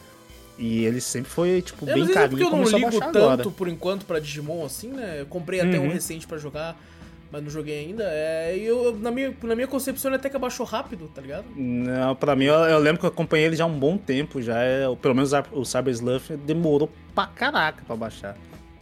[0.60, 2.78] E ele sempre foi, tipo, Eu bem não sei se é porque carinho eu não
[2.90, 3.50] ligo tanto agora.
[3.52, 5.22] por enquanto pra Digimon assim, né?
[5.22, 5.90] Eu comprei até um Uhum.
[5.92, 6.76] recente pra jogar,
[7.32, 8.04] mas não joguei ainda.
[8.08, 11.46] É, e eu, na, minha, na minha concepção, ele até que abaixou rápido, tá ligado?
[11.56, 14.42] Não, pra mim, eu, eu lembro que eu acompanhei ele já há um bom tempo,
[14.42, 18.36] já é, pelo menos o Cyber Sleuth demorou pra caraca pra baixar.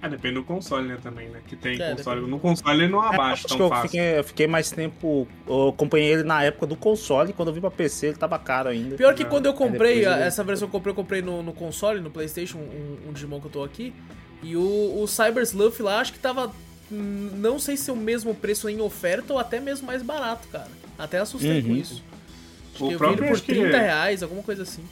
[0.06, 1.40] Ah, depende do console, né, também, né?
[1.48, 2.18] Que tem É, console.
[2.22, 2.32] depende.
[2.32, 3.90] No console ele não É, abaixa acho tão que eu fácil.
[3.90, 5.28] fiquei, eu fiquei mais tempo.
[5.48, 8.70] Eu acompanhei ele na época do console, quando eu vim pra PC ele tava caro
[8.70, 8.96] ainda.
[8.96, 9.30] Pior que Não.
[9.32, 11.54] quando eu comprei, depois a- ele- essa versão que eu comprei, eu comprei no, no
[11.54, 13.94] console, no Playstation, um, um Digimon que eu tô aqui.
[14.44, 16.52] E o, o Cyber Sleuth lá, acho que tava.
[16.92, 20.48] hum, Não sei se é o mesmo preço em oferta ou até mesmo mais barato,
[20.50, 20.68] cara.
[21.00, 21.76] Até assustei com Uhum.
[21.78, 22.04] isso.
[22.76, 24.84] Acho O que eu vi ele por acho que- 30 reais, alguma coisa assim.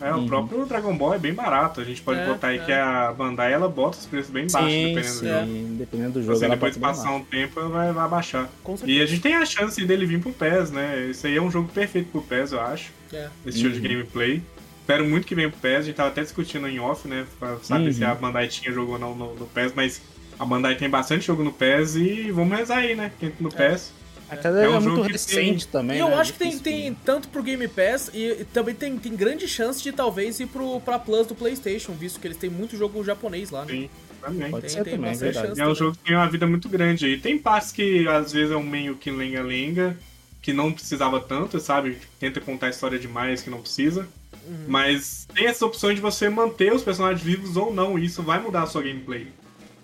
[0.00, 0.26] É, o Uhum.
[0.28, 1.80] próprio Dragon Ball é bem barato.
[1.80, 2.64] A gente pode É, botar aí é.
[2.64, 5.74] que a Bandai ela bota os preços bem baixos, Sim, dependendo sim, do jogo.
[5.78, 6.44] dependendo do jogo.
[6.44, 8.48] ela depois passar um tempo, vai, vai baixar.
[8.84, 11.08] E a gente tem a chance dele vir pro PES, né?
[11.10, 12.92] Esse aí é um jogo perfeito pro PES, eu acho.
[13.12, 13.28] É.
[13.44, 13.88] Esse estilo de Uhum.
[13.94, 14.42] gameplay.
[14.80, 15.78] Espero muito que venha pro PES.
[15.78, 17.26] A gente tava até discutindo em off, né?
[17.38, 17.92] Pra saber Uhum.
[17.92, 20.00] se a Bandai tinha jogo ou não no, no PES, mas
[20.38, 23.10] a Bandai tem bastante jogo no PES e vamos rezar aí, né?
[23.18, 23.92] Quem no PES.
[24.30, 25.96] Aquela É é, um muito jogo que recente também.
[25.96, 26.14] E eu né?
[26.16, 29.82] acho que tem, tem tanto pro Game Pass e, e também tem, tem grande chance
[29.82, 33.50] de talvez ir pro, pra Plus do PlayStation, visto que eles têm muito jogo japonês
[33.50, 33.72] lá, né?
[33.72, 33.90] Sim,
[34.20, 34.50] também.
[34.50, 35.46] Pode Tem- ser tem também, é verdade.
[35.48, 35.60] chance.
[35.60, 37.18] E é um jogo que tem uma vida muito grande aí.
[37.18, 39.96] Tem partes que às vezes é um meio que lenga-lenga,
[40.42, 41.98] que não precisava tanto, sabe?
[42.20, 44.06] Tenta contar a história demais que não precisa.
[44.46, 44.64] Uhum.
[44.68, 48.40] Mas tem essa opção de você manter os personagens vivos ou não, e isso vai
[48.40, 49.26] mudar a sua gameplay.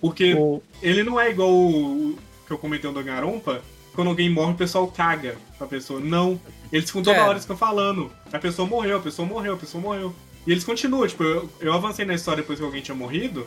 [0.00, 3.62] Porque O- ele não é igual o o que eu comentei do Garompa,
[3.94, 6.00] quando alguém morre o pessoal caga pra pessoa.
[6.00, 6.40] Não.
[6.72, 7.20] Eles ficam toda É.
[7.20, 8.10] hora eles ficam falando.
[8.32, 10.14] A pessoa morreu, a pessoa morreu, a pessoa morreu.
[10.46, 13.46] E eles continuam, tipo, eu, eu avancei na história depois que alguém tinha morrido,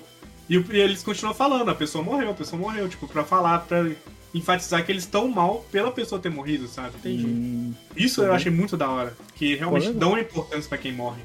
[0.50, 3.86] e, e eles continuam falando, a pessoa morreu, a pessoa morreu, tipo, pra falar, pra
[4.34, 6.96] enfatizar que eles estão mal pela pessoa ter morrido, sabe?
[6.98, 7.26] Entendi.
[7.26, 9.16] Hum, Isso eu achei muito da hora.
[9.36, 10.00] Que realmente legal.
[10.00, 11.22] dão importância pra quem morre.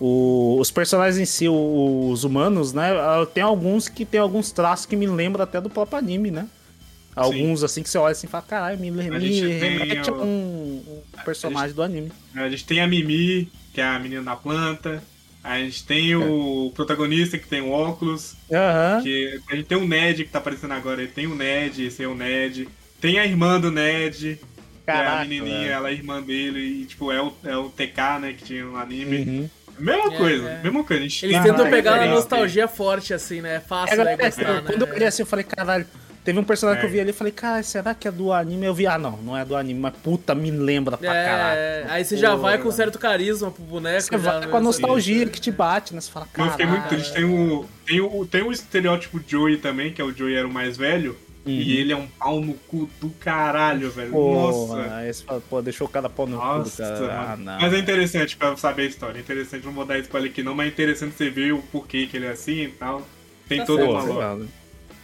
[0.00, 2.90] o- os personagens em si, os humanos, né?
[2.92, 6.46] ah, Tem alguns que tem alguns traços que me lembram até do próprio anime, né?
[7.14, 10.12] Alguns assim que você olha assim e fala, caralho, me, me A gente remete a
[10.12, 12.10] um, um personagem do anime.
[12.34, 15.02] A gente tem a Mimi, que é a menina da planta.
[15.42, 18.34] A gente tem o protagonista que tem o óculos.
[18.50, 19.02] Aham.
[19.02, 21.02] Que a gente tem o Ned que tá aparecendo agora.
[21.02, 22.66] Ele tem o Ned, esse é o Ned.
[23.00, 25.72] Tem a irmã do Ned, que é a Caraca, menininha, velho.
[25.72, 26.60] ela é irmã dele.
[26.60, 29.18] E, tipo, é o, é o TK, né, que tinha no anime.
[29.18, 29.50] Uhum.
[29.78, 30.62] Mesma É, coisa, é.
[30.62, 31.02] mesma coisa.
[31.02, 32.14] A gente Eles tem tentam uma pegar referência.
[32.14, 33.56] nostalgia forte, assim, né?
[33.56, 34.12] É fácil, É, né?
[34.12, 34.30] é,
[34.62, 34.92] quando eu né?
[34.94, 35.84] olhei assim, eu falei, caralho,
[36.24, 36.80] Teve um personagem é.
[36.80, 38.64] que eu vi ali e falei, cara, será que é do anime?
[38.64, 41.92] Eu vi, ah, não, não é do anime, mas puta, me lembra pra é, caralho.
[41.92, 44.00] Aí você já vai com certo carisma pro boneco.
[44.02, 46.00] Você vai com a nostalgia que te bate, né?
[46.00, 46.48] Você fala, cara.
[46.48, 47.12] Eu fiquei muito triste.
[47.12, 50.52] Tem o, tem, o, tem o estereótipo Joey também, que é o Joey era o
[50.52, 51.14] mais velho.
[51.44, 51.52] Uhum.
[51.52, 54.10] E ele é um pau no cu do caralho, velho.
[54.10, 55.06] Pô, Nossa.
[55.06, 57.32] Esse, pô, deixou cada pau no Nossa, cu do cara.
[57.32, 59.18] Ah, mas é interessante pra saber a história.
[59.18, 62.06] É interessante, não vou dar spoiler aqui não, mas é interessante você ver o porquê
[62.06, 63.02] que ele é assim e tal.
[63.46, 64.46] Tem tá todo o valor.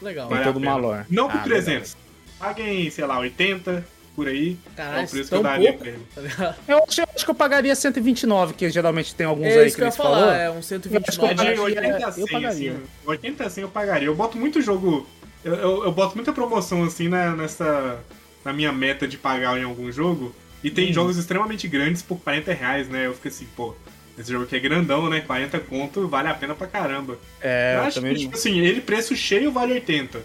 [0.01, 0.29] Legal.
[0.29, 1.05] Tem todo lore.
[1.09, 1.95] Não por ah, 300.
[1.95, 2.11] Legal.
[2.39, 4.57] Paguem, sei lá, 80 por aí.
[4.77, 6.07] Caralho, é o preço que eu daria pouco, pra ele.
[6.37, 9.71] Tá eu, acho, eu acho que eu pagaria 129, que geralmente tem alguns é aí
[9.71, 10.35] que, que eu ia falar, falou.
[10.35, 11.47] É, um 129.
[11.47, 12.73] Eu, eu, 80 a 100, eu pagaria.
[12.73, 14.09] Assim, 80 a 100 eu pagaria.
[14.09, 15.07] Eu boto muito jogo...
[15.43, 17.99] Eu, eu, eu boto muita promoção, assim, na, nessa...
[18.45, 20.35] Na minha meta de pagar em algum jogo.
[20.63, 20.93] E tem hum.
[20.93, 23.07] jogos extremamente grandes por 40 reais, né?
[23.07, 23.75] Eu fico assim, pô...
[24.21, 25.23] Esse jogo aqui é grandão, né?
[25.23, 27.19] 40 conto vale a pena pra caramba.
[27.41, 28.15] É, eu acho também...
[28.15, 30.21] que, tipo assim, ele preço cheio vale 80.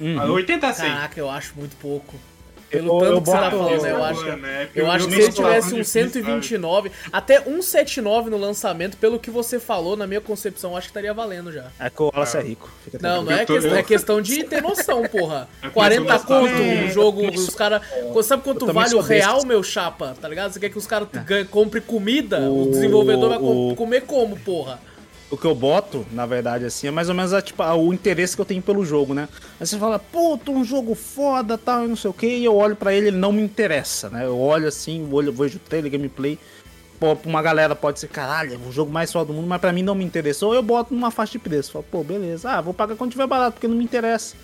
[0.00, 0.32] Uhum.
[0.32, 0.90] 80 a 100.
[0.90, 2.18] Caraca, eu acho muito pouco.
[2.70, 4.68] Pelo tanto eu que você tá falando, eu acho, né?
[4.74, 9.30] eu, eu acho que se ele tivesse um 129, até 179 no lançamento, pelo que
[9.30, 11.66] você falou, na minha concepção, acho que estaria valendo já.
[11.80, 12.70] É que o Wallace é rico.
[13.00, 15.48] não, não é, questão, é questão de ter noção, porra.
[15.72, 17.82] 40 é conto um jogo, os caras...
[18.22, 20.14] Sabe quanto vale o real, meu chapa?
[20.20, 20.52] Tá ligado?
[20.52, 21.44] Você quer que os caras é.
[21.44, 22.38] comprem comida?
[22.40, 23.74] O, o desenvolvedor vai o...
[23.74, 24.78] comer como, porra?
[25.30, 28.34] O que eu boto, na verdade, assim, é mais ou menos a, tipo, o interesse
[28.34, 29.28] que eu tenho pelo jogo, né?
[29.60, 32.56] Aí você fala, puta, um jogo foda, tal, e não sei o que, e eu
[32.56, 34.26] olho para ele, ele não me interessa, né?
[34.26, 36.38] Eu olho assim, olho, vejo o trailer, gameplay.
[37.24, 39.82] Uma galera pode ser, caralho, é o jogo mais foda do mundo, mas pra mim
[39.82, 41.72] não me interessou, eu boto numa faixa de preço.
[41.72, 44.36] Falo, pô, beleza, ah, vou pagar quando tiver barato, porque não me interessa.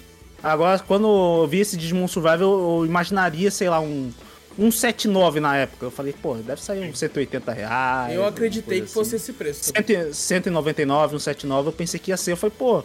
[0.43, 1.07] Agora, quando
[1.43, 4.11] eu vi esse Digimon Survival, eu imaginaria, sei lá, um
[4.57, 5.87] 179 na época.
[5.87, 8.15] Eu falei, pô, deve sair uns 180 reais.
[8.15, 8.95] Eu acreditei que assim.
[8.95, 9.73] fosse esse preço.
[10.13, 12.33] 199, 179, eu pensei que ia ser.
[12.33, 12.83] Eu falei, pô,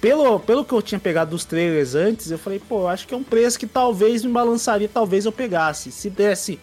[0.00, 3.16] pelo, pelo que eu tinha pegado dos trailers antes, eu falei, pô, acho que é
[3.16, 5.90] um preço que talvez me balançaria, talvez eu pegasse.
[5.90, 6.58] Se desse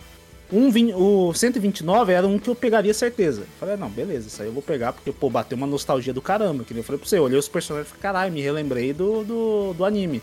[0.51, 3.41] um 20, o 129 era um que eu pegaria certeza.
[3.41, 6.21] Eu falei, não, beleza, isso aí eu vou pegar, porque, pô, bateu uma nostalgia do
[6.21, 6.63] caramba.
[6.63, 9.23] Que eu falei pra você, eu olhei os personagens e falei, caralho, me relembrei do,
[9.23, 10.21] do, do anime.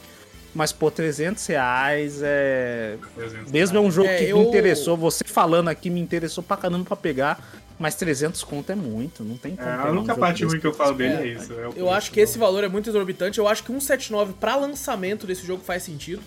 [0.55, 2.97] Mas, pô, 300 reais é.
[3.15, 4.39] 300 Mesmo é um jogo é, que eu...
[4.39, 7.41] me interessou, você falando aqui me interessou pra caramba pra pegar.
[7.79, 9.69] Mas 300 conto é muito, não tem como.
[9.69, 11.53] É, a única um parte ruim que eu falo dele é, é isso.
[11.53, 13.39] É eu acho que esse valor é muito exorbitante.
[13.39, 16.21] Eu acho que 179 pra lançamento desse jogo faz sentido.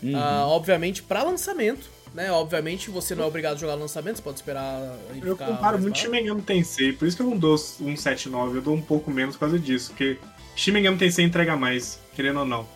[0.00, 0.12] Uhum.
[0.12, 2.30] Uh, obviamente, pra lançamento, né?
[2.30, 4.96] Obviamente você não é obrigado a jogar lançamento, você pode esperar.
[5.20, 8.74] Eu comparo muito Shin Megami Tensei, por isso que eu não dou 179, eu dou
[8.74, 10.18] um pouco menos por causa disso, porque
[10.54, 12.66] Shin Megami Tensei entrega mais, querendo ou não.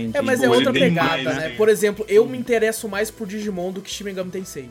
[0.00, 0.18] Entendi.
[0.18, 1.48] É, mas é outra pegada, mais, né?
[1.48, 1.54] né?
[1.56, 4.68] Por exemplo, eu me interesso mais por Digimon do que Shin Megami Tensei.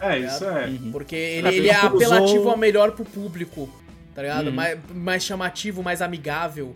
[0.00, 0.66] É, tá isso é.
[0.66, 0.92] Uhum.
[0.92, 3.68] Porque ele, ele é apelativo a melhor pro público,
[4.14, 4.48] tá ligado?
[4.48, 4.52] Uhum.
[4.52, 6.74] Mais, mais chamativo, mais amigável,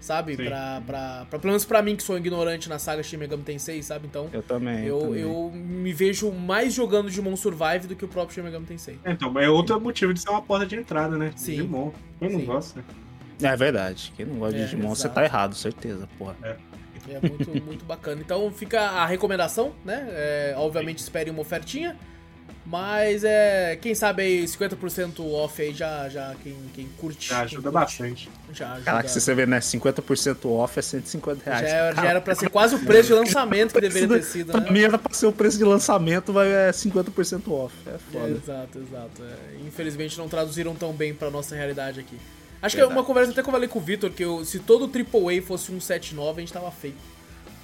[0.00, 0.36] sabe?
[0.36, 3.82] Pra, pra, pra, pelo menos pra mim, que sou ignorante na saga Shin Megami Tensei,
[3.82, 4.06] sabe?
[4.06, 4.84] Então, eu também.
[4.84, 5.22] Eu, também.
[5.22, 8.98] eu me vejo mais jogando Digimon Survive do que o próprio Shin Megami Tensei.
[9.04, 11.32] É, então, é outro motivo de ser uma porta de entrada, né?
[11.36, 11.52] Sim.
[11.52, 11.92] Digimon.
[12.20, 12.46] Eu não Sim.
[12.46, 12.84] gosto, né?
[13.42, 14.12] É verdade.
[14.16, 15.00] Quem não gosta é, de Digimon, exato.
[15.00, 16.36] você tá errado, certeza, porra.
[16.42, 16.56] É.
[17.08, 18.20] É muito, muito bacana.
[18.20, 20.06] Então fica a recomendação, né?
[20.10, 21.96] É, obviamente espere uma ofertinha.
[22.66, 23.78] Mas é.
[23.80, 27.28] Quem sabe aí 50% off aí já, já quem, quem curte.
[27.28, 28.28] Já ajuda curte, bastante.
[28.52, 28.84] Já ajuda.
[28.84, 29.60] Caraca, se você vê, né?
[29.60, 31.70] 50% off é 150 reais.
[31.70, 34.60] Já, já era pra ser quase o preço de lançamento que deveria ter sido, né?
[34.66, 37.74] Pra mim era pra ser o preço de lançamento, vai é 50% off.
[37.86, 38.26] É foda.
[38.26, 39.22] É, exato, exato.
[39.22, 39.66] É.
[39.66, 42.18] Infelizmente não traduziram tão bem pra nossa realidade aqui.
[42.62, 42.76] Acho Verdade.
[42.76, 44.84] que é uma conversa até que eu falei com o Vitor, que eu, se todo
[44.84, 47.16] AAA fosse um 7.9, a gente tava feito.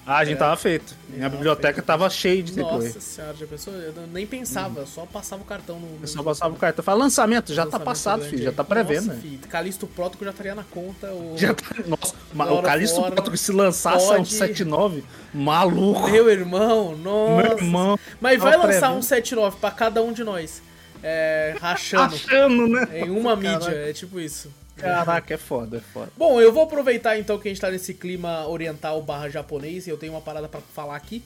[0.04, 0.38] Ah, a gente é.
[0.38, 0.96] tava feito.
[1.08, 1.86] Minha biblioteca feito.
[1.86, 2.72] tava cheia de AAA.
[2.72, 3.72] Nossa senhora, já pensou?
[3.72, 4.86] Eu nem pensava, hum.
[4.86, 6.00] só passava o cartão no.
[6.00, 6.84] Eu só passava o cartão.
[6.84, 9.06] Fala, lançamento, já tá lançamento tá passado, filho, já tá prevendo.
[9.06, 11.06] Nossa, filho, Calisto Prótico já estaria na conta.
[11.12, 11.34] O...
[11.38, 11.64] Já tá...
[11.86, 12.14] Nossa,
[12.52, 14.20] o Calisto Prótico se lançasse pode...
[14.20, 16.10] um 7.9, maluco.
[16.10, 17.42] Meu irmão, nossa.
[17.42, 17.98] Meu irmão.
[18.20, 20.60] Mas vai lançar um 7.9 pra cada um de nós.
[21.00, 22.16] É, rachando.
[22.16, 22.88] Rachando, né?
[23.00, 24.50] Em uma mídia, é tipo isso.
[24.76, 26.10] Caraca, é foda, é foda.
[26.16, 29.90] Bom, eu vou aproveitar então que a gente tá nesse clima oriental barra japonês e
[29.90, 31.22] eu tenho uma parada para falar aqui.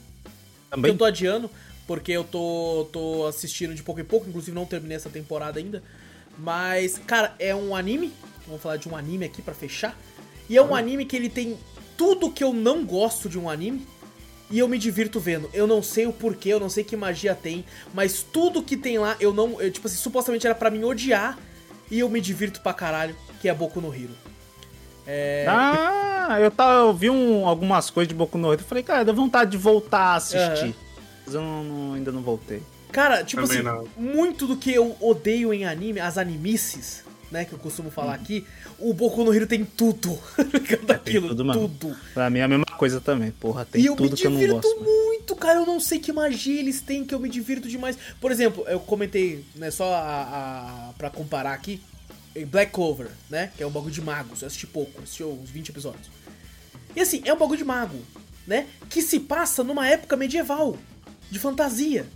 [0.71, 0.91] Também?
[0.91, 1.51] Eu tô adiando,
[1.87, 5.83] porque eu tô, tô assistindo de pouco em pouco, inclusive não terminei essa temporada ainda.
[6.39, 8.13] Mas, cara, é um anime.
[8.47, 9.97] Vamos falar de um anime aqui para fechar.
[10.49, 11.59] E é um anime que ele tem
[11.97, 13.87] tudo que eu não gosto de um anime.
[14.51, 15.51] E eu me divirto vendo.
[15.53, 18.97] Eu não sei o porquê, eu não sei que magia tem, mas tudo que tem
[18.97, 19.61] lá, eu não.
[19.61, 21.37] Eu, tipo assim, supostamente era para mim odiar.
[21.91, 23.17] E eu me divirto pra caralho
[23.47, 24.11] que é Boku no Hero.
[25.07, 25.47] É...
[25.49, 29.05] Ah, eu, tava, eu vi um, algumas coisas de Boku no Hero e falei, cara,
[29.05, 30.65] dá vontade de voltar a assistir.
[30.67, 30.75] Uhum.
[31.25, 32.61] Mas eu não, não, ainda não voltei.
[32.91, 33.87] Cara, tipo Também assim, não.
[33.97, 38.45] muito do que eu odeio em anime, as animices, né, que eu costumo falar aqui,
[38.81, 40.19] o Boku no Hero tem tudo.
[40.85, 41.61] daquilo, tudo, mano.
[41.69, 41.97] tudo.
[42.13, 43.65] Pra mim é a mesma coisa também, porra.
[43.65, 44.81] Tem E eu me tudo que eu não divirto gosto.
[44.81, 44.93] mano.
[44.93, 45.61] muito, cara.
[45.61, 47.97] Eu não sei que magia eles têm que eu me divirto demais.
[48.21, 51.81] Por exemplo, eu comentei, né, só a, a, pra comparar aqui,
[52.45, 54.43] Black Clover, né, que é um bagulho de magos.
[54.43, 56.11] Eu assisti pouco, assisti uns 20 episódios.
[56.95, 57.99] E assim, é um bagulho de mago,
[58.47, 60.77] né, que se passa numa época medieval,
[61.31, 62.07] de fantasia.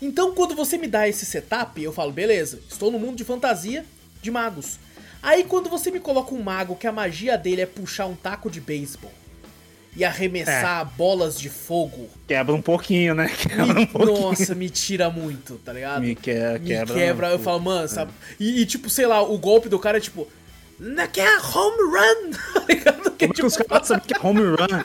[0.00, 3.84] Então, quando você me dá esse setup, eu falo, beleza, estou no mundo de fantasia
[4.20, 4.78] de magos.
[5.22, 8.50] Aí, quando você me coloca um mago que a magia dele é puxar um taco
[8.50, 9.12] de beisebol
[9.96, 13.28] e arremessar bolas de fogo, Quebra um pouquinho, né?
[13.28, 14.20] Quebra um pouquinho.
[14.20, 16.00] nossa, me tira muito, tá ligado?
[16.02, 17.44] Me que- Me quebra, quebra, eu pô.
[17.44, 18.10] falo, mano, sabe?
[18.40, 20.26] E, e, tipo, sei lá, o golpe do cara é tipo.
[20.80, 22.30] Naquela home run!
[22.54, 23.10] tá ligado?
[23.12, 24.84] Que, Como é que os caras sabem que é home run?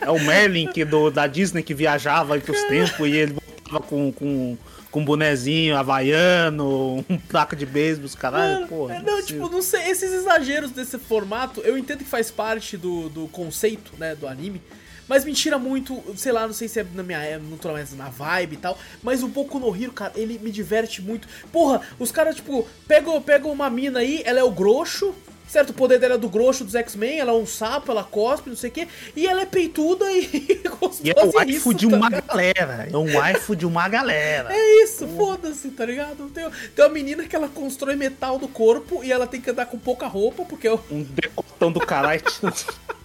[0.00, 3.80] É o Merlin que do, da Disney que viajava aí pros tempos e ele voltava
[3.84, 4.56] com, com,
[4.96, 8.94] com um bonezinho havaiano, um taco de beisebol, caralho, Mano, porra.
[8.94, 9.48] é, não não, é tipo, possível.
[9.50, 14.14] não sei, esses exageros desse formato, eu entendo que faz parte do, do conceito, né,
[14.14, 14.62] do anime,
[15.06, 17.70] mas me tira muito, sei lá, não sei se é na minha é, não tô
[17.72, 21.28] mais na vibe e tal, mas o Boku no Hero, cara, ele me diverte muito.
[21.52, 25.14] Porra, os caras, tipo, pegam, pegam uma mina aí, ela é o grosso,
[25.48, 25.70] certo?
[25.70, 28.56] O poder dela é do grosso dos X-Men, ela é um sapo, ela cospe, não
[28.56, 30.60] sei o quê, e ela é peituda e
[31.02, 32.88] E é o waifu de uma galera.
[32.92, 34.52] É um waifu de uma galera.
[34.52, 36.28] é isso, foda-se, tá ligado?
[36.30, 39.66] Tem, tem uma menina que ela constrói metal do corpo e ela tem que andar
[39.66, 40.80] com pouca roupa, porque eu.
[40.90, 42.22] Um decotão do caralho.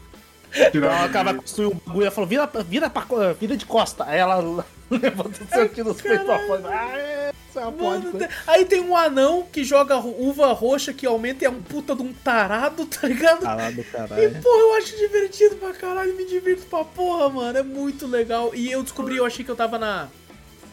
[0.53, 3.05] Então ela acaba construindo um bagulho e falou: vira, vira, pra,
[3.39, 4.03] vira de costa.
[4.05, 4.35] Aí ela
[4.89, 6.61] levanta o seu tiro dos peitos pra fora.
[6.67, 11.43] Ah, é, é Mano, tem- Aí tem um anão que joga uva roxa que aumenta
[11.43, 13.41] e é um puta de um tarado, tá ligado?
[13.41, 14.41] Caralho do E caralho.
[14.41, 17.57] porra, eu acho divertido pra caralho, me divirto pra porra, mano.
[17.57, 18.51] É muito legal.
[18.53, 20.07] E eu descobri, eu achei que eu tava na.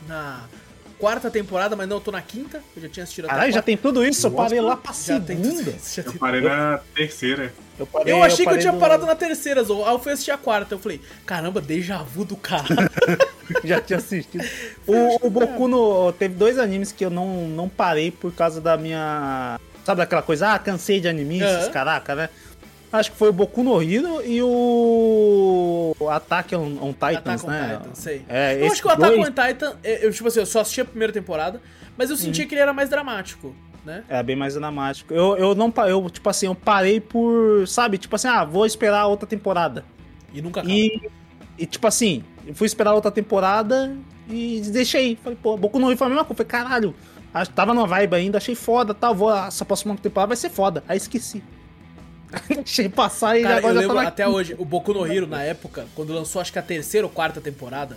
[0.06, 0.44] Na
[0.98, 2.62] quarta temporada, mas não, eu tô na quinta.
[2.76, 4.26] Eu já tinha assistido até Caralho, já tem tudo isso.
[4.26, 5.70] Eu parei lá pra Já tem tudo segunda.
[5.94, 7.52] já Eu tem parei na terceira.
[7.78, 9.84] Eu, parei, Eu achei que eu tinha no- parado na terceira, Zou.
[9.86, 10.74] Aí eu fui assistir a quarta.
[10.74, 12.90] Eu falei, caramba, déjà vu do caralho.
[13.64, 14.44] Já tinha assistido.
[14.86, 16.12] O, o Boku no.
[16.12, 19.58] Teve dois animes que eu não, não parei por causa da minha.
[19.84, 20.52] Sabe aquela coisa?
[20.52, 21.70] Ah, cansei de anime, esses Aham.
[21.70, 22.28] caraca, né?
[22.90, 25.94] Acho que foi o Boku no Hero e o.
[26.10, 27.77] Attack on, on Titans, Attack on né?
[27.77, 28.24] Titan, sei.
[28.28, 30.81] É, eu acho que o Attack dois- on Titan, eu, tipo assim, eu só assisti
[30.81, 31.60] a primeira temporada,
[31.97, 33.55] mas eu sentia que ele era mais dramático,
[33.85, 34.05] né?
[34.09, 35.12] É bem mais dramático.
[35.12, 39.06] Eu, eu não eu tipo assim, eu parei por, sabe, tipo assim, ah, vou esperar
[39.06, 39.85] outra temporada.
[40.32, 40.74] E nunca acaba.
[40.74, 41.10] E,
[41.59, 43.94] e tipo assim, eu fui esperar outra temporada
[44.31, 45.16] e deixei.
[45.23, 46.43] Falei, pô, Boku no Hero foi a mesma coisa.
[46.44, 46.94] Falei, caralho,
[47.55, 50.82] tava numa vibe ainda, achei foda, tal, vou, essa próxima temporada vai ser foda.
[50.89, 51.43] Aí esqueci.
[52.48, 55.06] Deixei passar e Cara, eu agora já lembro tá na até hoje, o Boku no
[55.10, 57.96] Hero, na época, quando lançou acho que a terceira ou quarta temporada,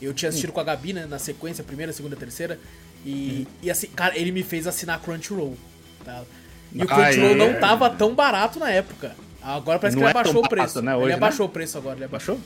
[0.00, 2.58] eu tinha assistido com a Gabi, né, na sequência, primeira, segunda, terceira,
[3.04, 5.56] e, e assim, cara, ele me fez assinar Crunchyroll,
[6.04, 6.22] tá?
[6.72, 7.34] E o Ah, Crunchyroll é.
[7.34, 9.14] não tava tão barato na época.
[9.42, 10.82] Agora parece Não que ele é abaixou o barato, preço.
[10.82, 12.38] né, ele hoje, abaixou o preço agora, ele abaixou.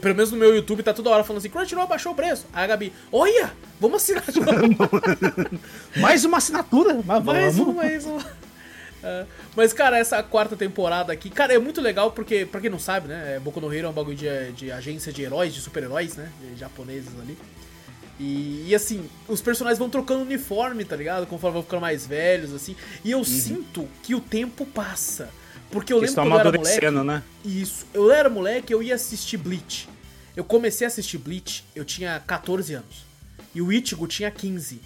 [0.00, 2.46] Pelo menos no meu YouTube tá toda hora falando assim, Crunchyroll abaixou o preço.
[2.52, 4.50] Aí a Gabi, olha, vamos assinar de novo.
[5.96, 7.74] Mais uma assinatura, mas Mais vamos.
[7.74, 8.18] um, mais um.
[9.02, 12.78] É, mas, cara, essa quarta temporada aqui, cara, é muito legal porque, pra quem não
[12.78, 15.60] sabe, né, é, Boku no Hero é um bagulho de, de agência de heróis, de
[15.60, 17.38] super-heróis, né, de japoneses ali.
[18.18, 21.24] E, e, assim, os personagens vão trocando uniforme, tá ligado?
[21.26, 22.74] Conforme vão ficando mais velhos, assim.
[23.04, 25.30] E eu sinto que o tempo passa.
[25.70, 26.90] Porque eu Eles lembro quando eu era moleque.
[27.04, 27.22] né?
[27.44, 27.86] Isso.
[27.94, 29.88] Eu era moleque, eu ia assistir Bleach.
[30.34, 33.06] Eu comecei a assistir Bleach, eu tinha 14 anos.
[33.54, 34.80] E o Ichigo tinha 15.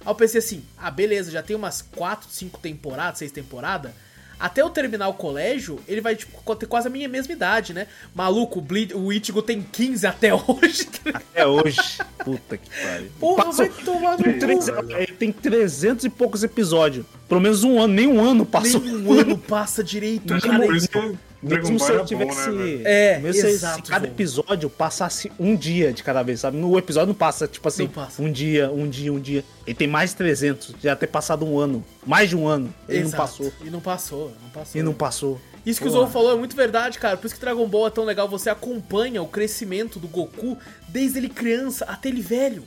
[0.00, 3.92] Aí eu pensei assim, ah, beleza, já tem umas 4, 5 temporadas, 6 temporadas.
[4.40, 7.88] Até eu terminar o colégio, ele vai tipo, ter quase a minha mesma idade, né?
[8.14, 10.88] Maluco, o, Bleach, o Ichigo tem 15 até hoje.
[11.34, 11.76] É hoje.
[12.24, 13.10] Puta que pariu.
[13.18, 14.92] Porra, Passou- vai tomar no cu.
[14.92, 17.04] ele tem 300 e poucos episódios.
[17.28, 18.80] Pelo menos um ano, nem um ano passou.
[18.80, 20.64] Nem um ano passa direito, cara.
[20.66, 22.50] Por isso que o Dragon Mesmo Ball se eu era bom, tivesse.
[22.50, 22.80] né?
[22.84, 24.12] É, mesmo se- exato, se cada João.
[24.14, 26.56] episódio passasse um dia de cada vez, sabe?
[26.56, 28.20] No episódio não passa, tipo assim, Não passa.
[28.22, 29.44] um dia, um dia, um dia.
[29.66, 31.84] Ele tem mais de 300, já ter passado um ano.
[32.04, 32.74] Mais de um ano.
[32.88, 33.22] Ele não Exato.
[33.22, 33.52] passou.
[33.64, 34.80] E não passou, não passou.
[34.80, 35.40] E não passou.
[35.64, 35.90] Isso que o.
[35.90, 37.16] Zou falou é muito verdade, cara.
[37.16, 38.28] Por isso que Dragon Ball é tão legal.
[38.28, 40.56] Você acompanha o crescimento do Goku
[40.88, 42.64] desde ele criança até ele velho.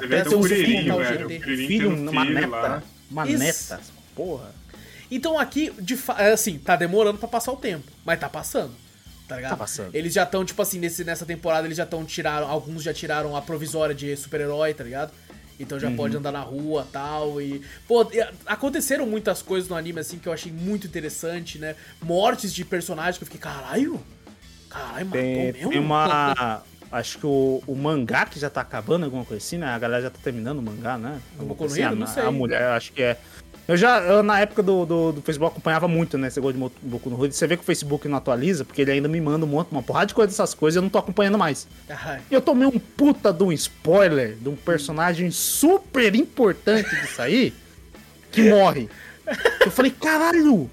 [0.00, 1.26] Vê Até ter o um filho, velho.
[1.26, 2.48] O Filho, tendo uma filho neta.
[2.48, 2.82] lá.
[3.10, 3.38] Uma Isso.
[3.38, 3.80] neta.
[4.14, 4.54] Porra.
[5.10, 7.90] Então aqui, de é assim, tá demorando pra passar o tempo.
[8.04, 8.72] Mas tá passando.
[9.26, 9.50] Tá ligado?
[9.50, 9.94] Tá passando.
[9.94, 12.48] Eles já estão, tipo assim, nesse, nessa temporada, eles já estão tiraram.
[12.48, 15.12] Alguns já tiraram a provisória de super-herói, tá ligado?
[15.58, 15.80] Então Uhum.
[15.82, 17.40] já pode andar na rua tal.
[17.40, 17.62] E.
[17.86, 18.06] Pô,
[18.46, 21.76] aconteceram muitas coisas no anime, assim, que eu achei muito interessante, né?
[22.02, 24.00] Mortes de personagens que eu fiquei, caralho!
[24.68, 25.70] Caralho, matou Tem, mesmo?
[25.70, 26.62] tem uma.
[26.92, 29.66] Acho que o, o mangá que já tá acabando, alguma coisa assim, né?
[29.68, 31.20] A galera já tá terminando o mangá, né?
[31.36, 32.24] Boku no Assim, a, Não sei.
[32.24, 33.16] a mulher, acho que é.
[33.70, 36.26] Eu já, eu, na época do, do, do, Facebook, acompanhava muito, né?
[36.26, 37.32] Esse negócio de Boku no Hero.
[37.32, 39.80] Você vê que o Facebook não atualiza, porque ele ainda me manda um monte, uma
[39.80, 41.68] porrada de coisa dessas coisas e eu não tô acompanhando mais.
[42.28, 47.54] E eu tomei um puta de um spoiler de um personagem super importante disso aí,
[48.32, 48.88] que morre.
[49.64, 50.68] Eu falei, caralho!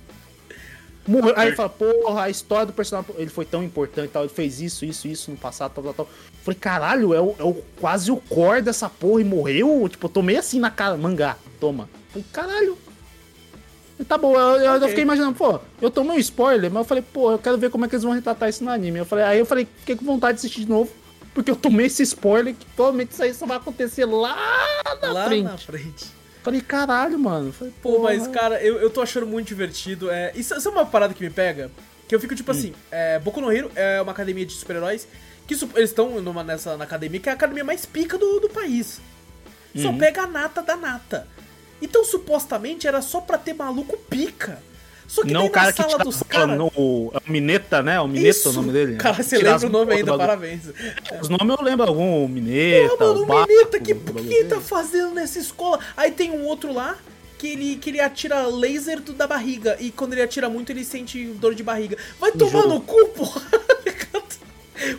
[1.08, 1.36] Morreu.
[1.38, 4.60] Aí ele fala, porra, a história do personagem, ele foi tão importante tal, ele fez
[4.60, 6.06] isso, isso, isso no passado, tal, tal, tal.
[6.08, 9.88] Eu falei, caralho, é, o, é o, quase o core dessa porra e morreu?
[9.88, 11.88] Tipo, eu tomei assim na cara, mangá, toma.
[12.16, 12.87] Eu falei, caralho.
[14.00, 14.90] E tá bom, eu, eu, okay.
[14.90, 17.86] fiquei imaginando, pô, eu tomei um spoiler, mas eu falei, pô, eu quero ver como
[17.86, 19.00] é que eles vão retratar isso no anime.
[19.00, 20.92] Eu falei, aí eu falei, fiquei com vontade de assistir de novo,
[21.34, 24.38] porque eu tomei esse spoiler que provavelmente isso aí só vai acontecer lá
[25.02, 25.44] na lá frente.
[25.44, 26.18] na frente.
[26.44, 27.52] Falei, caralho, mano.
[27.52, 30.10] Falei, Pô, mas, cara, eu, eu tô achando muito divertido.
[30.10, 31.70] É, isso, isso é uma parada que me pega.
[32.08, 32.56] Que eu fico tipo hum.
[32.56, 35.08] assim: é, Boku no Hero é uma academia de super-heróis.
[35.46, 38.50] Que eles estão numa, nessa na academia, que é a academia mais pica do, do
[38.50, 39.02] país.
[39.76, 39.98] Só uhum.
[39.98, 41.28] pega a nata da nata.
[41.82, 44.62] Então, supostamente, era só pra ter maluco pica.
[45.08, 46.48] Só que não o cara que tira dos cara...
[46.48, 48.00] no, é o Mineta, né?
[48.00, 48.50] O Mineta Isso.
[48.50, 48.98] o nome dele.
[48.98, 50.64] Cara, você lembra o nome ainda, parabéns.
[51.22, 52.98] Os nomes eu lembro algum, o Mineta.
[52.98, 55.80] Pô, mano, o Mineta, que, que ele tá fazendo nessa escola?
[55.96, 56.98] Aí tem um outro lá
[57.38, 59.78] que ele, que ele atira laser da barriga.
[59.80, 61.98] E quando ele atira muito, ele sente dor de barriga.
[62.20, 63.42] Vai tomar no cu, porra!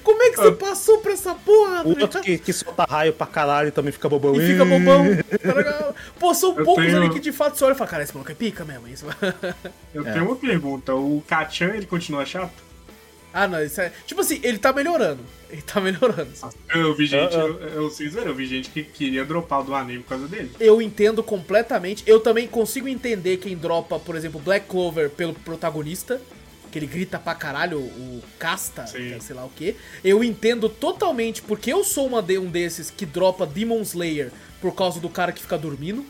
[0.02, 0.52] Como é que você ah.
[0.52, 1.82] passou pra essa porra?
[1.84, 4.40] O outro que, que solta raio pra caralho também fica bobão.
[4.40, 5.04] E fica bobão.
[6.18, 6.96] Pô, são eu poucos tenho...
[6.96, 8.88] ali que de fato você olha e fala, cara, esse maluco é pica mesmo.
[8.88, 9.06] Isso.
[9.94, 10.12] Eu é.
[10.12, 10.94] tenho uma pergunta.
[10.94, 12.68] O Kachan, ele continua chato?
[13.32, 13.92] Ah, não, isso é.
[14.06, 15.20] Tipo assim, ele tá melhorando.
[15.50, 16.28] Ele tá melhorando.
[16.74, 17.42] Eu vi gente, uh, uh.
[17.42, 20.50] eu, eu, sincero, eu vi gente que queria dropar do anime por causa dele.
[20.58, 22.02] Eu entendo completamente.
[22.06, 26.20] Eu também consigo entender quem dropa, por exemplo, Black Clover pelo protagonista
[26.70, 29.76] que ele grita pra caralho, o Casta, é sei lá o que.
[30.04, 34.30] Eu entendo totalmente, porque eu sou uma de, um desses que dropa Demon Slayer
[34.60, 36.04] por causa do cara que fica dormindo.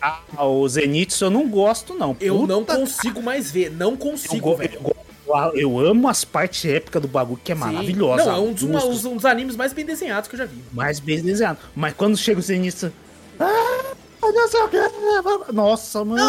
[0.00, 2.16] Ah, o Zenitsu eu não gosto, não.
[2.20, 3.26] Eu Puta não consigo cara.
[3.26, 4.80] mais ver, não consigo, eu, velho.
[5.26, 7.60] Eu, eu, amo as partes épicas do bagulho, que é Sim.
[7.60, 8.24] maravilhosa.
[8.26, 10.62] Não, é um dos, uma, um dos animes mais bem desenhados que eu já vi.
[10.72, 11.58] Mais bem desenhado.
[11.74, 12.92] Mas quando chega o Zenitsu...
[13.38, 13.96] Ah!
[14.20, 15.52] Não sei o que.
[15.52, 16.20] Nossa, mano.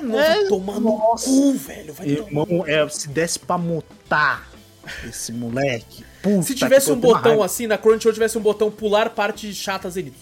[0.00, 1.94] Nossa, é, toma no cu, velho.
[1.94, 4.48] Vai Irmão, é, se desse pra mutar
[5.04, 6.04] esse moleque.
[6.22, 10.14] Puta se tivesse um botão assim, na Crunchyroll tivesse um botão pular parte chata Zenith.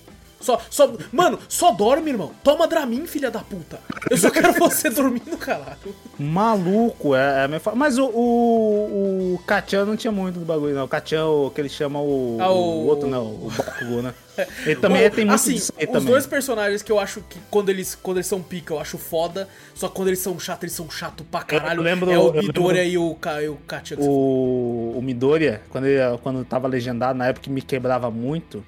[0.44, 2.32] Só, só, mano, só dorme, irmão.
[2.44, 3.80] Toma Dramin, filha da puta.
[4.10, 5.96] Eu só quero você dormindo, caralho.
[6.18, 7.60] Maluco, é, é minha...
[7.74, 10.84] Mas o, o, o Kachan não tinha muito do bagulho, não.
[10.84, 12.82] O Kachan, o que ele chama o, ah, o...
[12.82, 14.12] o outro, não, o Bakugo, né?
[14.66, 16.04] Ele também Bom, tem muito assim, os também.
[16.04, 19.48] dois personagens que eu acho que quando eles, quando eles são pica, eu acho foda.
[19.74, 21.78] Só que quando eles são chato, eles são chato pra caralho.
[21.78, 23.94] Eu lembro, é o Midoriya lembro, e o, e o Kachan.
[23.98, 28.64] O, o Midoriya, quando, ele, quando tava legendado, na época que me quebrava muito,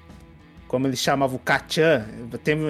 [0.67, 2.05] como ele chamava o Kachan,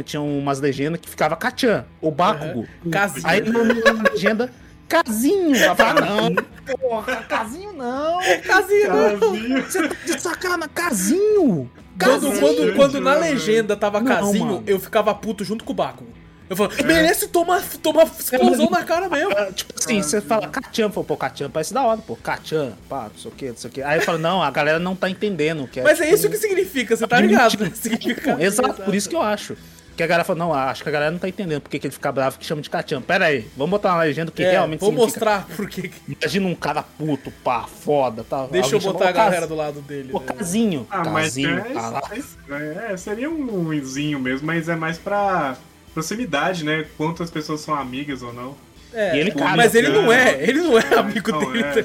[0.05, 2.67] tinha umas legendas que ficava Kachan, o Bakugo.
[2.83, 2.91] Uhum.
[2.91, 3.27] Casinho.
[3.27, 4.51] Aí na legenda,
[4.87, 5.55] Casinho.
[5.71, 6.35] Ah, não,
[6.77, 8.19] porra, Casinho não.
[8.45, 9.61] Casinho não.
[9.63, 11.71] Você tá de sacanagem, Casinho.
[11.99, 14.63] Quando, quando, quando na legenda tava não, Casinho, mano.
[14.67, 16.11] eu ficava puto junto com o Bakugo.
[16.49, 16.83] Eu falo, é.
[16.83, 19.31] merece tomar, tomar explosão na cara mesmo.
[19.31, 23.21] É, tipo assim, você fala Kachan, pô, Kachan parece da hora, pô, Kachan, pá, não
[23.21, 23.81] sei o que, não sei o que.
[23.81, 25.83] Aí eu falo, não, a galera não tá entendendo o que é.
[25.83, 27.59] Mas é tipo, é isso que significa, você tá ligado?
[27.59, 27.71] Né?
[27.75, 29.57] Significa, exato, por isso que eu acho.
[29.95, 31.93] Que a galera falou, não, acho que a galera não tá entendendo porque que ele
[31.93, 33.01] fica bravo que chama de Kachan.
[33.01, 35.91] Pera aí, vamos botar uma legenda que é, realmente Vou mostrar por que.
[36.07, 38.45] Imagina um cara puto, pá, foda, tá.
[38.45, 40.09] Deixa eu botar a galera do lado dele.
[40.11, 40.25] Pô, né?
[40.27, 40.85] casinho.
[40.91, 45.57] Ah, casinho, mas é, é, seria um zinho mesmo, mas é mais pra
[45.97, 46.85] proximidade, né?
[46.95, 48.55] Quantas pessoas são amigas ou não.
[48.93, 51.63] É, ele, cara, mas ele não é, ele não é, é amigo não, dele.
[51.63, 51.83] É.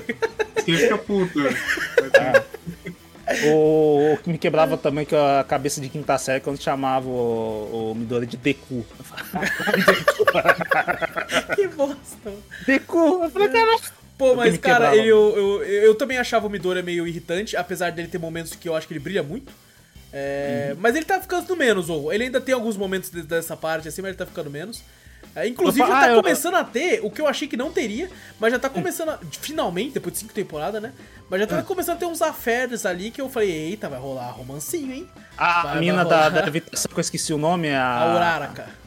[0.67, 1.39] Ele fica puto.
[3.47, 7.93] O, o, que me quebrava também que a cabeça de quinta série quando chamava o,
[7.93, 8.85] o Midori de Deku.
[11.57, 12.31] que bosta.
[12.67, 13.23] Deku.
[13.23, 13.81] Eu falei, cara.
[14.19, 18.09] Pô, mas cara, ele, eu, eu, eu, também achava o Midori meio irritante, apesar dele
[18.09, 19.51] ter momentos que eu acho que ele brilha muito.
[20.13, 20.77] É.
[20.79, 24.11] Mas ele tá ficando menos, ou ele ainda tem alguns momentos dessa parte assim, mas
[24.11, 24.83] ele tá ficando menos.
[25.35, 28.11] É, inclusive, já tá ah, começando a ter o que eu achei que não teria,
[28.39, 30.93] mas já tá começando a, finalmente, depois de cinco temporadas, né?
[31.31, 31.63] Mas já tá hum.
[31.63, 35.09] começando a ter uns affairs ali que eu falei, eita, vai rolar romancinho, hein?
[35.39, 36.63] A vai, mina vai da, da que
[36.95, 38.01] eu esqueci o nome, é a.
[38.01, 38.82] A Uraraka.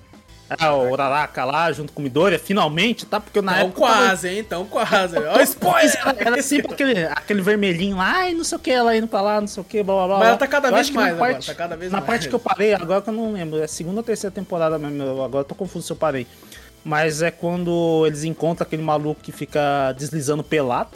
[0.47, 3.19] É, o Uraraka lá, junto com o Midoriya, finalmente, tá?
[3.19, 3.79] Porque na tão época.
[3.79, 4.33] quase, tava...
[4.35, 4.43] hein?
[4.43, 5.17] Tão quase.
[5.17, 6.15] Ó, spoiler!
[6.17, 9.41] Era sempre aquele, aquele vermelhinho lá, ai, não sei o que, ela indo pra lá,
[9.41, 10.19] não sei o que, blá blá blá.
[10.19, 12.07] Mas ela tá cada vez mais agora, parte, tá cada vez na mais.
[12.07, 15.23] parte que eu parei, agora que eu não lembro, é segunda ou terceira temporada mesmo,
[15.23, 16.27] agora eu tô confuso se eu parei.
[16.83, 20.91] Mas é quando eles encontram aquele maluco que fica deslizando pelado.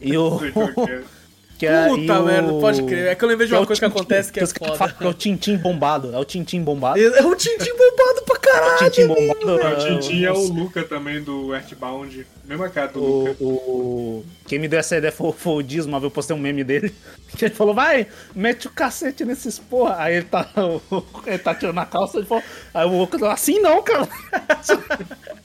[0.00, 0.38] E o.
[1.62, 3.06] Que é, Puta o- merda, pode crer.
[3.06, 4.96] É que eu lembrei de é uma o coisa que Tintim, acontece que é foda.
[5.00, 6.12] É o Tintim bombado.
[6.12, 6.98] É o Tintim bombado.
[7.00, 8.78] É o Tintin bombado pra caralho.
[8.90, 9.60] Tintim bombado.
[9.60, 12.26] É, é, o Tintin é o Luca também do Earthbound.
[12.44, 13.36] Mesma cara do O, Luca.
[13.44, 16.92] o- quem me deu essa ideia foi, foi o vez eu postei um meme dele.
[17.38, 19.94] Que ele falou, vai, mete o cacete nesses porra.
[20.00, 20.48] Aí ele tá,
[21.26, 22.42] ele tá tirando a calça e falou,
[22.74, 24.08] aí o outro falou, assim não, cara.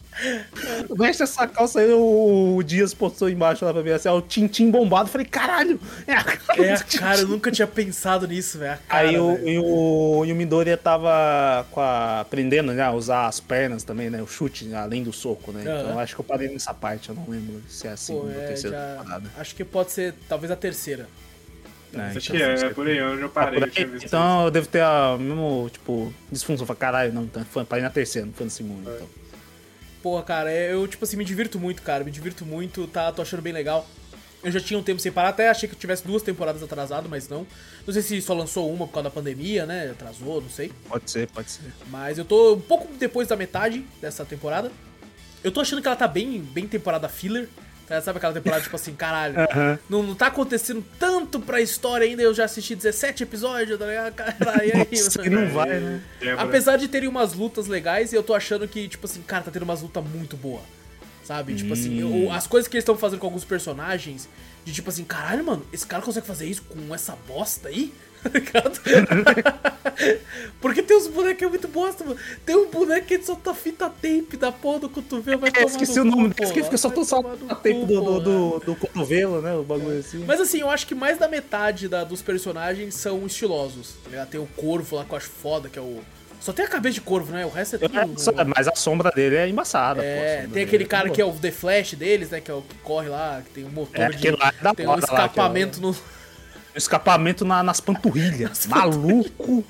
[0.98, 4.72] Mexe essa calça aí, o, Dias postou embaixo lá pra mim, assim, ó, o Tintim
[4.72, 5.07] bombado.
[5.07, 6.98] Eu falei, caralho, é a cara É, do Tintim.
[6.98, 8.73] cara, eu nunca tinha pensado nisso, velho.
[8.73, 12.91] a cara, Aí o, e o, e o Midoriya tava com a, aprendendo né, a
[12.91, 14.22] usar as pernas também, né?
[14.22, 15.61] O chute, né, além do soco, né?
[15.61, 15.91] Então Aham.
[15.91, 18.34] eu acho que eu parei nessa parte, eu não lembro se é a Pô, segunda
[18.35, 19.30] ou é, terceira já- temporada.
[19.38, 21.07] Acho que pode ser, talvez, a terceira.
[21.91, 23.64] né, Acho então, que é, é por aí, eu já Ah, parei.
[23.64, 23.85] aí.
[23.85, 26.65] visto Então eu devo ter a mesmo, tipo, disfunção.
[26.65, 29.07] Falei, caralho, não, então, foi, parei na terceira, não foi na segunda, então.
[30.02, 32.03] Porra, cara, é- eu, tipo assim, me divirto muito, cara.
[32.03, 33.11] Me divirto muito, tá?
[33.11, 33.88] Tô achando bem legal.
[34.44, 37.10] Eu já tinha um tempo sem parar, até achei que eu tivesse duas temporadas atrasado,
[37.10, 37.45] mas não.
[37.86, 39.90] Não sei se só lançou uma por causa da pandemia, né?
[39.90, 40.72] Atrasou, não sei.
[40.88, 41.74] Pode ser, pode ser.
[41.90, 44.72] Mas eu tô um pouco depois da metade dessa temporada.
[45.44, 47.49] Eu tô achando que ela tá bem, bem temporada filler.
[47.88, 48.01] Tá?
[48.01, 49.35] Sabe aquela temporada, tipo assim, caralho,
[49.89, 54.14] não, não tá acontecendo tanto pra história ainda, eu já assisti 17 episódios, tá ligado?
[54.14, 56.01] Caralho, e aí, Nossa, que não vai, né?
[56.19, 56.43] Quebra.
[56.43, 59.64] Apesar de terem umas lutas legais, eu tô achando que, tipo assim, cara, tá tendo
[59.64, 60.61] umas lutas muito boas.
[61.23, 61.55] Sabe?
[61.55, 64.30] Tipo assim, eu- as coisas que eles estão fazendo com alguns personagens,
[64.64, 67.93] de tipo assim, caralho, mano, esse cara consegue fazer isso com essa bosta aí?
[68.29, 69.57] Tá?
[70.61, 72.17] Porque tem uns bonecos que é muito bosta, mano.
[72.45, 76.03] Tem um boneco que solta fita tape da porra do cotovelo, vai É, esqueci o
[76.05, 79.53] nome desse, que só só cu, do, do, do, do cotovelo, né?
[79.53, 80.23] O bagulho assim.
[80.25, 84.25] Mas assim, eu acho que mais da metade da- dos personagens são estilosos, tá?
[84.25, 85.99] Tem o Corvo lá que eu acho foda, que é o...
[86.39, 87.45] Só tem a cabeça de Corvo, né?
[87.45, 87.97] O resto é tudo...
[87.99, 90.01] é, só- mas a sombra dele é embaçada.
[90.01, 91.15] pô, É, sombra tem aquele dele cara boa.
[91.15, 92.39] que é o The Flash deles, né?
[92.41, 94.31] Que é o que corre lá, que tem um motor É, de.
[94.31, 95.95] lá é da tem um hora lá, é o- escapamento no.
[96.77, 98.65] Escapamento na- nas panturrilhas.
[98.67, 99.63] Maluco.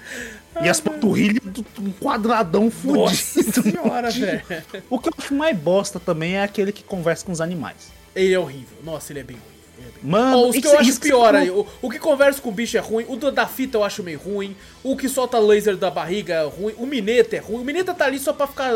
[0.61, 2.99] E as panturrilhas do, um quadradão fudido.
[3.01, 4.41] Nossa senhora, velho.
[4.89, 7.91] O que eu acho mais bosta também é aquele que conversa com os animais.
[8.15, 8.77] Ele é horrível.
[8.83, 9.57] Nossa, ele é bem ruim.
[9.79, 10.11] É bem...
[10.11, 11.51] Mano, Ó, os que isso- eu acho que pior aí.
[11.51, 13.05] O, o que conversa com o bicho é ruim.
[13.07, 14.55] O da fita eu acho meio ruim.
[14.83, 16.73] O que solta laser da barriga é ruim.
[16.79, 17.61] O Mineta é ruim.
[17.61, 18.71] O Mineta tá ali só pra ficar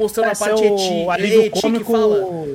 [0.00, 1.22] mostrando Esse a parte é o eti.
[1.22, 1.92] é eti que cômico...
[1.92, 2.48] fala.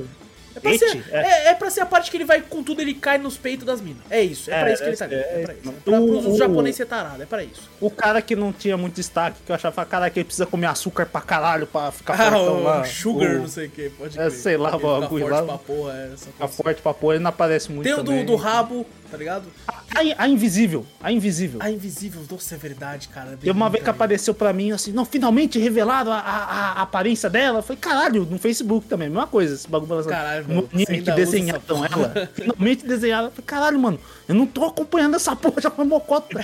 [0.56, 1.20] É pra, ser, é.
[1.20, 1.58] é.
[1.62, 4.02] é ser a parte que ele vai com tudo, ele cai nos peitos das minas.
[4.10, 5.16] É isso, é, É, pra isso que ele tá é, ali.
[5.16, 5.62] É, é, pra isso.
[5.66, 5.70] é.
[5.70, 7.70] É pra, pros O- japoneses ser tarado, é pra isso.
[7.82, 10.68] O cara que não tinha muito destaque, que eu achava, cara, que ele precisa comer
[10.68, 12.84] açúcar pra caralho pra ficar Ah, fortão o lá.
[12.86, 14.32] Sugar, o, não sei o que, pode É, crer.
[14.32, 15.44] sei lá, Ele o fica bagulho forte lá.
[15.44, 18.24] pra porra, é, essa Fica forte pra pôr, ele não aparece muito Tem o do,
[18.26, 19.46] do rabo, tá ligado?
[19.68, 21.60] A, a Invisível, a Invisível.
[21.62, 23.32] A Invisível, nossa, é verdade, cara.
[23.34, 23.96] é Teve uma vez que também.
[23.98, 27.62] apareceu pra mim assim, não, finalmente revelaram a, a- a aparência dela.
[27.62, 31.02] Foi caralho, no Facebook também, mesma coisa, esse bagulho falando Caralho, no mano, você anime
[31.04, 32.30] que desenharam ela.
[32.34, 33.30] Finalmente desenharam.
[33.32, 36.40] Falei, caralho, mano, eu não tô acompanhando essa porra já foi mocota.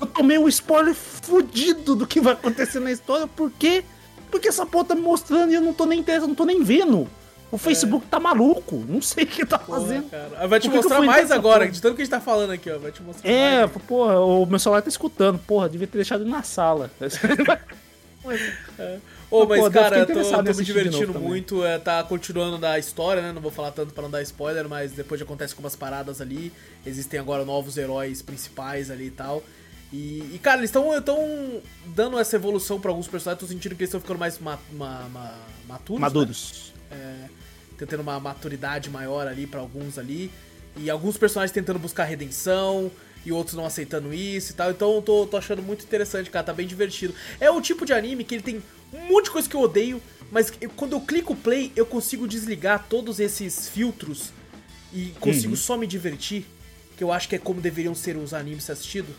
[0.00, 3.84] Eu tomei um spoiler fudido do que vai acontecer na história, por quê?
[4.30, 6.62] Porque essa porra tá me mostrando e eu não tô nem interessado, não tô nem
[6.62, 7.08] vendo.
[7.50, 10.10] O Facebook tá maluco, não sei o que tá Porra, fazendo.
[10.10, 10.46] cara.
[10.48, 11.70] Vai te que mostrar mais agora, porra?
[11.72, 12.78] de tanto que a gente tá falando aqui, ó.
[12.78, 13.82] Vai te mostrar É, mais.
[13.86, 15.38] porra, o meu celular tá escutando.
[15.38, 16.90] Porra, devia ter deixado ele na sala.
[19.28, 21.64] Ô, Mas, mas, pô, eu cara, eu tô, tô me divertindo muito.
[21.64, 23.32] É, tá continuando da história, né?
[23.32, 26.52] Não vou falar tanto pra não dar spoiler, mas depois acontece algumas paradas ali.
[26.84, 29.42] Existem agora novos heróis principais ali e tal.
[29.92, 33.40] E, e, cara, eles estão tão dando essa evolução pra alguns personagens.
[33.40, 35.34] Tô sentindo que eles estão ficando mais ma ma ma
[35.68, 36.00] maturos.
[36.00, 36.06] né?
[36.06, 36.72] Maduros.
[37.84, 40.30] Tendo uma maturidade maior ali pra alguns ali.
[40.76, 42.90] E alguns personagens tentando buscar redenção
[43.24, 44.70] e outros não aceitando isso e tal.
[44.70, 46.44] Então eu tô, tô achando muito interessante, cara.
[46.46, 47.14] Tá bem divertido.
[47.40, 48.62] É o tipo de anime que ele tem
[48.92, 50.00] um monte de coisa que eu odeio,
[50.30, 54.30] mas eu- quando eu clico play, eu consigo desligar todos esses filtros
[54.92, 55.56] e consigo Uhum.
[55.56, 56.46] só me divertir.
[56.96, 59.14] Que eu acho que é como deveriam ser os animes assistidos.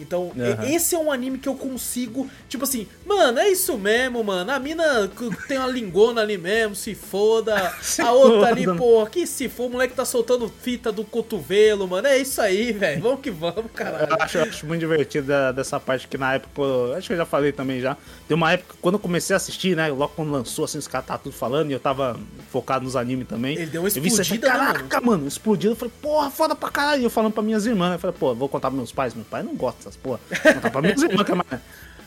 [0.00, 0.64] Então, Aham.
[0.68, 4.50] esse é um anime que eu consigo, tipo assim, mano, é isso mesmo, mano.
[4.50, 5.10] A mina
[5.46, 7.74] tem uma lingona ali mesmo, se foda.
[7.82, 8.78] Se a outra ali, foda.
[8.78, 12.06] porra, que se for, o moleque tá soltando fita do cotovelo, mano.
[12.08, 13.02] É isso aí, velho.
[13.02, 14.16] Vamos que vamos, Eu caralho.
[14.20, 17.26] acho, eu acho muito divertido dessa parte que na época, eu- acho que eu já
[17.26, 17.96] falei também já.
[18.26, 19.88] Tem uma época, quando eu comecei a assistir, né?
[19.88, 22.18] Logo quando lançou, assim, os caras tá tudo falando e eu tava
[22.50, 23.56] focado nos animes também.
[23.56, 25.70] Ele deu uma Eu vi isso explodida, falei, né, Caraca, mano, explodiu.
[25.72, 27.02] Eu falei, porra, foda pra caralho.
[27.02, 29.14] E eu falando pra minhas irmãs, eu falei, pô, vou contar pros meus pais.
[29.14, 30.20] Meu pai não gosta dessas porra.
[30.54, 31.26] Contar pra minhas irmãs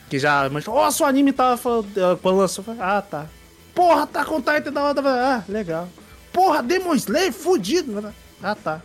[0.10, 3.26] que já, mas, ó, seu anime tava falando, eh, quando lançou, ah, tá.
[3.74, 5.02] Porra, tá com Titan da hora.
[5.06, 5.90] Ah, legal.
[6.32, 8.14] Porra, Demon Slayer, fudido.
[8.42, 8.82] Ah, tá.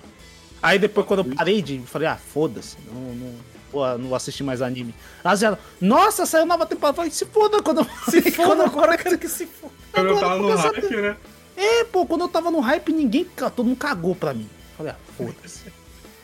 [0.62, 1.78] Aí depois, quando eu parei de.
[1.80, 2.76] Falei, ah, foda-se.
[2.90, 3.34] Não, não,
[3.70, 4.94] porra, não vou assistir mais anime.
[5.22, 6.96] Aí ela, nossa, saiu nova temporada.
[6.96, 7.86] Falei, se foda quando eu.
[8.10, 9.74] Se foda agora, eu quero que se foda.
[9.92, 11.16] Quando eu tava no hype, né?
[11.56, 13.26] É, pô, quando eu tava no hype, ninguém.
[13.54, 14.48] Todo mundo cagou pra mim.
[14.78, 15.77] Falei, ah, foda-se.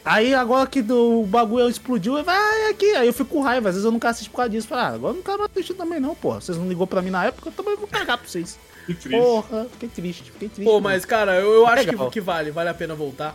[0.04, 2.94] Aí agora que do, o bagulho explodiu, vai ah, aqui.
[2.94, 3.70] Aí eu fico com raiva.
[3.70, 4.68] Às vezes eu não quero assistir por causa disso.
[4.68, 6.40] Falei, ah, agora eu não quero mais assistir também, não, porra.
[6.40, 8.58] Vocês não ligou pra mim na época, eu também vou cagar pra vocês.
[8.84, 9.18] Que triste.
[9.18, 10.70] Porra, fiquei triste, fiquei triste.
[10.70, 13.34] Pô, mas cara, eu, eu acho que, que vale, vale a pena voltar.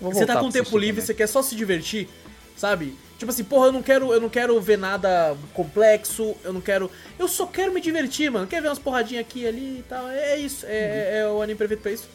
[0.00, 1.06] Vou você tá voltar com pra tempo livre, também.
[1.06, 2.08] você quer só se divertir,
[2.56, 2.96] sabe?
[3.16, 6.90] Tipo assim, porra, eu não quero, eu não quero ver nada complexo, eu não quero.
[7.18, 8.46] Eu só quero me divertir, mano.
[8.46, 10.08] Quer ver umas porradinhas aqui e ali e tal.
[10.08, 12.08] É, é isso, é, é- é o anime perfeito pra isso.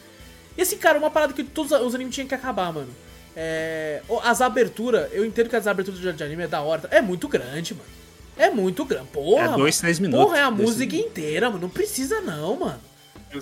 [0.56, 2.88] E assim, cara, uma parada que todos os animes tinham que acabar, mano.
[3.36, 4.00] É.
[4.22, 6.88] As aberturas, eu entendo que as aberturas de anime é da hora.
[6.90, 7.88] É muito grande, mano.
[8.36, 9.08] É muito grande.
[9.12, 9.44] Porra.
[9.44, 10.24] É dois, três minutos.
[10.24, 11.62] Porra, é a música três inteira, mano.
[11.62, 12.80] Não precisa, não, mano.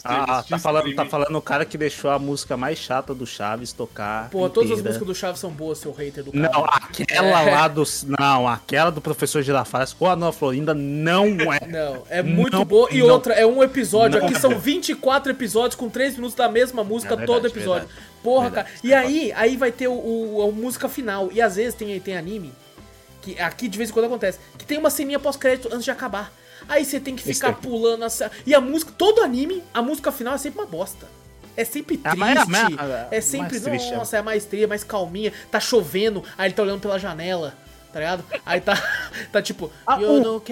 [0.05, 3.73] Ah, tá falando, tá falando o cara que deixou a música mais chata do Chaves
[3.73, 4.29] tocar.
[4.31, 4.89] Pô, todas as inteira.
[4.91, 6.51] músicas do Chaves são boas, seu hater do cara.
[6.53, 7.51] Não, aquela É.
[7.55, 7.83] lá do.
[8.19, 11.61] Não, aquela do professor Girafales com a Ana Florinda não é.
[11.67, 12.89] Não, é muito Não, boa.
[12.91, 13.09] E não.
[13.09, 14.19] outra, é um episódio.
[14.21, 14.27] Não.
[14.27, 17.87] Aqui são 24 episódios com 3 minutos da mesma música É verdade, todo episódio.
[17.89, 18.09] verdade.
[18.23, 18.69] Porra, Verdade.
[18.69, 18.81] cara.
[18.85, 21.29] E aí, aí vai ter o, o- a música final.
[21.33, 22.53] E às vezes tem, tem anime,
[23.21, 26.33] que aqui de vez em quando acontece, que tem uma ceninha pós-crédito antes de acabar.
[26.69, 27.63] Aí você tem que ficar daqui.
[27.63, 31.07] pulando a ce- E a música, todo anime, a música final é sempre uma bosta.
[31.57, 32.19] É sempre É triste.
[32.19, 35.33] mais- a mais- a é sempre, mais triste, nossa, é a mais triste, mais calminha.
[35.51, 37.53] Tá chovendo, aí ele tá olhando pela janela,
[37.93, 38.25] tá ligado?
[38.47, 38.73] Aí tá,
[39.31, 40.43] tá tipo, Ah, you o- know.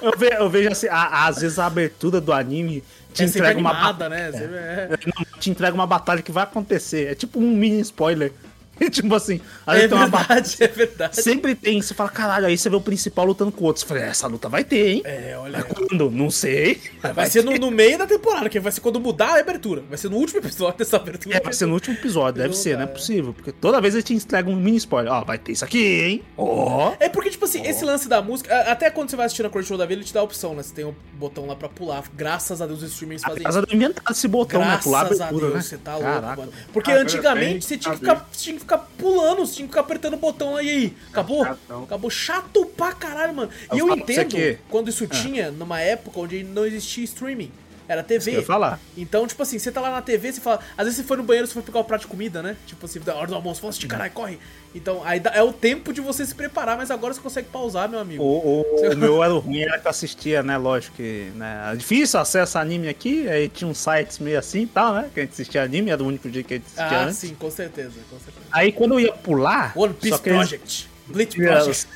[0.00, 3.58] Eu, ve- eu vejo assim, a- às vezes a abertura do anime te É entrega
[3.58, 4.30] uma animada, batalha.
[4.30, 4.38] né?
[4.38, 4.88] Sempre é.
[5.06, 7.08] Não, te entrega uma batalha que vai acontecer.
[7.10, 8.32] É tipo um mini spoiler.
[8.90, 10.42] tipo assim, aí É tem uma batalha.
[10.42, 11.22] verdade, é verdade.
[11.22, 13.80] Sempre tem, você fala, caralho, aí você vê o principal lutando com o outro.
[13.80, 15.02] Você fala, essa luta vai ter, hein?
[15.04, 15.62] É, olha.
[15.64, 16.10] Quando?
[16.10, 16.80] Não sei.
[17.14, 19.82] Vai ser no, no meio da temporada, que vai ser quando mudar a abertura.
[19.88, 21.36] Vai ser no último episódio dessa abertura.
[21.36, 22.92] É, vai ser no último episódio, deve Não ser, dá, não é é.
[22.92, 23.32] possível.
[23.34, 25.12] Porque toda vez ele te entrega um mini spoiler.
[25.12, 26.22] Ó, vai ter isso aqui, hein?
[26.36, 26.92] Ó.
[27.00, 29.50] É porque, tipo assim, esse lance da música, a- até quando você vai assistir a
[29.50, 30.62] Crunchyroll da vida, ele te dá a opção, né?
[30.62, 32.02] Você tem o botão lá pra pular.
[32.14, 34.66] Graças a Deus os streamings fazem Apesar de eu inventar esse botão, né?
[34.66, 35.62] Graças Pular a abertura, Deus, né?
[35.62, 36.20] você tá Caraca.
[36.26, 36.52] louco, mano.
[36.72, 38.28] Porque Ah, antigamente você tinha que, ficar,
[38.68, 40.96] ficar pulando, tinha que ficar apertando o botão aí, aí.
[41.08, 41.44] Acabou?
[41.44, 41.82] Chatão.
[41.84, 43.50] Acabou chato pra caralho, mano.
[43.72, 47.50] E Eu eu, entendo quando isso tinha numa época onde não existia streaming.
[47.88, 48.32] Era TV.
[48.32, 48.78] ia falar.
[48.96, 50.60] Então, tipo assim, você tá lá na TV, você fala.
[50.76, 52.54] Às vezes você foi no banheiro, você foi pegar o prato de comida, né?
[52.66, 54.38] Tipo assim, da hora do almoço, fala assim, caralho, corre.
[54.74, 57.98] Então, aí é o tempo de você se preparar, mas agora você consegue pausar, meu
[57.98, 58.22] amigo.
[58.22, 60.58] O, o- o meu era o ruim, era que eu assistia, né?
[60.58, 64.62] Lógico que né, era difícil acesso a anime aqui, aí tinha uns sites meio assim
[64.62, 65.08] e tal, né?
[65.14, 67.16] Que a gente assistia anime, era o único jeito que a gente assistia Ah, antes.
[67.16, 68.46] sim, com certeza, com certeza.
[68.52, 69.72] Aí quando eu ia pular.
[69.74, 70.90] One Piece eles- Project.
[71.06, 71.86] Bleach Os, Project.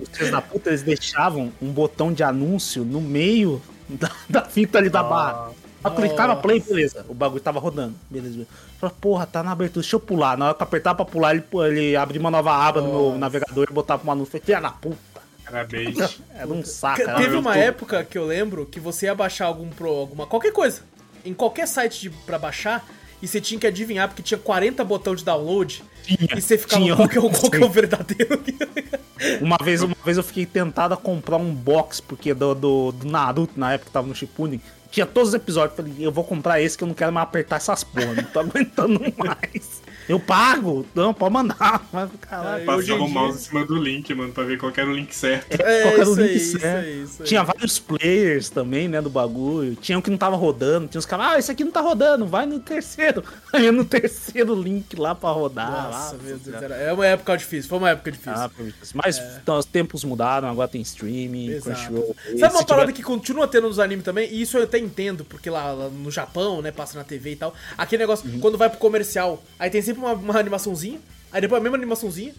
[0.00, 3.62] os filhos da puta, eles deixavam um botão de anúncio no meio
[3.98, 5.50] da, da fita ali da barra.
[5.84, 7.04] Eu clicava play, beleza.
[7.08, 7.94] O bagulho tava rodando.
[8.08, 8.34] Beleza.
[8.34, 8.50] beleza.
[8.78, 10.38] Falei, porra, tá na abertura, deixa eu pular.
[10.38, 13.02] Na hora que eu apertar pra pular, ele, ele abria uma nova aba no meu
[13.06, 13.18] Nossa.
[13.18, 14.30] navegador e botava um anúncio.
[14.30, 14.96] Falei, filha da puta.
[15.44, 16.20] Parabéns.
[16.34, 17.02] Era um saco.
[17.02, 20.26] Era Teve um uma época que eu lembro que você ia baixar algum pro, alguma
[20.26, 20.82] qualquer coisa
[21.24, 22.84] em qualquer site de, pra baixar
[23.22, 26.82] e você tinha que adivinhar porque tinha 40 botões de download Tinha, e você ficava
[26.82, 28.42] tinha, qual, que é o, qual que é o verdadeiro.
[29.40, 33.06] Uma vez, uma vez eu fiquei tentado a comprar um box, porque do, do, do
[33.08, 35.76] Naruto, na época que tava no Shippuden, tinha todos os episódios.
[35.76, 38.40] Falei, eu vou comprar esse que eu não quero mais apertar essas porra, não tô
[38.40, 39.80] aguentando mais.
[40.12, 41.86] Eu pago, não, pode mandar.
[41.92, 44.92] Mas, caralho, Passava o mouse em cima do link, mano, pra ver qual era o
[44.92, 45.54] link certo.
[45.60, 46.84] É, qual era o isso aí, link isso certo.
[46.84, 47.28] aí, isso aí.
[47.28, 49.74] Tinha vários players também, né, do bagulho.
[49.76, 52.26] Tinha um que não tava rodando, tinha uns caras, ah, esse aqui não tá rodando,
[52.26, 53.24] vai no terceiro.
[53.52, 55.70] Aí no terceiro link lá pra rodar.
[55.70, 58.32] Nossa, lá, meu Deus, era- é uma época difícil, foi uma época difícil.
[58.34, 58.50] Ah,
[58.94, 61.64] mas então, os tempos mudaram, agora tem streaming, Exato.
[61.64, 62.16] Crunchyroll.
[62.24, 64.30] Sabe uma tiver- parada que continua tendo nos animes também?
[64.32, 67.36] E isso eu até entendo, porque lá, lá no Japão, né, passa na TV e
[67.36, 67.54] tal.
[67.78, 68.40] Aquele negócio, Uhum.
[68.40, 71.00] quando vai pro comercial, aí tem sempre uma, uma animaçãozinha,
[71.32, 72.34] aí depois a mesma animaçãozinha,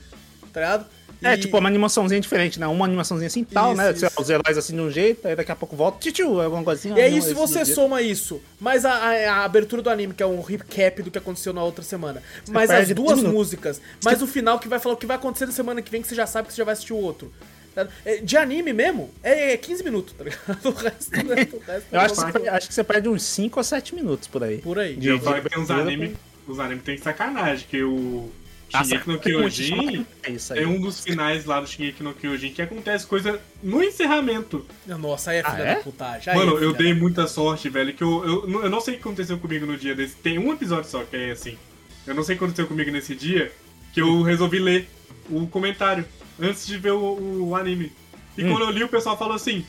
[0.52, 0.86] tá ligado?
[1.26, 2.68] É, E- tipo, uma animaçãozinha diferente, né?
[2.68, 3.92] Uma animaçãozinha assim tal, Isso, né?
[3.92, 4.08] isso.
[4.20, 6.98] Os heróis assim de um jeito, aí daqui a pouco volta, tchutchu, alguma coisinha.
[6.98, 7.76] E aí, se você do jeito.
[7.80, 11.18] soma isso, mais a, a- a abertura do anime, que é um recap do que
[11.18, 13.38] aconteceu na outra semana, mais as perde duas 10 minutos.
[13.38, 16.02] músicas, mais o final que vai falar o que vai acontecer na semana que vem,
[16.02, 17.32] que você já sabe que você já vai assistir o outro.
[17.74, 17.88] tá?
[18.06, 20.44] É, De anime mesmo, é 15 minutos, tá ligado?
[20.66, 22.84] O resto, o resto, o resto Eu acho que, é você, perde- acho que você
[22.84, 24.58] perde uns 5 ou 7 minutos por aí.
[24.58, 24.98] por aí.
[25.00, 26.12] E eu de tem uns abertura animes.
[26.48, 28.30] Os animes tem sacanagem, que o
[28.74, 30.06] Ah, Shingeki no Kyojin
[30.56, 34.66] É um dos finais lá do Shingeki no Kyojin que acontece coisa no encerramento.
[34.86, 35.76] Nossa, aí é Ah, filha é?
[35.76, 36.34] da putagem.
[36.34, 38.98] aí Mano, é eu dei muita sorte, velho, que eu, eu, eu não sei o
[38.98, 40.16] que aconteceu comigo no dia desse.
[40.16, 41.58] Tem um episódio só que é assim.
[42.06, 43.52] Eu não sei o que aconteceu comigo nesse dia,
[43.94, 44.90] que eu resolvi ler
[45.30, 46.04] o comentário
[46.42, 47.92] antes de ver o, o anime.
[48.38, 48.52] E Hum.
[48.52, 49.64] quando eu li, o pessoal falou assim: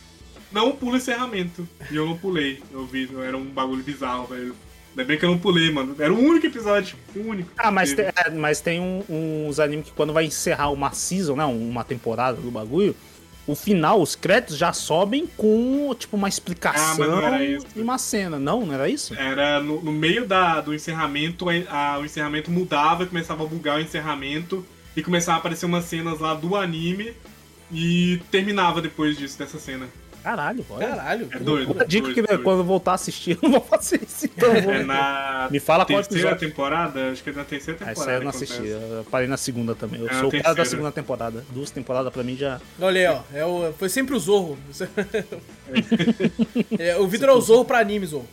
[0.51, 1.69] não pula encerramento.
[1.91, 2.61] E eu não pulei.
[2.73, 4.57] Eu vi, era um bagulho bizarro, velho.
[4.97, 5.97] Ainda bem que eu não pulei, mano.
[5.99, 6.97] Era o único episódio.
[7.17, 7.51] O único.
[7.59, 9.03] Ah, mas tem, é, mas tem um-
[9.49, 11.45] uns animes que quando vai encerrar uma season, né?
[11.45, 12.95] Uma temporada do bagulho,
[13.47, 17.67] o final, os créditos já sobem com, tipo, uma explicação Ah, era isso.
[17.75, 18.39] e uma cena.
[18.39, 19.15] Não, não era isso?
[19.15, 23.81] Era no, no meio da, do encerramento, a- o encerramento mudava, começava a bugar o
[23.83, 24.65] encerramento
[24.97, 27.13] e começava a aparecer umas cenas lá do anime
[27.73, 29.89] e terminava depois disso, dessa cena.
[30.25, 30.89] Caralho, olha.
[30.89, 31.29] Caralho.
[31.31, 31.69] É que doido.
[31.69, 32.43] Outra dica doido, que doido.
[32.43, 34.25] quando eu voltar a assistir, eu não vou fazer isso.
[34.25, 34.73] Então vou...
[34.73, 36.49] É na Me fala qual terceira episódio.
[36.49, 37.11] temporada?
[37.13, 38.01] Acho que é na terceira Ah, temporada.
[38.01, 38.93] Essa aí eu não assisti, acontece.
[38.93, 40.01] eu parei na segunda também.
[40.01, 40.65] Eu É, sou a o cara da terceira.
[40.71, 41.45] segunda temporada.
[41.51, 42.59] Duas temporadas pra mim já.
[42.81, 43.39] Olha aí, ó.
[43.39, 44.59] É o, foi sempre o Zorro.
[46.79, 48.27] É, o Vitor é o Zorro pra anime, Zorro.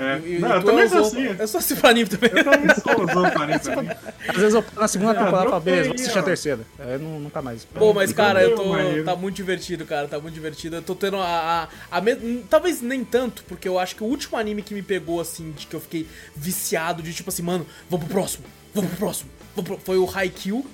[0.00, 0.18] É.
[0.24, 1.36] E- e Não, tu eu também é sou assim.
[1.38, 2.30] Eu sou assim pra anime também.
[2.34, 3.88] Eu também sou usando parede pra mim.
[4.28, 6.60] Às vezes eu na segunda Ah, temporada dropei beleza, vou assistir a terceira.
[6.78, 7.64] Aí nu- nunca mais.
[7.64, 8.64] Pô, mas cara, eu tô.
[9.04, 10.08] Tá muito divertido, cara.
[10.08, 10.76] Tá muito divertido.
[10.76, 11.68] Eu tô tendo a.
[11.90, 14.82] a, a me- Talvez nem tanto, porque eu acho que o último anime que me
[14.82, 18.44] pegou, assim, de que eu fiquei viciado, de tipo assim, mano, vamos pro próximo,
[18.74, 19.30] vamos pro próximo.
[19.54, 20.64] vamos pro- Foi o Haikyuu,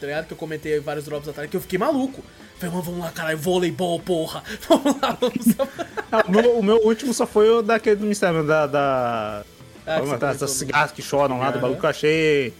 [0.00, 0.26] tá ligado?
[0.26, 2.22] Que eu comentei vários drops atrás, que eu fiquei maluco.
[2.58, 4.42] Falei, mano, vamos lá, caralho, voleibol, porra.
[4.68, 5.46] Vamos lá, vamos
[6.12, 8.66] Ah, o, meu, o meu último só foi o daquele do mistério, da.
[8.66, 9.44] da...
[9.86, 11.60] Ah, comentou das do- cigarras que choram lá, do Aham.
[11.62, 12.54] bagulho que eu achei.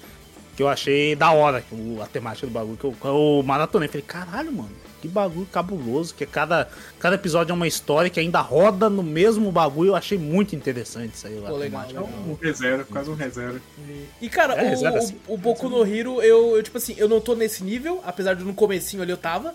[0.56, 1.64] Que eu achei da hora,
[2.02, 2.76] a temática do bagulho.
[2.76, 3.88] Que eu, eu maratonei.
[3.88, 6.14] Falei, caralho, mano, que bagulho cabuloso.
[6.14, 6.68] Que cada,
[7.00, 9.90] cada episódio é uma história que ainda roda no mesmo bagulho.
[9.90, 11.48] Eu achei muito interessante isso aí lá.
[11.50, 12.00] Pô, legal, temática.
[12.00, 12.18] legal.
[12.28, 13.60] Um reserva, quase um reserva.
[14.20, 15.16] E, cara, É, o, reserva o- assim.
[15.28, 18.44] o Boku no Hero, eu, eu, tipo assim, eu não tô nesse nível, apesar de
[18.44, 19.54] no comecinho ali eu tava.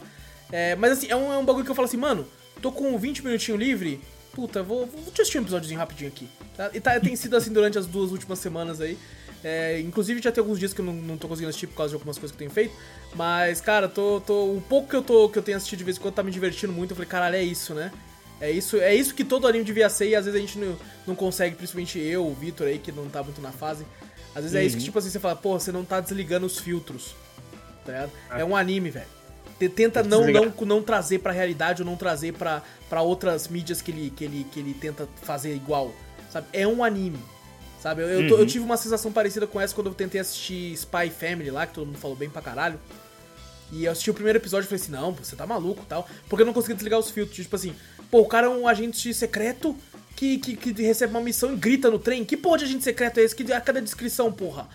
[0.52, 2.28] É, mas assim, é um, é um bagulho que eu falo assim, mano,
[2.62, 4.02] tô com 20 minutinhos livre,
[4.34, 6.28] puta, vou, vou te assistir um episódiozinho rapidinho aqui.
[6.56, 6.70] Tá?
[6.74, 8.98] E tá, tem sido assim durante as duas últimas semanas aí.
[9.44, 11.92] É, inclusive já tem alguns dias que eu não, não tô conseguindo assistir por causa
[11.92, 12.74] de algumas coisas que eu tenho feito.
[13.16, 15.98] Mas, cara, tô, tô, o pouco que eu, tô, que eu tenho assistido de vez
[15.98, 16.92] em quando tá me divertindo muito.
[16.92, 17.92] Eu falei, caralho, é isso, né?
[18.42, 20.78] É isso, é isso que todo anime devia ser e às vezes a gente não,
[21.06, 23.86] não consegue, principalmente eu, o Vitor aí, que não tá muito na fase.
[24.34, 26.60] Às vezes é isso que, tipo assim, você fala, pô, você não tá desligando os
[26.60, 27.16] filtros.
[27.86, 28.12] Tá ligado?
[28.32, 29.19] É um anime, velho.
[29.60, 33.48] Te- Tenta que não, não, não trazer pra realidade ou não trazer pra, pra outras
[33.50, 35.94] mídias que ele, que, ele, que ele tenta fazer igual.
[36.32, 36.48] Sabe?
[36.54, 37.20] É um anime.
[37.82, 38.02] Sabe?
[38.02, 41.10] Eu, eu, tô- eu tive uma sensação parecida com essa quando eu tentei assistir Spy
[41.10, 42.80] Family lá, que todo mundo falou bem pra caralho.
[43.72, 46.08] E eu assisti o primeiro episódio e falei assim, não, você tá maluco e tal.
[46.28, 47.36] Porque eu não conseguia desligar os filtros.
[47.38, 47.76] Tipo assim,
[48.10, 49.76] pô, o cara é um agente secreto
[50.16, 52.26] que, que, que recebe uma missão e grita no trem.
[52.26, 53.36] Que porra de agente secreto é esse?
[53.36, 54.68] Que a cada descrição, porra.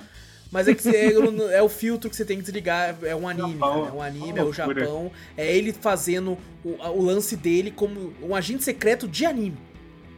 [0.55, 2.97] Mas é que você- é, é o filtro que você tem que desligar.
[3.03, 3.81] É um anime, Japão.
[3.83, 3.89] cara.
[3.89, 4.53] É um anime, é o.
[4.53, 5.11] Japão.
[5.37, 9.59] É ele fazendo o, o lance dele como um agente secreto de anime.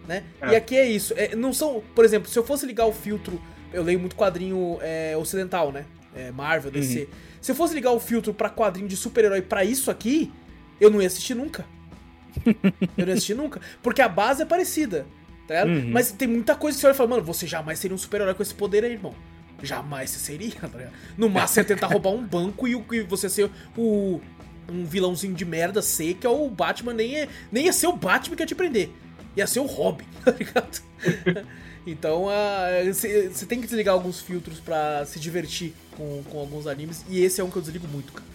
[0.06, 0.24] Né?
[0.42, 0.50] É.
[0.50, 1.14] E aqui é isso.
[1.16, 1.82] É, não são.
[1.94, 3.40] Por exemplo, se eu fosse ligar o filtro.
[3.72, 5.86] Eu leio muito quadrinho é, ocidental, né?
[6.14, 7.08] É, Marvel, DC.
[7.40, 10.30] Se eu fosse ligar o filtro pra quadrinho de super-herói pra isso aqui,
[10.80, 11.64] eu não ia assistir nunca.
[12.44, 12.54] eu
[12.98, 13.60] não ia assistir nunca.
[13.82, 15.06] Porque a base é parecida.
[15.48, 15.64] Tá?
[15.64, 15.90] Uhum.
[15.90, 18.34] Mas tem muita coisa que você olha e fala, mano, você jamais seria um super-herói
[18.34, 19.14] com esse poder aí, irmão.
[19.62, 20.92] Jamais você seria, tá ligado?
[21.16, 24.20] No máximo você ia tentar roubar um banco e, o- e você ser o.
[24.68, 27.92] Um vilãozinho de merda ser, que é o Batman, nem ia, nem ia ser o
[27.92, 28.90] Batman que ia te prender.
[29.36, 30.82] Ia ser o Robin, tá ligado?
[31.86, 32.26] Então,
[32.92, 37.40] você tem que desligar alguns filtros pra se divertir com, com alguns animes, e esse
[37.40, 38.26] é um que eu desligo muito, cara.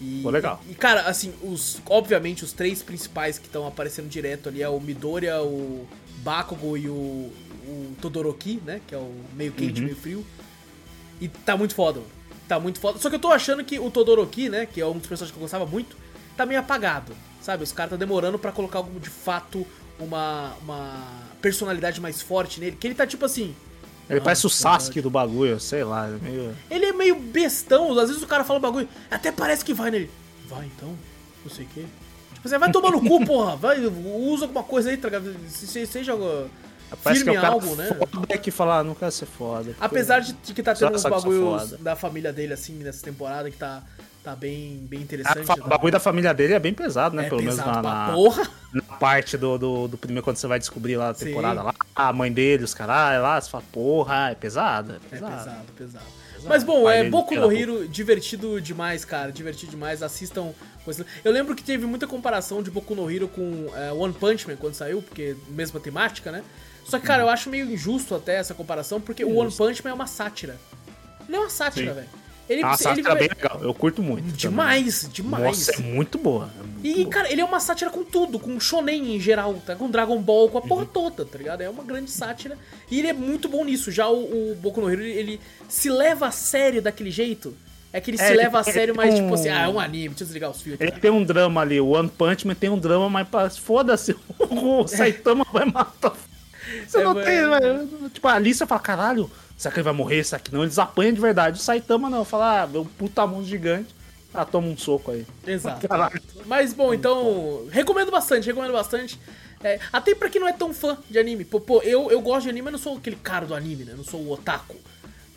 [0.00, 0.62] E, Pô, legal.
[0.70, 4.80] E, cara, assim, os, obviamente, os três principais que estão aparecendo direto ali é o
[4.80, 5.86] Midoriya, o
[6.22, 6.92] Bakugo e o,
[7.66, 8.80] o Todoroki, né?
[8.86, 9.86] Que é o meio quente, Uhum.
[9.86, 10.26] meio frio.
[11.20, 12.10] E tá muito foda, mano.
[12.46, 12.98] Tá muito foda.
[12.98, 14.66] Só que eu tô achando que o Todoroki, né?
[14.66, 15.96] Que é um dos personagens que eu gostava muito,
[16.36, 17.12] tá meio apagado.
[17.42, 17.62] Sabe?
[17.62, 19.66] Os caras tá demorando pra colocar algo de fato
[19.98, 21.06] uma, uma
[21.42, 22.76] personalidade mais forte nele.
[22.78, 23.54] Que ele tá tipo assim.
[24.08, 24.82] Ele Ah, parece o verdade.
[24.82, 26.06] Sasuke do bagulho, sei lá.
[26.08, 26.56] é Meio...
[26.70, 29.90] Ele é meio bestão, às vezes o cara fala um bagulho, até parece que vai
[29.90, 30.10] nele.
[30.48, 30.96] Vai então,
[31.44, 31.84] não sei o quê.
[32.32, 33.56] Tipo, você vai tomar no cu, porra.
[33.56, 35.08] Vai, usa alguma coisa aí, tá?
[35.48, 36.12] Se- se- Seja
[36.96, 37.86] Parece firme que é o né?
[37.88, 39.74] foda que fala, ah, não quero ser foda.
[39.80, 43.56] Apesar de, de que tá tendo uns bagulhos da família dele, assim, nessa temporada, que
[43.56, 43.82] tá,
[44.24, 45.60] tá bem, bem Ah, interessante.
[45.60, 47.26] o bagulho da família dele é bem pesado, né?
[47.26, 48.50] é Pelo menos pesado na, pra na, porra.
[48.72, 51.26] na parte do, do, do primeiro, quando você vai descobrir lá a Sim.
[51.26, 54.98] temporada lá, a mãe dele, os caralho lá, você fala, porra, é pesado, é É
[55.10, 55.36] pesado.
[55.36, 56.04] pesado, pesado.
[56.44, 59.32] Mas bom, é Boku no da Hero, divertido demais, cara.
[59.32, 60.02] Divertido demais.
[60.04, 60.52] Assistam.
[61.24, 64.56] Eu lembro que teve muita comparação de Boku no Hero com é, One Punch Man
[64.56, 66.42] quando saiu, porque mesma temática, né?
[66.88, 69.90] Só que, cara, eu acho meio injusto até essa comparação, porque o One Punch Man
[69.90, 70.56] é uma sátira.
[71.28, 72.08] Ele é uma sátira, velho.
[72.48, 74.22] Ele, É uma ele sátira vai- bem legal, eu curto muito.
[74.22, 74.36] também.
[74.36, 75.44] Demais, demais.
[75.44, 76.48] Nossa, é muito boa.
[76.58, 77.10] é muito E, boa.
[77.10, 79.76] cara, ele é uma sátira com tudo, com shonen em geral, tá?
[79.76, 80.66] Com Dragon Ball, com a Uhum.
[80.68, 81.60] porra toda, tá ligado?
[81.60, 82.56] É uma grande sátira.
[82.90, 83.90] E ele é muito bom nisso.
[83.92, 87.54] Já o, o Boku no Hero, ele, ele se leva a sério daquele jeito.
[87.92, 89.48] É que ele É, se ele leva a sério, ele mas tem tipo um- assim,
[89.50, 90.88] ah, é um anime, deixa eu desligar os filtros.
[90.90, 94.86] Ele tem um drama ali, o One Punch Man tem um drama, mas foda-se, o
[94.88, 96.14] Saitama vai matar.
[96.88, 98.10] Você É, não tem, velho.
[98.10, 100.24] Tipo, a Alicia fala, caralho, será que ele vai morrer?
[100.24, 100.62] Será que não?
[100.62, 101.58] Eles apanham de verdade.
[101.58, 103.94] O Saitama não, fala, ah, meu puta mão gigante.
[104.32, 105.26] Ah, toma um soco aí.
[105.46, 105.86] Exato.
[106.46, 109.18] Mas bom, então, recomendo bastante, recomendo bastante.
[109.62, 111.44] É, até pra quem não é tão fã de anime.
[111.44, 113.92] Pô, pô, eu, eu gosto de anime, mas não sou aquele cara do anime, né?
[113.92, 114.76] Eu não sou o otaku.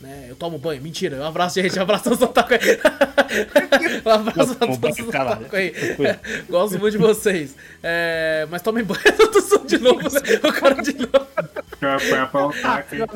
[0.01, 0.25] Né?
[0.29, 0.81] Eu tomo banho.
[0.81, 1.17] Mentira.
[1.17, 1.77] Um abraço, gente.
[1.77, 2.59] Um abraço aos otaku aí.
[4.03, 5.73] um abraço a todos os otaku aí.
[6.49, 7.55] Gosto muito de vocês.
[7.83, 8.99] É, mas tomem banho.
[9.19, 10.19] Eu tô de novo, né?
[10.43, 11.27] O cara de novo.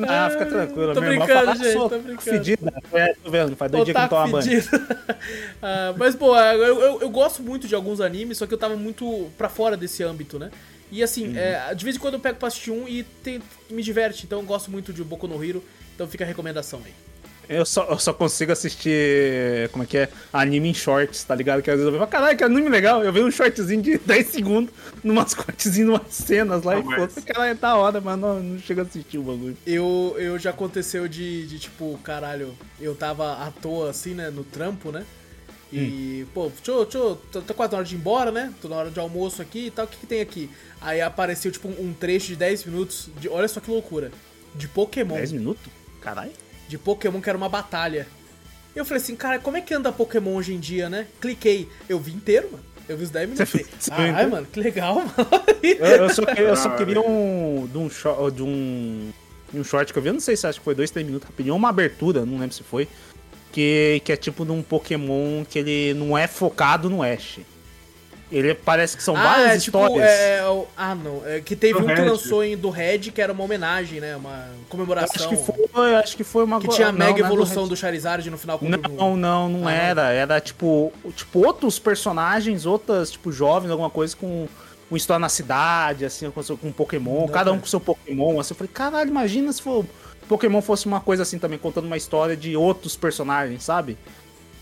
[0.08, 0.94] Ah, fica tranquilo.
[0.94, 1.74] Tô brincando, gente.
[1.74, 2.20] Tô brincando.
[2.20, 2.72] Fedida.
[2.92, 3.56] É, tô vendo.
[3.56, 4.62] Faz dois dias que não toma banho.
[5.62, 8.76] ah, mas, pô, eu, eu, eu gosto muito de alguns animes, só que eu tava
[8.76, 10.50] muito pra fora desse âmbito, né?
[10.90, 11.36] E assim, uhum.
[11.36, 14.24] é, de vez em quando eu pego pra assistir um e tem, me diverte.
[14.24, 15.62] Então eu gosto muito de Boku no Hero.
[15.96, 16.92] Então fica a recomendação aí.
[17.48, 21.62] Eu só, eu só consigo assistir, como é que é, anime em shorts, tá ligado?
[21.62, 23.04] Que às vezes eu vejo, caralho, que anime legal.
[23.04, 27.14] Eu vejo um shortzinho de 10 segundos, numas cortezinhas, numas cenas lá, ah, e mas...
[27.14, 29.56] pô, caralho, tá hora, mas não, não chega a assistir o bagulho.
[29.64, 34.42] Eu, eu já aconteceu de, de, tipo, caralho, eu tava à toa, assim, né, no
[34.42, 35.04] trampo, né?
[35.72, 36.30] E, hum.
[36.34, 38.52] pô, tchô, tchô, tá quase na hora de ir embora, né?
[38.60, 40.50] Tô na hora de almoço aqui e tal, o que, que tem aqui?
[40.80, 43.28] Aí apareceu, tipo, um trecho de 10 minutos de.
[43.28, 44.10] Olha só que loucura.
[44.54, 45.16] De Pokémon.
[45.16, 45.66] 10 minutos?
[46.06, 46.30] Caralho.
[46.68, 48.06] De Pokémon que era uma batalha.
[48.76, 51.08] Eu falei assim, cara, como é que anda Pokémon hoje em dia, né?
[51.20, 51.68] Cliquei.
[51.88, 52.64] Eu vi inteiro, mano.
[52.88, 53.90] Eu vi os 10 minutos.
[53.90, 55.12] Ai, mano, que legal, mano.
[55.60, 57.66] Eu, eu, só, eu só, queria um.
[57.66, 57.88] De um,
[58.30, 59.12] de um.
[59.52, 61.28] um short que eu vi, eu não sei se acho que foi 2, 3 minutos
[61.28, 61.56] rapidinho.
[61.56, 62.86] Uma abertura, não lembro se foi.
[63.50, 67.40] Que, que é tipo de um Pokémon que ele não é focado no Ash.
[68.30, 70.04] Ele parece que são ah, várias é, tipo, histórias.
[70.04, 71.22] É, é, ah, não.
[71.24, 71.94] É, que teve do um Red.
[71.94, 74.16] que lançou em, do Red, que era uma homenagem, né?
[74.16, 75.14] Uma comemoração.
[75.14, 75.36] Acho que
[75.72, 78.36] foi, acho que foi uma Que tinha a mega não, evolução do, do Charizard no
[78.36, 78.58] final.
[78.60, 80.12] Não, não, não, não ah, era.
[80.12, 84.48] Era tipo, tipo outros personagens, outras, tipo, jovens, alguma coisa com
[84.90, 88.40] uma história na cidade, assim, com, com Pokémon, não, cada um com seu Pokémon.
[88.40, 89.84] Assim, eu falei, caralho, imagina se for.
[90.28, 93.96] Pokémon fosse uma coisa assim também, contando uma história de outros personagens, sabe?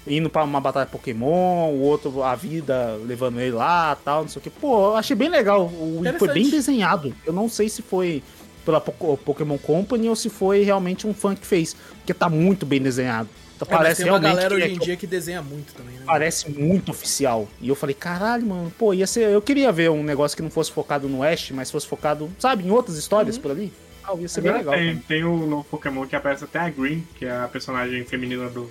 [0.06, 4.40] Indo para uma batalha Pokémon, o outro, a vida levando ele lá tal, não sei
[4.40, 4.50] o que.
[4.50, 5.66] Pô, eu achei bem legal.
[5.66, 7.14] O foi bem desenhado.
[7.24, 8.22] Eu não sei se foi
[8.64, 12.80] pela Pokémon Company ou se foi realmente um fã que fez, porque tá muito bem
[12.80, 13.28] desenhado.
[13.56, 16.02] Então, é, parece tem uma galera hoje é em dia que desenha muito também, né?
[16.04, 17.46] Parece muito oficial.
[17.60, 19.28] E eu falei, caralho, mano, pô, ia ser.
[19.30, 22.64] Eu queria ver um negócio que não fosse focado no Ash, mas fosse focado, sabe,
[22.66, 23.42] em outras histórias uhum.
[23.42, 23.72] por ali.
[24.02, 24.74] Ah, ia ser Agora bem legal.
[24.74, 28.48] Tem, tem o novo Pokémon que aparece até a Green, que é a personagem feminina
[28.48, 28.68] do,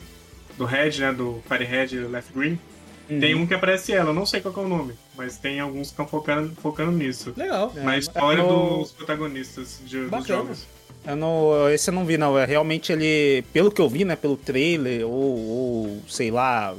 [0.58, 1.12] do Red, né?
[1.12, 2.60] Do Fire Red Left Green.
[3.10, 3.20] Uhum.
[3.20, 5.88] Tem um que aparece ela, eu não sei qual é o nome, mas tem alguns
[5.88, 7.34] que estão focando, focando nisso.
[7.36, 7.72] Legal.
[7.76, 8.80] Na é, história é no...
[8.80, 10.66] dos protagonistas de, dos jogos.
[11.06, 12.40] Eu não, esse eu não vi, não.
[12.40, 16.74] É, realmente ele, pelo que eu vi, né, pelo trailer, ou, ou sei lá,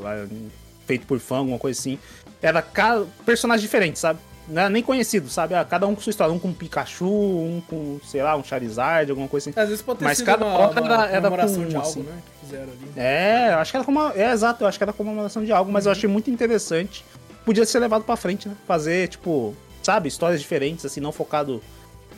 [0.87, 1.99] feito por fã, alguma coisa assim,
[2.41, 4.19] era cada personagem diferente, sabe?
[4.49, 5.55] Não era nem conhecido, sabe?
[5.55, 8.45] Ah, cada um com sua história, um com um Pikachu, um com, sei lá, um
[8.45, 9.59] Charizard, alguma coisa assim.
[9.59, 12.03] Às vezes pode ter Mas cada uma, uma era, era com um, de algo, assim.
[12.03, 12.19] né?
[12.55, 12.93] Fizeram ali.
[12.97, 14.01] É, acho que era como.
[14.10, 15.90] É, exato, eu acho que era comemoração de algo, mas uhum.
[15.90, 17.05] eu achei muito interessante.
[17.44, 18.56] Podia ser levado pra frente, né?
[18.66, 21.62] Fazer, tipo, sabe, histórias diferentes, assim, não focado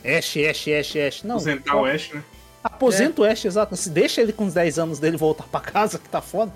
[0.03, 1.23] Ash, Ash, Ash, Ash.
[1.23, 1.35] Não.
[1.35, 2.23] Aposentar o Ash, né?
[2.63, 3.27] Aposenta é.
[3.27, 3.75] o Ash, exato.
[3.75, 6.51] Se deixa ele com os 10 anos dele voltar pra casa, que tá foda.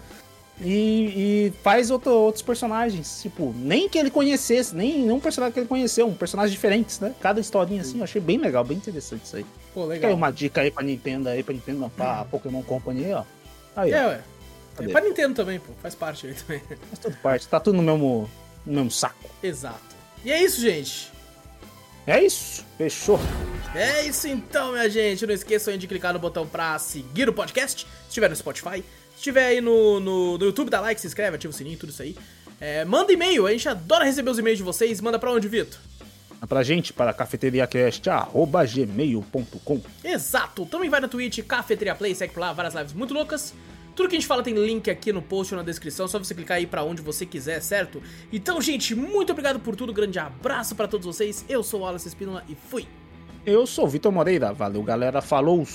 [0.64, 3.22] E, e faz outro, outros personagens.
[3.22, 7.14] Tipo, nem que ele conhecesse, nem nenhum personagem que ele conheceu, um personagem diferentes, né?
[7.20, 9.46] Cada historinha assim, eu achei bem legal, bem interessante isso aí.
[9.74, 10.10] Pô, legal.
[10.10, 13.24] Fica uma dica aí pra Nintendo aí, pra Nintendo, pra Pokémon Company aí, ó.
[13.76, 14.10] Aí, é, ó.
[14.10, 14.22] ué.
[14.80, 15.74] É pra Nintendo também, pô.
[15.82, 16.60] Faz parte aí também.
[16.90, 18.30] Faz tudo parte, tá tudo no mesmo,
[18.66, 19.30] no mesmo saco.
[19.44, 19.96] Exato.
[20.24, 21.12] E é isso, gente.
[22.06, 23.20] É isso, fechou.
[23.76, 25.26] É isso então, minha gente.
[25.26, 28.84] Não esqueçam de clicar no botão pra seguir o podcast, se estiver no Spotify.
[29.16, 31.90] Se tiver aí no, no, no, YouTube, dá like, se inscreve, ativa o sininho, tudo
[31.90, 32.16] isso aí.
[32.60, 35.00] É, manda e-mail, a gente adora receber os e-mails de vocês.
[35.00, 35.80] Manda pra onde, Vitor?
[36.48, 40.66] Pra gente, para cafeteriacast.gmail.com Exato!
[40.66, 43.54] Também vai na Twitch, Cafeteria Play, segue por lá, várias lives muito loucas.
[43.96, 46.34] Tudo que a gente fala tem link aqui no post ou na descrição, só você
[46.34, 48.02] clicar aí pra onde você quiser, certo?
[48.32, 51.46] Então, gente, muito obrigado por tudo, grande abraço para todos vocês.
[51.48, 52.88] Eu sou o Wallace Espínola e fui!
[53.46, 55.68] Eu sou o Vitor Moreira, valeu galera, falou!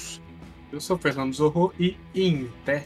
[0.72, 2.84] Eu sou o Fernando Zorro e Inter.